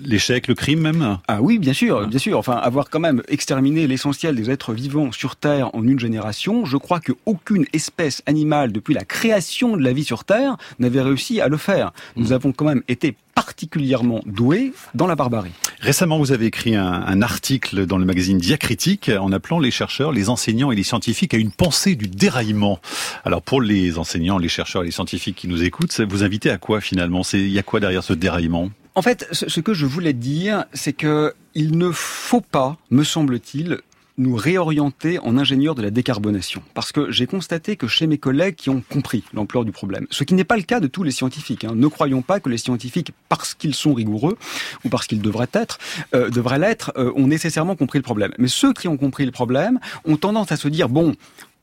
L'échec, 0.04 0.48
le 0.48 0.56
crime 0.56 0.82
même? 0.82 1.18
Ah 1.28 1.42
oui, 1.42 1.60
bien 1.60 1.74
sûr, 1.74 2.08
bien 2.08 2.20
sûr. 2.20 2.38
Enfin, 2.38 2.54
avoir 2.54 2.90
quand 2.90 3.00
même 3.00 3.22
exterminé 3.28 3.88
l'essentiel 3.88 4.36
des 4.36 4.50
êtres 4.50 4.74
vivants 4.74 5.12
sur 5.12 5.36
Terre 5.36 5.74
en 5.74 5.84
une 5.84 6.00
génération, 6.00 6.66
je 6.66 6.78
crois 6.78 7.00
qu'aucune 7.00 7.66
espèce 7.74 8.22
animale, 8.26 8.72
depuis 8.72 8.94
la 8.94 9.06
création 9.06 9.76
de 9.76 9.84
la 9.84 9.94
vie 9.94 10.04
sur 10.04 10.24
Terre, 10.24 10.58
n'avait 10.80 11.02
réussi 11.02 11.42
à 11.42 11.48
le 11.48 11.58
faire. 11.58 11.92
Nous 12.16 12.30
mmh. 12.30 12.34
avons 12.34 12.52
quand 12.52 12.66
même 12.66 12.84
été 12.88 13.16
particulièrement 13.40 14.20
doué 14.26 14.74
dans 14.96 15.08
la 15.08 15.16
barbarie. 15.16 15.54
Récemment, 15.80 16.18
vous 16.18 16.34
avez 16.34 16.48
écrit 16.48 16.76
un, 16.76 17.22
article 17.22 17.86
dans 17.86 17.98
le 17.98 18.04
magazine 18.04 18.38
Diacritique 18.38 19.10
en 19.18 19.32
appelant 19.32 19.60
les 19.60 19.72
chercheurs, 19.72 20.12
les 20.12 20.28
enseignants 20.28 20.74
et 20.74 20.76
les 20.76 20.84
scientifiques 20.84 21.34
à 21.34 21.38
une 21.38 21.52
pensée 21.52 21.96
du 21.96 22.10
déraillement. 22.10 22.80
Alors 23.24 23.42
pour 23.42 23.62
les 23.62 23.98
enseignants, 23.98 24.40
les 24.40 24.50
chercheurs 24.50 24.82
et 24.82 24.88
les 24.88 24.92
scientifiques 24.92 25.38
qui 25.38 25.48
nous 25.48 25.64
écoutent, 25.64 26.02
vous 26.02 26.24
invitez 26.24 26.50
à 26.50 26.58
quoi 26.58 26.82
finalement? 26.82 27.22
Il 27.32 27.48
y 27.48 27.60
a 27.60 27.64
quoi 27.64 27.80
derrière 27.80 28.04
ce 28.04 28.12
déraillement? 28.12 28.72
En 28.96 29.02
fait, 29.02 29.26
ce 29.32 29.62
que 29.62 29.74
je 29.74 29.86
voulais 29.86 30.12
dire, 30.12 30.66
c'est 30.74 30.92
que 30.92 31.34
il 31.56 31.78
ne 31.78 31.92
faut 31.92 32.42
pas, 32.42 32.76
me 32.92 33.06
semble-t-il, 33.06 33.80
nous 34.20 34.36
réorienter 34.36 35.18
en 35.20 35.38
ingénieurs 35.38 35.76
de 35.76 35.82
la 35.82 35.90
décarbonation. 35.90 36.62
Parce 36.74 36.92
que 36.92 37.10
j'ai 37.10 37.26
constaté 37.26 37.78
que 37.78 37.88
chez 37.88 38.06
mes 38.06 38.18
collègues 38.18 38.56
qui 38.56 38.70
ont 38.70 38.84
compris 38.88 39.24
l'ampleur 39.34 39.66
du 39.66 39.72
problème, 39.72 40.06
ce 40.12 40.24
qui 40.24 40.34
n'est 40.34 40.44
pas 40.44 40.58
le 40.58 40.64
cas 40.64 40.80
de 40.80 40.88
tous 40.88 41.04
les 41.04 41.12
scientifiques. 41.12 41.64
Hein. 41.64 41.74
Ne 41.76 41.88
croyons 41.88 42.22
pas 42.22 42.40
que 42.40 42.50
les 42.50 42.58
scientifiques, 42.58 43.14
parce 43.30 43.54
qu'ils 43.54 43.74
sont 43.74 43.94
rigoureux, 43.94 44.38
ou 44.84 44.90
parce 44.90 45.08
qu'ils 45.08 45.22
devraient 45.22 45.50
être, 45.54 45.80
euh, 46.14 46.30
devraient 46.30 46.60
l'être, 46.60 46.92
euh, 46.98 47.12
ont 47.16 47.28
nécessairement 47.28 47.78
compris 47.78 47.98
le 47.98 48.04
problème. 48.04 48.34
Mais 48.38 48.50
ceux 48.50 48.74
qui 48.74 48.88
ont 48.88 48.98
compris 48.98 49.26
le 49.26 49.32
problème 49.32 49.80
ont 50.06 50.18
tendance 50.18 50.52
à 50.52 50.58
se 50.58 50.68
dire, 50.68 50.90
bon, 50.90 51.16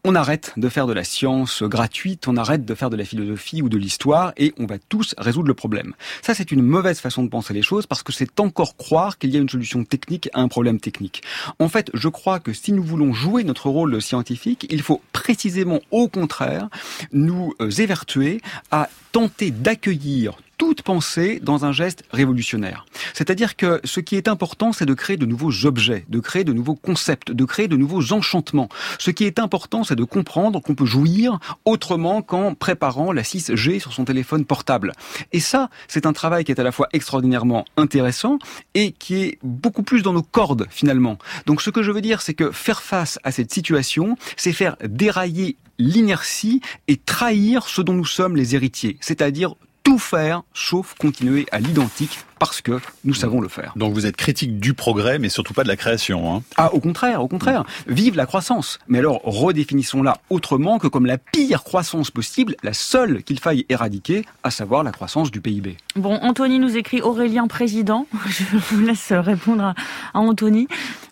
on 0.09 0.15
arrête 0.15 0.53
de 0.57 0.69
faire 0.69 0.87
de 0.87 0.93
la 0.93 1.03
science 1.03 1.65
gratuite, 1.65 2.29
on 2.29 2.37
arrête 2.37 2.65
de 2.65 2.75
faire 2.77 2.91
de 2.91 2.97
la 2.97 3.05
philosophie 3.05 3.61
ou 3.61 3.69
de 3.69 3.77
l'histoire 3.77 4.33
et 4.37 4.55
on 4.57 4.65
va 4.65 4.79
tous 4.79 5.17
résoudre 5.19 5.49
le 5.49 5.55
problème. 5.55 5.95
Ça, 6.23 6.33
c'est 6.33 6.53
une 6.53 6.63
mauvaise 6.63 7.01
façon 7.01 7.25
de 7.25 7.29
penser 7.29 7.53
les 7.53 7.63
choses 7.63 7.89
parce 7.89 8.05
que 8.05 8.13
c'est 8.13 8.39
encore 8.39 8.77
croire 8.77 9.19
qu'il 9.19 9.31
y 9.31 9.37
a 9.37 9.41
une 9.41 9.49
solution 9.49 9.85
technique 9.85 10.29
à 10.33 10.43
un 10.43 10.49
problème 10.49 10.79
technique. 10.79 11.25
En 11.59 11.69
fait, 11.69 11.91
je 11.93 12.09
crois 12.09 12.39
que 12.39 12.53
si 12.53 12.73
nous 12.73 12.85
voulons 12.85 13.13
jouer 13.13 13.43
notre 13.43 13.69
rôle 13.69 14.01
scientifique, 14.01 14.69
il 14.71 14.81
faut 14.81 15.03
précisément 15.13 15.81
au 15.91 16.07
contraire 16.07 16.69
nous 17.11 17.55
euh, 17.61 17.69
évertuer 17.69 18.41
à 18.71 18.89
tenter 19.11 19.51
d'accueillir 19.51 20.39
toute 20.59 20.83
pensée 20.83 21.41
dans 21.43 21.65
un 21.65 21.73
geste 21.73 22.05
révolutionnaire. 22.11 22.87
C'est-à-dire 23.15 23.57
que 23.57 23.81
ce 23.85 24.01
qui 24.01 24.17
est 24.17 24.29
important, 24.29 24.73
c'est 24.73 24.87
de 24.87 24.95
créer 24.95 25.17
de 25.17 25.27
nouveaux 25.27 25.67
objets, 25.67 26.05
de 26.09 26.21
créer 26.21 26.45
de 26.45 26.53
nouveaux 26.53 26.75
concepts, 26.75 27.31
de 27.31 27.45
créer 27.45 27.69
de 27.69 27.77
nouveaux 27.77 28.13
enchantements. 28.13 28.69
Ce 28.99 29.11
qui 29.11 29.25
est 29.25 29.39
important, 29.39 29.85
c'est 29.85 29.97
de 29.97 30.05
comprendre 30.05 30.61
qu'on 30.61 30.75
peut 30.75 30.87
jouir 30.87 31.39
autrement 31.65 32.23
qu'en 32.23 32.55
préparant 32.55 33.13
la 33.13 33.23
6G 33.23 33.81
sur 33.81 33.93
son 33.93 34.05
téléphone 34.05 34.45
portable. 34.45 34.93
Et 35.33 35.41
ça, 35.41 35.71
c'est 35.89 36.07
un 36.07 36.13
travail 36.13 36.45
qui 36.45 36.53
est 36.53 36.61
à 36.61 36.65
la 36.65 36.73
fois 36.73 36.89
extraordinairement 36.93 37.65
intéressant 37.77 38.39
et 38.75 38.93
qui 38.93 39.17
est 39.17 39.39
beaucoup 39.43 39.83
plus 39.83 40.03
dans 40.03 40.13
nos 40.13 40.23
cordes 40.23 40.67
finalement. 40.71 41.19
Donc 41.47 41.63
ce 41.63 41.71
que 41.71 41.83
je 41.83 41.91
veux 41.91 42.01
dire, 42.01 42.23
c'est 42.23 42.35
que 42.35 42.51
faire 42.51 42.83
face 42.83 43.19
à 43.25 43.33
cette 43.33 43.53
situation, 43.53 44.17
c'est 44.37 44.53
faire 44.53 44.77
dérailler 44.85 45.57
l'inertie 45.79 46.61
et 46.89 46.97
trahir 46.97 47.69
ce 47.69 47.83
dont 47.83 47.93
nous 47.93 48.07
sommes 48.07 48.37
les 48.37 48.55
héritiers, 48.55 48.97
c'est-à-dire 49.01 49.55
faire 49.99 50.43
sauf 50.55 50.95
continuer 50.99 51.47
à 51.53 51.59
l'identique 51.59 52.21
parce 52.39 52.61
que 52.61 52.81
nous 53.05 53.15
savons 53.15 53.41
le 53.41 53.49
faire. 53.49 53.73
Donc 53.77 53.95
vous 53.95 54.07
êtes 54.07 54.17
critique 54.17 54.59
du 54.59 54.75
progrès, 54.75 55.19
mais 55.19 55.29
surtout 55.29 55.55
pas 55.55 55.63
de 55.63 55.69
la 55.69 55.77
création. 55.77 56.35
Hein. 56.35 56.43
Ah, 56.57 56.73
au 56.73 56.81
contraire, 56.81 57.23
au 57.23 57.29
contraire. 57.29 57.65
Vive 57.87 58.17
la 58.17 58.27
croissance. 58.27 58.79
Mais 58.89 58.99
alors 58.99 59.21
redéfinissons-la 59.25 60.19
autrement 60.31 60.79
que 60.79 60.87
comme 60.87 61.07
la 61.07 61.19
pire 61.19 61.65
croissance 61.65 62.11
possible, 62.11 62.57
la 62.63 62.73
seule 62.73 63.23
qu'il 63.23 63.41
faille 63.41 63.65
éradiquer, 63.69 64.25
à 64.43 64.51
savoir 64.51 64.83
la 64.83 64.93
croissance 64.93 65.31
du 65.31 65.41
PIB. 65.41 65.77
Bon, 65.97 66.17
Anthony 66.17 66.59
nous 66.59 66.77
écrit 66.77 67.01
Aurélien 67.01 67.47
président. 67.47 68.07
Je 68.27 68.57
vous 68.57 68.81
laisse 68.81 69.13
répondre 69.13 69.63
à, 69.63 69.75
Anthony. 70.15 70.69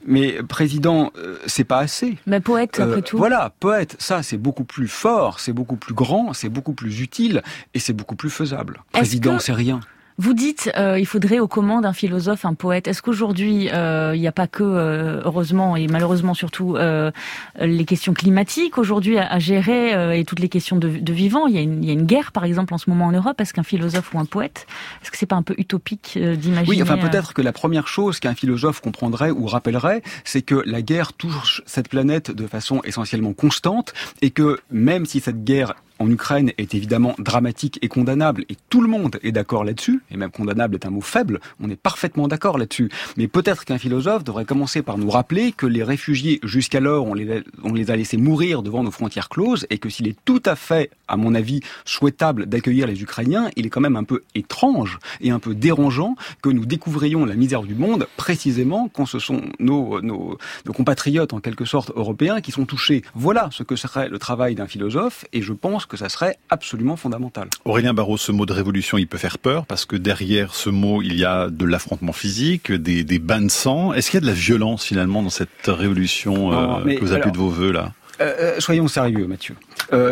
Mais 0.06 0.42
président, 0.42 1.10
euh, 1.16 1.38
c'est 1.46 1.64
pas 1.64 1.78
assez. 1.78 2.18
Mais 2.26 2.40
poète, 2.40 2.78
après 2.78 2.98
euh, 2.98 3.00
tout. 3.00 3.16
Voilà, 3.16 3.52
poète, 3.58 3.96
ça 3.98 4.22
c'est 4.22 4.36
beaucoup 4.36 4.64
plus 4.64 4.88
fort, 4.88 5.40
c'est 5.40 5.52
beaucoup 5.52 5.76
plus 5.76 5.94
grand, 5.94 6.34
c'est 6.34 6.50
beaucoup 6.50 6.74
plus 6.74 7.00
utile 7.00 7.42
et 7.72 7.78
c'est 7.78 7.94
beaucoup 7.94 8.16
plus 8.16 8.30
faisable. 8.30 8.82
Président, 8.92 9.38
c'est 9.38 9.52
rien. 9.52 9.80
Vous 10.16 10.32
dites 10.32 10.70
euh, 10.76 10.96
il 10.98 11.06
faudrait 11.06 11.40
aux 11.40 11.48
commandes 11.48 11.84
un 11.84 11.92
philosophe, 11.92 12.44
un 12.44 12.54
poète. 12.54 12.86
Est-ce 12.86 13.02
qu'aujourd'hui 13.02 13.68
euh, 13.72 14.12
il 14.14 14.20
n'y 14.20 14.28
a 14.28 14.32
pas 14.32 14.46
que 14.46 14.62
euh, 14.62 15.20
heureusement 15.24 15.74
et 15.74 15.88
malheureusement 15.88 16.34
surtout 16.34 16.76
euh, 16.76 17.10
les 17.58 17.84
questions 17.84 18.14
climatiques 18.14 18.78
aujourd'hui 18.78 19.18
à, 19.18 19.38
gérer 19.40 20.18
et 20.18 20.24
toutes 20.24 20.38
les 20.38 20.48
questions 20.48 20.76
de, 20.76 20.88
de 20.88 21.12
vivant? 21.12 21.48
Il 21.48 21.56
y, 21.56 21.58
a 21.58 21.62
une, 21.62 21.82
il 21.82 21.88
y, 21.88 21.90
a 21.90 21.94
une, 21.94 22.06
guerre 22.06 22.30
par 22.30 22.44
exemple 22.44 22.74
en 22.74 22.78
ce 22.78 22.88
moment 22.88 23.06
en 23.06 23.12
Europe. 23.12 23.40
Est-ce 23.40 23.52
qu'un 23.52 23.64
philosophe 23.64 24.14
ou 24.14 24.20
un 24.20 24.24
poète 24.24 24.66
Est-ce 25.02 25.10
que 25.10 25.18
c'est 25.18 25.26
pas 25.26 25.36
un 25.36 25.42
peu 25.42 25.54
utopique 25.58 26.16
d'imaginer 26.16 26.68
Oui, 26.68 26.80
enfin 26.80 26.96
peut-être 26.96 27.34
que 27.34 27.42
la 27.42 27.52
première 27.52 27.88
chose 27.88 28.20
qu'un 28.20 28.34
philosophe 28.36 28.80
comprendrait 28.80 29.32
ou 29.32 29.46
rappellerait, 29.46 30.02
c'est 30.22 30.42
que 30.42 30.62
la 30.64 30.80
guerre 30.80 31.12
touche 31.12 31.62
cette 31.66 31.88
planète 31.88 32.30
de 32.30 32.46
façon 32.46 32.80
essentiellement 32.84 33.32
constante 33.32 33.92
et 34.22 34.30
que 34.30 34.60
même 34.70 35.06
si 35.06 35.18
cette 35.18 35.42
guerre 35.42 35.74
en 35.98 36.10
Ukraine 36.10 36.52
est 36.58 36.74
évidemment 36.74 37.14
dramatique 37.18 37.78
et 37.82 37.88
condamnable, 37.88 38.44
et 38.48 38.56
tout 38.68 38.80
le 38.80 38.88
monde 38.88 39.18
est 39.22 39.32
d'accord 39.32 39.64
là-dessus, 39.64 40.02
et 40.10 40.16
même 40.16 40.30
condamnable 40.30 40.74
est 40.74 40.86
un 40.86 40.90
mot 40.90 41.00
faible, 41.00 41.40
on 41.60 41.70
est 41.70 41.76
parfaitement 41.76 42.28
d'accord 42.28 42.58
là-dessus. 42.58 42.90
Mais 43.16 43.28
peut-être 43.28 43.64
qu'un 43.64 43.78
philosophe 43.78 44.24
devrait 44.24 44.44
commencer 44.44 44.82
par 44.82 44.98
nous 44.98 45.10
rappeler 45.10 45.52
que 45.52 45.66
les 45.66 45.82
réfugiés, 45.82 46.40
jusqu'alors, 46.42 47.06
on 47.06 47.14
les, 47.14 47.90
a 47.90 47.96
laissés 47.96 48.16
mourir 48.16 48.62
devant 48.62 48.82
nos 48.82 48.90
frontières 48.90 49.28
closes, 49.28 49.66
et 49.70 49.78
que 49.78 49.88
s'il 49.88 50.08
est 50.08 50.16
tout 50.24 50.42
à 50.44 50.56
fait, 50.56 50.90
à 51.08 51.16
mon 51.16 51.34
avis, 51.34 51.60
souhaitable 51.84 52.46
d'accueillir 52.46 52.86
les 52.86 53.02
Ukrainiens, 53.02 53.50
il 53.56 53.66
est 53.66 53.70
quand 53.70 53.80
même 53.80 53.96
un 53.96 54.04
peu 54.04 54.22
étrange 54.34 54.98
et 55.20 55.30
un 55.30 55.38
peu 55.38 55.54
dérangeant 55.54 56.16
que 56.42 56.48
nous 56.48 56.66
découvrions 56.66 57.24
la 57.24 57.34
misère 57.34 57.62
du 57.62 57.74
monde 57.74 58.08
précisément 58.16 58.88
quand 58.92 59.06
ce 59.06 59.18
sont 59.18 59.42
nos 59.60 60.38
compatriotes, 60.74 61.32
en 61.32 61.40
quelque 61.40 61.64
sorte, 61.64 61.92
européens, 61.94 62.40
qui 62.40 62.50
sont 62.50 62.66
touchés. 62.66 63.02
Voilà 63.14 63.48
ce 63.52 63.62
que 63.62 63.76
serait 63.76 64.08
le 64.08 64.18
travail 64.18 64.54
d'un 64.54 64.66
philosophe, 64.66 65.24
et 65.32 65.42
je 65.42 65.52
pense 65.52 65.83
pense 65.84 65.90
que 65.90 65.96
ça 65.96 66.08
serait 66.08 66.36
absolument 66.50 66.96
fondamental. 66.96 67.48
Aurélien 67.64 67.94
Barraud, 67.94 68.16
ce 68.16 68.32
mot 68.32 68.46
de 68.46 68.52
révolution, 68.52 68.98
il 68.98 69.06
peut 69.06 69.18
faire 69.18 69.38
peur 69.38 69.66
parce 69.66 69.84
que 69.84 69.96
derrière 69.96 70.54
ce 70.54 70.70
mot, 70.70 71.02
il 71.02 71.14
y 71.16 71.24
a 71.24 71.50
de 71.50 71.64
l'affrontement 71.64 72.12
physique, 72.12 72.72
des, 72.72 73.04
des 73.04 73.18
bains 73.18 73.42
de 73.42 73.50
sang. 73.50 73.92
Est-ce 73.92 74.10
qu'il 74.10 74.18
y 74.18 74.22
a 74.22 74.26
de 74.26 74.26
la 74.26 74.32
violence 74.32 74.84
finalement 74.84 75.22
dans 75.22 75.30
cette 75.30 75.48
révolution 75.66 76.52
euh, 76.52 76.94
que 76.96 77.00
vous 77.00 77.12
appelez 77.12 77.32
de 77.32 77.36
vos 77.38 77.48
voeux 77.50 77.72
là? 77.72 77.92
euh, 78.20 78.34
euh, 78.56 78.60
Soyons 78.60 78.88
sérieux, 78.88 79.26
Mathieu. 79.26 79.56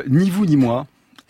ni 0.09 0.31
vous 0.31 0.47
ni 0.47 0.57
moi 0.57 0.87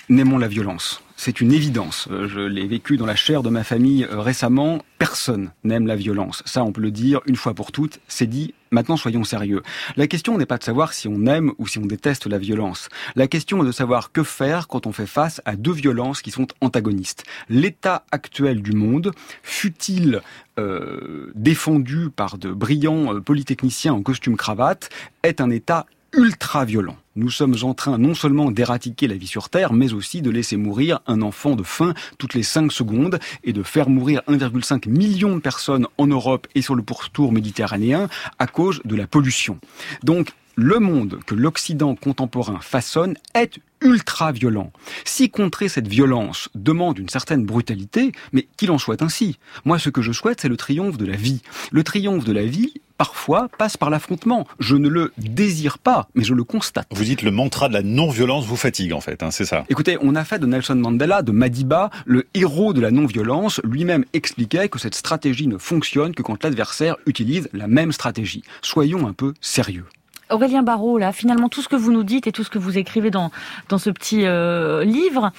n'aimons 0.09 0.39
la 0.39 0.49
violence. 0.49 1.03
C'est 1.17 1.41
une 1.41 1.53
évidence. 1.53 2.09
Je 2.11 2.41
l'ai 2.41 2.67
vécu 2.67 2.97
dans 2.97 3.07
la 3.07 3.15
chair 3.15 3.43
de 3.43 3.49
ma 3.49 3.63
famille 3.63 4.07
récemment. 4.11 4.83
Personne 4.99 5.53
n'aime 5.63 5.87
la 5.87 5.95
violence. 5.97 6.43
Ça, 6.45 6.65
on 6.65 6.73
peut 6.73 6.81
le 6.83 6.91
dire 6.91 7.21
une 7.27 7.37
fois 7.37 7.55
pour 7.55 7.71
toutes. 7.71 8.01
C'est 8.09 8.27
dit. 8.27 8.55
Maintenant, 8.73 8.97
soyons 8.97 9.23
sérieux. 9.23 9.63
La 9.97 10.07
question 10.07 10.39
n'est 10.39 10.47
pas 10.47 10.57
de 10.57 10.65
savoir 10.65 10.95
si 10.95 11.07
on 11.07 11.27
aime 11.27 11.53
ou 11.59 11.69
si 11.69 11.79
on 11.79 11.87
déteste 11.87 12.27
la 12.27 12.39
violence. 12.39 12.89
La 13.15 13.29
question 13.29 13.63
est 13.63 13.67
de 13.67 13.73
savoir 13.73 14.13
que 14.13 14.23
faire 14.23 14.67
quand 14.67 14.87
on 14.87 14.93
fait 14.93 15.07
face 15.07 15.43
à 15.45 15.57
deux 15.57 15.73
violences 15.73 16.23
qui 16.23 16.31
sont 16.31 16.47
antagonistes. 16.63 17.25
L'état 17.51 18.05
actuel 18.11 18.63
du 18.63 18.73
monde, 18.73 19.13
fut-il 19.43 20.23
euh, 20.59 21.31
défendu 21.35 22.09
par 22.09 22.39
de 22.39 22.51
brillants 22.51 23.21
polytechniciens 23.21 23.93
en 23.93 24.03
costume 24.03 24.37
cravate, 24.37 24.89
est 25.23 25.43
un 25.43 25.51
état 25.51 25.85
ultra 26.14 26.64
violent. 26.64 26.96
Nous 27.16 27.31
sommes 27.31 27.57
en 27.62 27.75
train 27.75 27.98
non 27.98 28.14
seulement 28.14 28.51
d'éradiquer 28.51 29.07
la 29.07 29.16
vie 29.16 29.27
sur 29.27 29.48
Terre, 29.48 29.72
mais 29.72 29.92
aussi 29.92 30.22
de 30.22 30.31
laisser 30.31 30.57
mourir 30.57 31.01
un 31.07 31.22
enfant 31.22 31.57
de 31.57 31.62
faim 31.62 31.94
toutes 32.18 32.35
les 32.35 32.42
5 32.42 32.72
secondes 32.72 33.18
et 33.44 33.53
de 33.53 33.62
faire 33.62 33.88
mourir 33.88 34.22
1,5 34.29 34.88
million 34.88 35.35
de 35.35 35.40
personnes 35.40 35.87
en 35.98 36.07
Europe 36.07 36.46
et 36.55 36.62
sur 36.62 36.75
le 36.75 36.83
pourtour 36.83 37.33
méditerranéen 37.33 38.09
à 38.38 38.46
cause 38.46 38.81
de 38.85 38.96
la 38.96 39.07
pollution. 39.07 39.59
Donc, 40.03 40.33
le 40.55 40.79
monde 40.79 41.20
que 41.27 41.35
l'Occident 41.35 41.94
contemporain 41.94 42.61
façonne 42.61 43.16
est 43.35 43.59
ultra 43.81 44.33
violent. 44.33 44.70
Si 45.05 45.31
contrer 45.31 45.68
cette 45.68 45.88
violence 45.88 46.51
demande 46.55 46.98
une 46.98 47.09
certaine 47.09 47.44
brutalité, 47.44 48.12
mais 48.33 48.46
qu'il 48.57 48.70
en 48.70 48.79
soit 48.79 49.03
ainsi. 49.03 49.38
Moi, 49.64 49.79
ce 49.79 49.90
que 49.90 50.03
je 50.03 50.12
souhaite, 50.12 50.40
c'est 50.42 50.48
le 50.48 50.57
triomphe 50.57 50.98
de 50.98 51.07
la 51.07 51.16
vie. 51.16 51.40
Le 51.70 51.83
triomphe 51.83 52.25
de 52.25 52.33
la 52.33 52.44
vie, 52.44 52.75
parfois, 53.03 53.49
passe 53.59 53.77
par 53.77 53.91
l'affrontement. 53.91 54.47
Je 54.61 54.77
ne 54.77 54.88
le 54.88 55.12
désire 55.19 55.79
pas, 55.81 56.07
mais 56.15 56.23
je 56.23 56.35
le 56.35 56.45
constate. 56.45 56.87
Vous 56.93 57.03
dites 57.03 57.23
le 57.23 57.33
mantra 57.33 57.69
de 57.69 57.75
la 57.75 57.83
non-violence 57.83 58.47
vous 58.47 58.55
fatigue, 58.55 58.93
en 58.93 59.01
fait, 59.01 59.25
hein, 59.25 59.33
c'est 59.33 59.45
ça 59.45 59.65
Écoutez, 59.69 59.99
on 60.01 60.15
a 60.15 60.25
fait 60.25 60.38
de 60.38 60.47
Nelson 60.47 60.77
Mandela, 60.77 61.23
de 61.23 61.33
Madiba, 61.33 61.91
le 62.07 62.29
héros 62.35 62.73
de 62.73 62.81
la 62.81 62.93
non-violence. 62.93 63.61
Lui-même 63.65 64.05
expliquait 64.12 64.69
que 64.69 64.79
cette 64.79 64.95
stratégie 64.95 65.49
ne 65.49 65.59
fonctionne 65.59 66.15
que 66.15 66.23
quand 66.23 66.45
l'adversaire 66.45 66.95
utilise 67.07 67.49
la 67.53 67.67
même 67.67 67.91
stratégie. 67.91 68.45
Soyons 68.62 69.09
un 69.09 69.15
peu 69.15 69.35
sérieux. 69.41 69.87
Aurélien 70.31 70.63
Barrault, 70.63 70.99
là, 70.99 71.13
finalement, 71.13 71.49
tout 71.49 71.63
ce 71.63 71.69
que 71.69 71.77
vous 71.77 71.93
nous 71.93 72.05
dites 72.05 72.27
et 72.27 72.33
tout 72.33 72.45
ce 72.45 72.51
que 72.51 72.59
vous 72.59 72.79
écrivez 72.79 73.11
dans, 73.11 73.31
ce 73.77 73.91
petit 73.91 74.25
euh, 74.25 74.85
livre, 74.85 75.33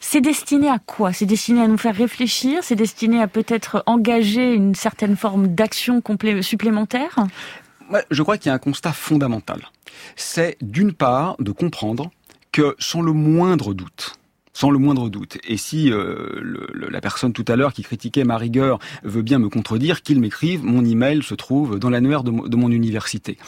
c'est 0.00 0.20
destiné 0.20 0.68
à 0.68 0.78
quoi? 0.78 1.12
C'est 1.12 1.26
destiné 1.26 1.62
à 1.62 1.68
nous 1.68 1.78
faire 1.78 1.94
réfléchir? 1.94 2.60
C'est 2.62 2.76
destiné 2.76 3.22
à 3.22 3.28
peut-être 3.28 3.82
engager 3.86 4.54
une 4.54 4.74
certaine 4.74 5.16
forme 5.16 5.48
d'action 5.48 6.02
supplémentaire? 6.40 7.26
Je 8.10 8.22
crois 8.22 8.38
qu'il 8.38 8.48
y 8.48 8.52
a 8.52 8.54
un 8.54 8.58
constat 8.58 8.92
fondamental. 8.92 9.68
C'est 10.16 10.56
d'une 10.60 10.92
part 10.92 11.36
de 11.38 11.52
comprendre 11.52 12.10
que 12.52 12.74
sans 12.78 13.02
le 13.02 13.12
moindre 13.12 13.74
doute, 13.74 14.14
sans 14.52 14.70
le 14.70 14.78
moindre 14.78 15.08
doute. 15.08 15.38
Et 15.46 15.56
si 15.56 15.92
euh, 15.92 16.40
la 16.74 17.00
personne 17.00 17.32
tout 17.32 17.44
à 17.48 17.56
l'heure 17.56 17.72
qui 17.72 17.82
critiquait 17.82 18.24
ma 18.24 18.36
rigueur 18.36 18.78
veut 19.02 19.22
bien 19.22 19.38
me 19.38 19.48
contredire, 19.48 20.02
qu'il 20.02 20.20
m'écrive, 20.20 20.64
mon 20.64 20.84
email 20.84 21.22
se 21.22 21.34
trouve 21.34 21.78
dans 21.78 21.90
l'annuaire 21.90 22.24
de, 22.24 22.48
de 22.48 22.56
mon 22.56 22.70
université. 22.70 23.38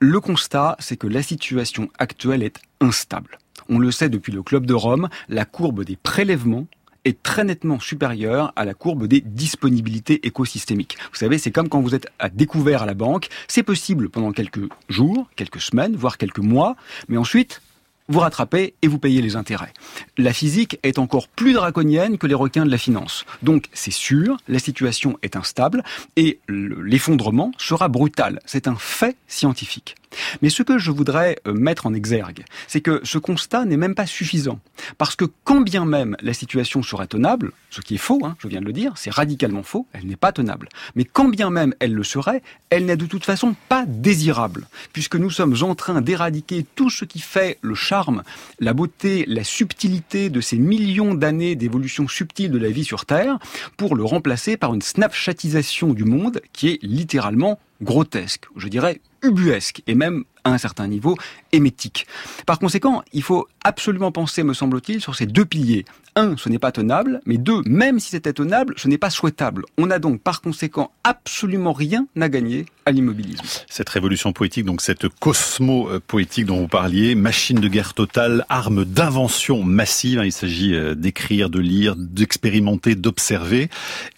Le 0.00 0.20
constat, 0.20 0.76
c'est 0.78 0.96
que 0.96 1.08
la 1.08 1.24
situation 1.24 1.88
actuelle 1.98 2.44
est 2.44 2.60
instable. 2.80 3.36
On 3.68 3.80
le 3.80 3.90
sait 3.90 4.08
depuis 4.08 4.32
le 4.32 4.44
Club 4.44 4.64
de 4.64 4.72
Rome, 4.72 5.08
la 5.28 5.44
courbe 5.44 5.82
des 5.82 5.96
prélèvements 5.96 6.68
est 7.04 7.20
très 7.20 7.42
nettement 7.42 7.80
supérieure 7.80 8.52
à 8.54 8.64
la 8.64 8.74
courbe 8.74 9.08
des 9.08 9.20
disponibilités 9.20 10.24
écosystémiques. 10.24 10.96
Vous 11.10 11.18
savez, 11.18 11.36
c'est 11.38 11.50
comme 11.50 11.68
quand 11.68 11.80
vous 11.80 11.96
êtes 11.96 12.06
à 12.20 12.28
découvert 12.28 12.84
à 12.84 12.86
la 12.86 12.94
banque, 12.94 13.26
c'est 13.48 13.64
possible 13.64 14.08
pendant 14.08 14.30
quelques 14.30 14.68
jours, 14.88 15.28
quelques 15.34 15.60
semaines, 15.60 15.96
voire 15.96 16.16
quelques 16.16 16.38
mois, 16.38 16.76
mais 17.08 17.16
ensuite, 17.16 17.60
vous 18.08 18.20
rattrapez 18.20 18.74
et 18.82 18.88
vous 18.88 18.98
payez 18.98 19.22
les 19.22 19.36
intérêts. 19.36 19.72
La 20.16 20.32
physique 20.32 20.78
est 20.82 20.98
encore 20.98 21.28
plus 21.28 21.52
draconienne 21.52 22.18
que 22.18 22.26
les 22.26 22.34
requins 22.34 22.64
de 22.64 22.70
la 22.70 22.78
finance. 22.78 23.24
Donc 23.42 23.66
c'est 23.72 23.90
sûr, 23.90 24.38
la 24.48 24.58
situation 24.58 25.18
est 25.22 25.36
instable 25.36 25.82
et 26.16 26.40
l'effondrement 26.48 27.52
sera 27.58 27.88
brutal. 27.88 28.40
C'est 28.46 28.68
un 28.68 28.76
fait 28.76 29.16
scientifique. 29.26 29.94
Mais 30.42 30.50
ce 30.50 30.62
que 30.62 30.78
je 30.78 30.90
voudrais 30.90 31.38
euh, 31.46 31.52
mettre 31.52 31.86
en 31.86 31.94
exergue, 31.94 32.44
c'est 32.66 32.80
que 32.80 33.00
ce 33.04 33.18
constat 33.18 33.64
n'est 33.64 33.76
même 33.76 33.94
pas 33.94 34.06
suffisant. 34.06 34.60
Parce 34.96 35.16
que 35.16 35.24
quand 35.44 35.60
bien 35.60 35.84
même 35.84 36.16
la 36.20 36.32
situation 36.32 36.82
serait 36.82 37.06
tenable, 37.06 37.52
ce 37.70 37.80
qui 37.80 37.96
est 37.96 37.98
faux, 37.98 38.20
hein, 38.24 38.36
je 38.38 38.48
viens 38.48 38.60
de 38.60 38.66
le 38.66 38.72
dire, 38.72 38.92
c'est 38.96 39.10
radicalement 39.10 39.62
faux, 39.62 39.86
elle 39.92 40.06
n'est 40.06 40.16
pas 40.16 40.32
tenable. 40.32 40.68
Mais 40.94 41.04
quand 41.04 41.28
bien 41.28 41.50
même 41.50 41.74
elle 41.80 41.94
le 41.94 42.04
serait, 42.04 42.42
elle 42.70 42.86
n'est 42.86 42.96
de 42.96 43.06
toute 43.06 43.24
façon 43.24 43.54
pas 43.68 43.84
désirable, 43.86 44.68
puisque 44.92 45.16
nous 45.16 45.30
sommes 45.30 45.56
en 45.62 45.74
train 45.74 46.00
d'éradiquer 46.00 46.64
tout 46.74 46.90
ce 46.90 47.04
qui 47.04 47.20
fait 47.20 47.58
le 47.60 47.74
charme, 47.74 48.22
la 48.60 48.72
beauté, 48.72 49.24
la 49.26 49.44
subtilité 49.44 50.30
de 50.30 50.40
ces 50.40 50.58
millions 50.58 51.14
d'années 51.14 51.56
d'évolution 51.56 52.08
subtile 52.08 52.50
de 52.50 52.58
la 52.58 52.70
vie 52.70 52.84
sur 52.84 53.04
Terre, 53.04 53.38
pour 53.76 53.96
le 53.96 54.04
remplacer 54.04 54.56
par 54.56 54.74
une 54.74 54.82
snapchatisation 54.82 55.92
du 55.92 56.04
monde 56.04 56.40
qui 56.52 56.68
est 56.68 56.78
littéralement 56.82 57.58
grotesque, 57.80 58.46
je 58.56 58.68
dirais 58.68 59.00
ubuesque 59.22 59.82
et 59.86 59.94
même 59.94 60.24
à 60.44 60.50
un 60.50 60.58
certain 60.58 60.86
niveau 60.86 61.16
émétique. 61.52 62.06
Par 62.46 62.58
conséquent, 62.58 63.02
il 63.12 63.22
faut 63.22 63.48
absolument 63.68 64.10
penser, 64.10 64.42
me 64.44 64.54
semble-t-il, 64.54 65.02
sur 65.02 65.14
ces 65.14 65.26
deux 65.26 65.44
piliers. 65.44 65.84
Un, 66.16 66.36
ce 66.36 66.48
n'est 66.48 66.58
pas 66.58 66.72
tenable, 66.72 67.20
mais 67.26 67.36
deux, 67.36 67.60
même 67.66 68.00
si 68.00 68.10
c'était 68.10 68.32
tenable, 68.32 68.74
ce 68.76 68.88
n'est 68.88 68.98
pas 68.98 69.10
souhaitable. 69.10 69.64
On 69.76 69.86
n'a 69.86 69.98
donc 69.98 70.20
par 70.20 70.40
conséquent 70.40 70.90
absolument 71.04 71.72
rien 71.72 72.06
à 72.18 72.28
gagner 72.28 72.66
à 72.86 72.90
l'immobilisme. 72.90 73.44
Cette 73.68 73.88
révolution 73.90 74.32
poétique, 74.32 74.64
donc 74.64 74.80
cette 74.80 75.06
cosmo-poétique 75.08 76.46
dont 76.46 76.58
vous 76.58 76.66
parliez, 76.68 77.14
machine 77.14 77.60
de 77.60 77.68
guerre 77.68 77.94
totale, 77.94 78.46
arme 78.48 78.84
d'invention 78.84 79.62
massive, 79.62 80.18
hein, 80.18 80.24
il 80.24 80.32
s'agit 80.32 80.74
euh, 80.74 80.94
d'écrire, 80.94 81.50
de 81.50 81.60
lire, 81.60 81.94
d'expérimenter, 81.96 82.94
d'observer. 82.96 83.68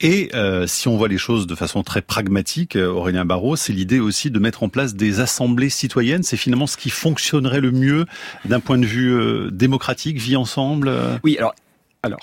Et 0.01 0.31
euh, 0.35 0.67
si 0.67 0.89
on 0.89 0.97
voit 0.97 1.09
les 1.09 1.19
choses 1.19 1.47
de 1.49 1.55
façon 1.57 1.83
très 1.83 2.01
pragmatique, 2.01 2.77
euh, 2.77 2.87
Aurélien 2.87 3.25
Barraud, 3.25 3.57
c'est 3.57 3.73
l'idée 3.73 4.01
aussi 4.01 4.31
de 4.31 4.39
mettre 4.39 4.63
en 4.63 4.69
place 4.69 4.95
des 4.95 5.21
assemblées 5.21 5.71
citoyennes. 5.71 6.23
C'est 6.23 6.37
finalement 6.39 6.69
ce 6.69 6.77
qui 6.77 6.91
fonctionnerait 6.91 7.61
le 7.61 7.73
mieux 7.73 8.07
d'un 8.45 8.61
point 8.61 8.79
de 8.79 8.87
vue 8.87 9.11
démocratique, 9.51 10.19
vie 10.19 10.37
ensemble. 10.37 10.93
Oui, 11.25 11.39
alors 11.39 11.55
alors, 12.03 12.21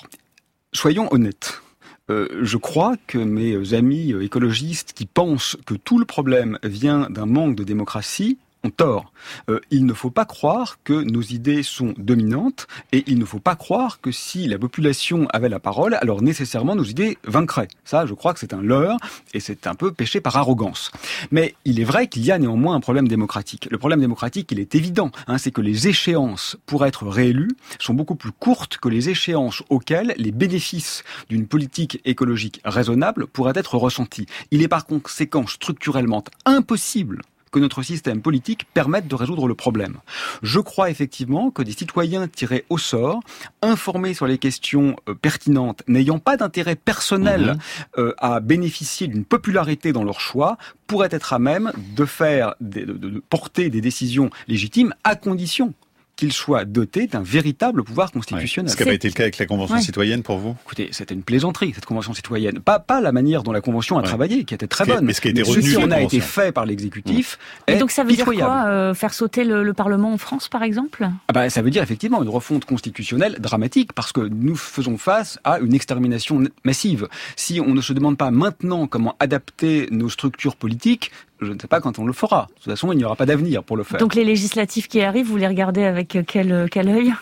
soyons 0.72 1.12
honnêtes. 1.12 1.62
Euh, 2.10 2.40
je 2.42 2.56
crois 2.56 2.96
que 3.06 3.18
mes 3.18 3.74
amis 3.74 4.14
écologistes 4.20 4.92
qui 4.92 5.06
pensent 5.06 5.56
que 5.66 5.74
tout 5.74 5.98
le 5.98 6.04
problème 6.04 6.58
vient 6.62 7.08
d'un 7.10 7.26
manque 7.26 7.54
de 7.54 7.64
démocratie 7.64 8.38
ont 8.64 8.70
tort. 8.70 9.12
Euh, 9.48 9.60
il 9.70 9.86
ne 9.86 9.92
faut 9.92 10.10
pas 10.10 10.24
croire 10.24 10.78
que 10.84 10.92
nos 10.92 11.22
idées 11.22 11.62
sont 11.62 11.94
dominantes 11.96 12.66
et 12.92 13.04
il 13.06 13.18
ne 13.18 13.24
faut 13.24 13.38
pas 13.38 13.56
croire 13.56 14.00
que 14.00 14.10
si 14.10 14.46
la 14.48 14.58
population 14.58 15.28
avait 15.32 15.48
la 15.48 15.60
parole, 15.60 15.94
alors 15.94 16.22
nécessairement 16.22 16.74
nos 16.74 16.84
idées 16.84 17.18
vaincraient. 17.24 17.68
Ça, 17.84 18.06
je 18.06 18.14
crois 18.14 18.34
que 18.34 18.40
c'est 18.40 18.54
un 18.54 18.62
leurre 18.62 18.98
et 19.34 19.40
c'est 19.40 19.66
un 19.66 19.74
peu 19.74 19.92
péché 19.92 20.20
par 20.20 20.36
arrogance. 20.36 20.90
Mais 21.30 21.54
il 21.64 21.80
est 21.80 21.84
vrai 21.84 22.08
qu'il 22.08 22.24
y 22.24 22.32
a 22.32 22.38
néanmoins 22.38 22.74
un 22.74 22.80
problème 22.80 23.08
démocratique. 23.08 23.68
Le 23.70 23.78
problème 23.78 24.00
démocratique, 24.00 24.50
il 24.52 24.60
est 24.60 24.74
évident. 24.74 25.10
Hein, 25.26 25.38
c'est 25.38 25.50
que 25.50 25.60
les 25.60 25.88
échéances 25.88 26.56
pour 26.66 26.84
être 26.86 27.06
réélus 27.06 27.56
sont 27.78 27.94
beaucoup 27.94 28.16
plus 28.16 28.32
courtes 28.32 28.78
que 28.78 28.88
les 28.88 29.08
échéances 29.08 29.62
auxquelles 29.70 30.14
les 30.16 30.32
bénéfices 30.32 31.04
d'une 31.28 31.46
politique 31.46 32.00
écologique 32.04 32.60
raisonnable 32.64 33.26
pourraient 33.26 33.52
être 33.54 33.76
ressentis. 33.76 34.26
Il 34.50 34.62
est 34.62 34.68
par 34.68 34.86
conséquent 34.86 35.46
structurellement 35.46 36.24
impossible 36.44 37.22
que 37.50 37.58
notre 37.58 37.82
système 37.82 38.20
politique 38.22 38.66
permette 38.74 39.08
de 39.08 39.14
résoudre 39.14 39.48
le 39.48 39.54
problème. 39.54 39.98
Je 40.42 40.60
crois 40.60 40.90
effectivement 40.90 41.50
que 41.50 41.62
des 41.62 41.72
citoyens 41.72 42.28
tirés 42.28 42.64
au 42.68 42.78
sort, 42.78 43.20
informés 43.62 44.14
sur 44.14 44.26
les 44.26 44.38
questions 44.38 44.96
euh, 45.08 45.14
pertinentes, 45.14 45.82
n'ayant 45.88 46.18
pas 46.18 46.36
d'intérêt 46.36 46.76
personnel 46.76 47.42
mhm. 47.42 47.58
euh, 47.98 48.14
à 48.18 48.40
bénéficier 48.40 49.06
d'une 49.06 49.24
popularité 49.24 49.92
dans 49.92 50.04
leur 50.04 50.20
choix, 50.20 50.56
pourraient 50.86 51.08
être 51.10 51.32
à 51.32 51.38
même 51.38 51.72
de 51.96 52.04
faire, 52.04 52.54
de 52.60 53.22
porter 53.28 53.68
des 53.70 53.80
décisions 53.80 54.30
légitimes 54.46 54.94
à 55.04 55.16
condition 55.16 55.74
qu'il 56.18 56.32
soit 56.32 56.64
doté 56.64 57.06
d'un 57.06 57.22
véritable 57.22 57.84
pouvoir 57.84 58.10
constitutionnel. 58.10 58.68
Ce 58.68 58.76
qui 58.76 58.82
n'a 58.82 58.88
pas 58.88 58.94
été 58.94 59.06
le 59.06 59.14
cas 59.14 59.22
avec 59.22 59.38
la 59.38 59.46
Convention 59.46 59.78
citoyenne 59.78 60.24
pour 60.24 60.38
vous 60.38 60.56
Écoutez, 60.64 60.88
c'était 60.90 61.14
une 61.14 61.22
plaisanterie, 61.22 61.72
cette 61.72 61.86
Convention 61.86 62.12
citoyenne. 62.12 62.58
Pas, 62.58 62.80
pas 62.80 63.00
la 63.00 63.12
manière 63.12 63.44
dont 63.44 63.52
la 63.52 63.60
Convention 63.60 63.98
a 63.98 64.02
travaillé, 64.02 64.44
qui 64.44 64.52
était 64.52 64.66
très 64.66 64.84
bonne. 64.84 65.04
Mais 65.04 65.12
ce 65.12 65.20
qui 65.20 65.28
a 65.28 65.30
été 65.30 65.42
retenu, 65.42 65.62
ce 65.62 65.76
qui 65.76 65.82
en 65.82 65.92
a 65.92 66.00
été 66.00 66.18
fait 66.18 66.50
par 66.50 66.66
l'exécutif 66.66 67.38
est 67.68 67.78
donc 67.78 67.92
ça 67.92 68.02
veut 68.02 68.12
dire 68.12 68.24
quoi 68.24 68.64
euh, 68.66 68.94
Faire 68.94 69.14
sauter 69.14 69.44
le, 69.44 69.72
Parlement 69.72 70.12
en 70.12 70.18
France, 70.18 70.48
par 70.48 70.64
exemple? 70.64 71.08
Ah 71.28 71.32
bah, 71.32 71.50
Ça 71.50 71.62
veut 71.62 71.70
dire 71.70 71.84
effectivement 71.84 72.20
une 72.20 72.28
refonte 72.28 72.64
constitutionnelle 72.64 73.36
dramatique, 73.38 73.92
parce 73.92 74.10
que 74.10 74.20
nous 74.20 74.56
faisons 74.56 74.98
face 74.98 75.38
à 75.44 75.60
une 75.60 75.72
extermination 75.72 76.42
massive. 76.64 77.06
Si 77.36 77.60
on 77.60 77.74
ne 77.74 77.80
se 77.80 77.92
demande 77.92 78.18
pas 78.18 78.32
maintenant 78.32 78.88
comment 78.88 79.14
adapter 79.20 79.86
nos 79.92 80.08
structures 80.08 80.56
politiques, 80.56 81.12
je 81.40 81.52
ne 81.52 81.58
sais 81.58 81.68
pas 81.68 81.80
quand 81.80 81.98
on 81.98 82.04
le 82.04 82.12
fera. 82.12 82.48
De 82.48 82.54
toute 82.54 82.72
façon, 82.72 82.92
il 82.92 82.98
n'y 82.98 83.04
aura 83.04 83.16
pas 83.16 83.26
d'avenir 83.26 83.62
pour 83.62 83.76
le 83.76 83.84
faire. 83.84 83.98
Donc 83.98 84.14
les 84.14 84.24
législatives 84.24 84.88
qui 84.88 85.00
arrivent, 85.00 85.26
vous 85.26 85.36
les 85.36 85.46
regardez 85.46 85.84
avec 85.84 86.18
quel, 86.26 86.68
quel 86.70 86.88
œil? 86.88 87.12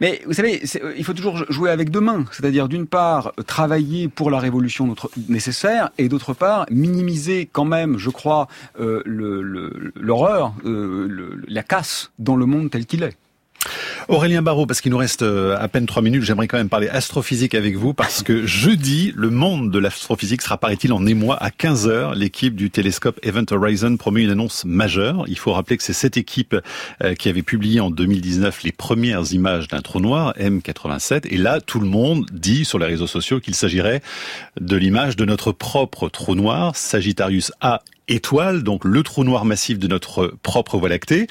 Mais 0.00 0.20
vous 0.26 0.32
savez, 0.32 0.62
il 0.96 1.04
faut 1.04 1.14
toujours 1.14 1.44
jouer 1.50 1.70
avec 1.70 1.90
deux 1.90 2.00
mains. 2.00 2.24
C'est-à-dire 2.32 2.68
d'une 2.68 2.86
part, 2.86 3.32
travailler 3.46 4.08
pour 4.08 4.30
la 4.30 4.38
révolution 4.38 4.94
nécessaire 5.28 5.90
et 5.98 6.08
d'autre 6.08 6.34
part, 6.34 6.66
minimiser 6.70 7.48
quand 7.50 7.64
même, 7.64 7.98
je 7.98 8.10
crois, 8.10 8.48
euh, 8.80 9.02
l'horreur, 9.94 10.54
euh, 10.64 11.42
la 11.48 11.62
casse 11.62 12.10
dans 12.18 12.36
le 12.36 12.46
monde 12.46 12.70
tel 12.70 12.86
qu'il 12.86 13.02
est. 13.02 13.16
Aurélien 14.08 14.40
Barraud, 14.40 14.66
parce 14.66 14.80
qu'il 14.80 14.92
nous 14.92 14.98
reste 14.98 15.22
euh, 15.22 15.56
à 15.58 15.66
peine 15.66 15.84
trois 15.86 16.00
minutes, 16.00 16.22
j'aimerais 16.22 16.46
quand 16.46 16.58
même 16.58 16.68
parler 16.68 16.88
astrophysique 16.88 17.56
avec 17.56 17.76
vous, 17.76 17.92
parce 17.92 18.22
que 18.22 18.46
jeudi, 18.46 19.12
le 19.16 19.30
monde 19.30 19.72
de 19.72 19.80
l'astrophysique 19.80 20.42
sera, 20.42 20.58
paraît-il, 20.58 20.92
en 20.92 21.04
émoi 21.06 21.36
à 21.42 21.48
15h. 21.50 22.14
L'équipe 22.14 22.54
du 22.54 22.70
télescope 22.70 23.18
Event 23.24 23.46
Horizon 23.50 23.96
promet 23.96 24.22
une 24.22 24.30
annonce 24.30 24.64
majeure. 24.64 25.24
Il 25.26 25.36
faut 25.36 25.52
rappeler 25.52 25.76
que 25.76 25.82
c'est 25.82 25.92
cette 25.92 26.16
équipe 26.16 26.56
euh, 27.02 27.14
qui 27.14 27.28
avait 27.28 27.42
publié 27.42 27.80
en 27.80 27.90
2019 27.90 28.62
les 28.62 28.70
premières 28.70 29.32
images 29.32 29.66
d'un 29.66 29.80
trou 29.80 29.98
noir, 29.98 30.34
M87, 30.38 31.26
et 31.28 31.36
là, 31.36 31.60
tout 31.60 31.80
le 31.80 31.88
monde 31.88 32.26
dit 32.30 32.64
sur 32.64 32.78
les 32.78 32.86
réseaux 32.86 33.08
sociaux 33.08 33.40
qu'il 33.40 33.56
s'agirait 33.56 34.02
de 34.60 34.76
l'image 34.76 35.16
de 35.16 35.24
notre 35.24 35.50
propre 35.50 36.08
trou 36.08 36.36
noir, 36.36 36.76
Sagittarius 36.76 37.50
A 37.60 37.82
étoile, 38.08 38.62
donc 38.62 38.84
le 38.84 39.02
trou 39.02 39.24
noir 39.24 39.44
massif 39.44 39.78
de 39.78 39.88
notre 39.88 40.34
propre 40.42 40.78
Voie 40.78 40.88
lactée. 40.88 41.26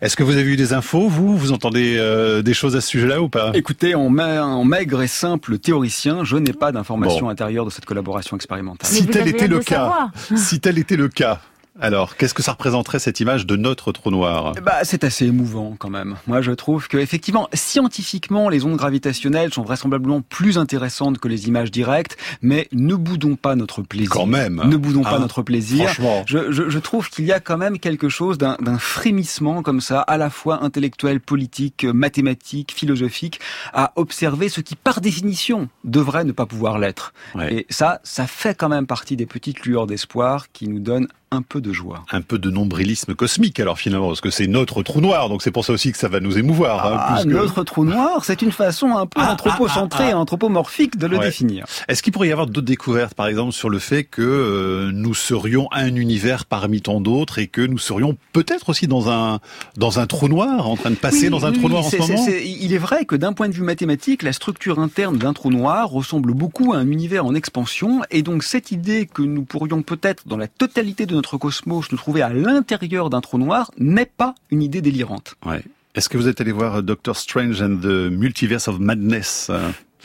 Est-ce 0.00 0.16
que 0.16 0.22
vous 0.22 0.36
avez 0.36 0.50
eu 0.50 0.56
des 0.56 0.72
infos, 0.72 1.08
vous? 1.08 1.36
Vous 1.36 1.52
entendez 1.52 1.96
euh, 1.98 2.42
des 2.42 2.54
choses 2.54 2.76
à 2.76 2.80
ce 2.80 2.88
sujet-là 2.88 3.22
ou 3.22 3.28
pas? 3.28 3.52
Écoutez, 3.54 3.94
en, 3.94 4.10
maigre 4.10 5.02
et 5.02 5.06
simple 5.06 5.58
théoricien, 5.58 6.24
je 6.24 6.36
n'ai 6.36 6.52
pas 6.52 6.72
d'informations 6.72 7.28
intérieures 7.28 7.64
de 7.64 7.70
cette 7.70 7.84
collaboration 7.84 8.36
expérimentale. 8.36 8.90
Si 8.90 9.06
tel 9.06 9.28
était 9.28 9.48
le 9.48 9.60
cas, 9.60 10.10
si 10.36 10.60
tel 10.60 10.78
était 10.78 10.96
le 10.96 11.08
cas, 11.08 11.40
alors, 11.80 12.16
qu'est-ce 12.16 12.34
que 12.34 12.42
ça 12.42 12.52
représenterait 12.52 12.98
cette 12.98 13.20
image 13.20 13.46
de 13.46 13.56
notre 13.56 13.92
trou 13.92 14.10
noir? 14.10 14.52
Bah, 14.62 14.78
c'est 14.82 15.04
assez 15.04 15.26
émouvant 15.26 15.76
quand 15.78 15.90
même. 15.90 16.16
Moi, 16.26 16.42
je 16.42 16.52
trouve 16.52 16.88
que 16.88 16.96
effectivement, 16.96 17.48
scientifiquement, 17.52 18.48
les 18.48 18.64
ondes 18.64 18.76
gravitationnelles 18.76 19.52
sont 19.52 19.62
vraisemblablement 19.62 20.20
plus 20.20 20.58
intéressantes 20.58 21.18
que 21.18 21.28
les 21.28 21.46
images 21.46 21.70
directes, 21.70 22.16
mais 22.42 22.68
ne 22.72 22.94
boudons 22.94 23.36
pas 23.36 23.54
notre 23.54 23.82
plaisir. 23.82 24.10
Quand 24.10 24.26
même. 24.26 24.62
Ne 24.64 24.76
boudons 24.76 25.02
pas 25.02 25.16
hein 25.16 25.20
notre 25.20 25.42
plaisir. 25.42 25.90
Franchement. 25.90 26.24
Je, 26.26 26.50
je, 26.50 26.68
je 26.68 26.78
trouve 26.78 27.08
qu'il 27.10 27.24
y 27.24 27.32
a 27.32 27.40
quand 27.40 27.58
même 27.58 27.78
quelque 27.78 28.08
chose 28.08 28.38
d'un 28.38 28.56
frémissement 28.78 29.62
comme 29.62 29.80
ça, 29.80 30.00
à 30.00 30.16
la 30.16 30.30
fois 30.30 30.64
intellectuel, 30.64 31.20
politique, 31.20 31.84
mathématique, 31.84 32.72
philosophique, 32.72 33.40
à 33.72 33.92
observer 33.96 34.48
ce 34.48 34.60
qui, 34.60 34.74
par 34.74 35.00
définition, 35.00 35.68
devrait 35.84 36.24
ne 36.24 36.32
pas 36.32 36.46
pouvoir 36.46 36.78
l'être. 36.78 37.12
Et 37.50 37.66
ça, 37.70 38.00
ça 38.02 38.26
fait 38.26 38.54
quand 38.54 38.68
même 38.68 38.86
partie 38.86 39.16
des 39.16 39.26
petites 39.26 39.64
lueurs 39.64 39.86
d'espoir 39.86 40.50
qui 40.52 40.68
nous 40.68 40.80
donnent 40.80 41.08
un 41.30 41.42
peu 41.42 41.60
de 41.60 41.72
joie. 41.72 42.04
Un 42.10 42.22
peu 42.22 42.38
de 42.38 42.50
nombrilisme 42.50 43.14
cosmique 43.14 43.60
alors 43.60 43.78
finalement, 43.78 44.08
parce 44.08 44.20
que 44.20 44.30
c'est 44.30 44.46
notre 44.46 44.82
trou 44.82 45.00
noir, 45.00 45.28
donc 45.28 45.42
c'est 45.42 45.50
pour 45.50 45.64
ça 45.64 45.72
aussi 45.72 45.92
que 45.92 45.98
ça 45.98 46.08
va 46.08 46.20
nous 46.20 46.38
émouvoir. 46.38 46.86
Hein, 46.86 46.96
ah, 46.98 47.24
Notre 47.24 47.64
trou 47.64 47.84
noir, 47.84 48.24
c'est 48.24 48.42
une 48.42 48.52
façon 48.52 48.96
un 48.96 49.06
peu 49.06 49.20
ah, 49.22 49.32
anthropocentrée, 49.32 50.10
ah, 50.10 50.14
ah, 50.14 50.18
anthropomorphique 50.18 50.96
de 50.96 51.06
le 51.06 51.18
définir. 51.18 51.66
Est-ce 51.88 52.02
qu'il 52.02 52.12
pourrait 52.12 52.28
y 52.28 52.32
avoir 52.32 52.46
d'autres 52.46 52.66
découvertes, 52.66 53.14
par 53.14 53.26
exemple, 53.26 53.52
sur 53.52 53.68
le 53.68 53.78
fait 53.78 54.04
que 54.04 54.22
euh, 54.22 54.90
nous 54.92 55.14
serions 55.14 55.68
un 55.72 55.94
univers 55.94 56.46
parmi 56.46 56.80
tant 56.80 57.00
d'autres 57.00 57.38
et 57.38 57.46
que 57.46 57.60
nous 57.60 57.78
serions 57.78 58.16
peut-être 58.32 58.70
aussi 58.70 58.86
dans 58.86 59.10
un 59.10 59.40
dans 59.76 59.98
un 60.00 60.06
trou 60.06 60.28
noir, 60.28 60.68
en 60.68 60.76
train 60.76 60.90
de 60.90 60.96
passer 60.96 61.30
dans 61.30 61.44
un 61.44 61.52
trou 61.52 61.68
noir 61.68 61.84
en 61.84 61.90
ce 61.90 61.96
moment? 61.96 62.26
Il 62.44 62.72
est 62.72 62.78
vrai 62.78 63.04
que 63.04 63.16
d'un 63.16 63.32
point 63.32 63.48
de 63.48 63.54
vue 63.54 63.62
mathématique, 63.62 64.22
la 64.22 64.32
structure 64.32 64.78
interne 64.78 65.18
d'un 65.18 65.32
trou 65.32 65.50
noir 65.50 65.88
ressemble 65.90 66.32
beaucoup 66.32 66.72
à 66.72 66.78
un 66.78 66.90
univers 66.90 67.26
en 67.26 67.34
expansion, 67.34 68.02
et 68.10 68.22
donc 68.22 68.42
cette 68.42 68.70
idée 68.70 69.06
que 69.06 69.22
nous 69.22 69.42
pourrions 69.42 69.82
peut-être, 69.82 70.26
dans 70.26 70.36
la 70.36 70.48
totalité 70.48 71.06
de 71.06 71.17
notre 71.18 71.36
cosmos 71.36 71.90
nous 71.90 71.98
trouver 71.98 72.22
à 72.22 72.28
l'intérieur 72.28 73.10
d'un 73.10 73.20
trou 73.20 73.38
noir 73.38 73.72
n'est 73.76 74.06
pas 74.06 74.34
une 74.50 74.62
idée 74.62 74.80
délirante. 74.80 75.34
Ouais. 75.44 75.62
Est-ce 75.96 76.08
que 76.08 76.16
vous 76.16 76.28
êtes 76.28 76.40
allé 76.40 76.52
voir 76.52 76.82
Doctor 76.84 77.16
Strange 77.16 77.60
and 77.60 77.78
the 77.82 78.08
Multiverse 78.10 78.68
of 78.68 78.78
Madness 78.78 79.50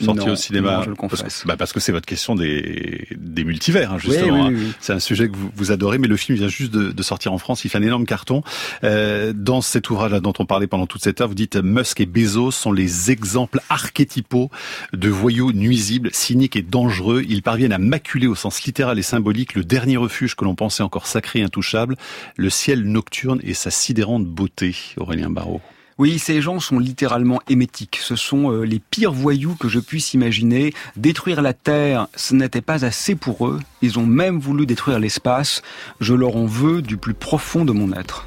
euh 0.00 0.04
sorti 0.04 0.30
au 0.30 0.36
cinéma. 0.36 0.82
je 0.84 0.90
le 0.90 0.96
confesse. 0.96 1.22
Parce 1.22 1.42
que, 1.42 1.48
bah 1.48 1.56
parce 1.56 1.72
que 1.72 1.80
c'est 1.80 1.92
votre 1.92 2.06
question 2.06 2.34
des, 2.34 3.06
des 3.16 3.44
multivers, 3.44 3.92
hein, 3.92 3.98
justement. 3.98 4.46
Hein. 4.46 4.54
C'est 4.80 4.92
un 4.92 4.98
sujet 4.98 5.28
que 5.28 5.36
vous, 5.36 5.50
vous, 5.54 5.72
adorez, 5.72 5.98
mais 5.98 6.08
le 6.08 6.16
film 6.16 6.36
vient 6.36 6.48
juste 6.48 6.72
de, 6.72 6.90
de, 6.90 7.02
sortir 7.02 7.32
en 7.32 7.38
France. 7.38 7.64
Il 7.64 7.68
fait 7.68 7.78
un 7.78 7.82
énorme 7.82 8.06
carton. 8.06 8.42
Euh, 8.82 9.32
dans 9.34 9.60
cet 9.60 9.90
ouvrage-là 9.90 10.20
dont 10.20 10.32
on 10.38 10.46
parlait 10.46 10.66
pendant 10.66 10.86
toute 10.86 11.02
cette 11.02 11.20
heure, 11.20 11.28
vous 11.28 11.34
dites 11.34 11.56
Musk 11.56 12.00
et 12.00 12.06
Bezos 12.06 12.50
sont 12.50 12.72
les 12.72 13.10
exemples 13.10 13.60
archétypaux 13.68 14.50
de 14.92 15.08
voyous 15.08 15.52
nuisibles, 15.52 16.10
cyniques 16.12 16.56
et 16.56 16.62
dangereux. 16.62 17.22
Ils 17.28 17.42
parviennent 17.42 17.72
à 17.72 17.78
maculer 17.78 18.26
au 18.26 18.34
sens 18.34 18.62
littéral 18.64 18.98
et 18.98 19.02
symbolique 19.02 19.54
le 19.54 19.64
dernier 19.64 19.96
refuge 19.96 20.34
que 20.34 20.44
l'on 20.44 20.54
pensait 20.54 20.82
encore 20.82 21.06
sacré 21.06 21.40
et 21.40 21.42
intouchable, 21.42 21.96
le 22.36 22.50
ciel 22.50 22.82
nocturne 22.84 23.40
et 23.42 23.54
sa 23.54 23.70
sidérante 23.70 24.24
beauté. 24.26 24.74
Aurélien 24.96 25.30
Barraud. 25.30 25.60
Oui, 25.96 26.18
ces 26.18 26.40
gens 26.40 26.58
sont 26.58 26.80
littéralement 26.80 27.40
émétiques. 27.48 27.98
Ce 28.02 28.16
sont 28.16 28.50
euh, 28.50 28.64
les 28.64 28.80
pires 28.80 29.12
voyous 29.12 29.54
que 29.54 29.68
je 29.68 29.78
puisse 29.78 30.12
imaginer. 30.12 30.74
Détruire 30.96 31.40
la 31.40 31.52
Terre, 31.52 32.08
ce 32.16 32.34
n'était 32.34 32.60
pas 32.60 32.84
assez 32.84 33.14
pour 33.14 33.46
eux. 33.46 33.60
Ils 33.80 33.98
ont 33.98 34.06
même 34.06 34.40
voulu 34.40 34.66
détruire 34.66 34.98
l'espace. 34.98 35.62
Je 36.00 36.14
leur 36.14 36.36
en 36.36 36.46
veux 36.46 36.82
du 36.82 36.96
plus 36.96 37.14
profond 37.14 37.64
de 37.64 37.72
mon 37.72 37.92
être. 37.92 38.26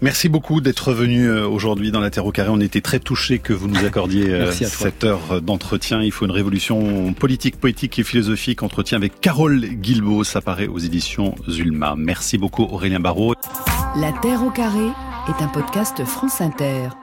Merci 0.00 0.28
beaucoup 0.28 0.60
d'être 0.60 0.92
venu 0.92 1.28
euh, 1.28 1.46
aujourd'hui 1.46 1.90
dans 1.90 2.00
la 2.00 2.10
Terre 2.10 2.26
au 2.26 2.32
Carré. 2.32 2.50
On 2.50 2.60
était 2.60 2.80
très 2.80 3.00
touchés 3.00 3.40
que 3.40 3.52
vous 3.52 3.66
nous 3.66 3.84
accordiez 3.84 4.28
euh, 4.30 4.52
cette 4.52 5.02
heure 5.02 5.42
d'entretien. 5.42 6.02
Il 6.02 6.12
faut 6.12 6.24
une 6.24 6.32
révolution 6.32 7.12
politique, 7.14 7.58
poétique 7.58 7.98
et 7.98 8.04
philosophique. 8.04 8.62
Entretien 8.62 8.96
avec 8.98 9.20
Carole 9.20 9.60
Guilbault. 9.60 10.22
Ça 10.22 10.40
paraît 10.40 10.68
aux 10.68 10.78
éditions 10.78 11.34
Zulma. 11.48 11.94
Merci 11.96 12.38
beaucoup 12.38 12.62
Aurélien 12.62 13.00
Barraud. 13.00 13.34
La 13.96 14.12
Terre 14.12 14.44
au 14.44 14.50
Carré 14.50 14.88
est 15.28 15.42
un 15.42 15.48
podcast 15.48 16.04
France 16.04 16.40
Inter. 16.40 17.01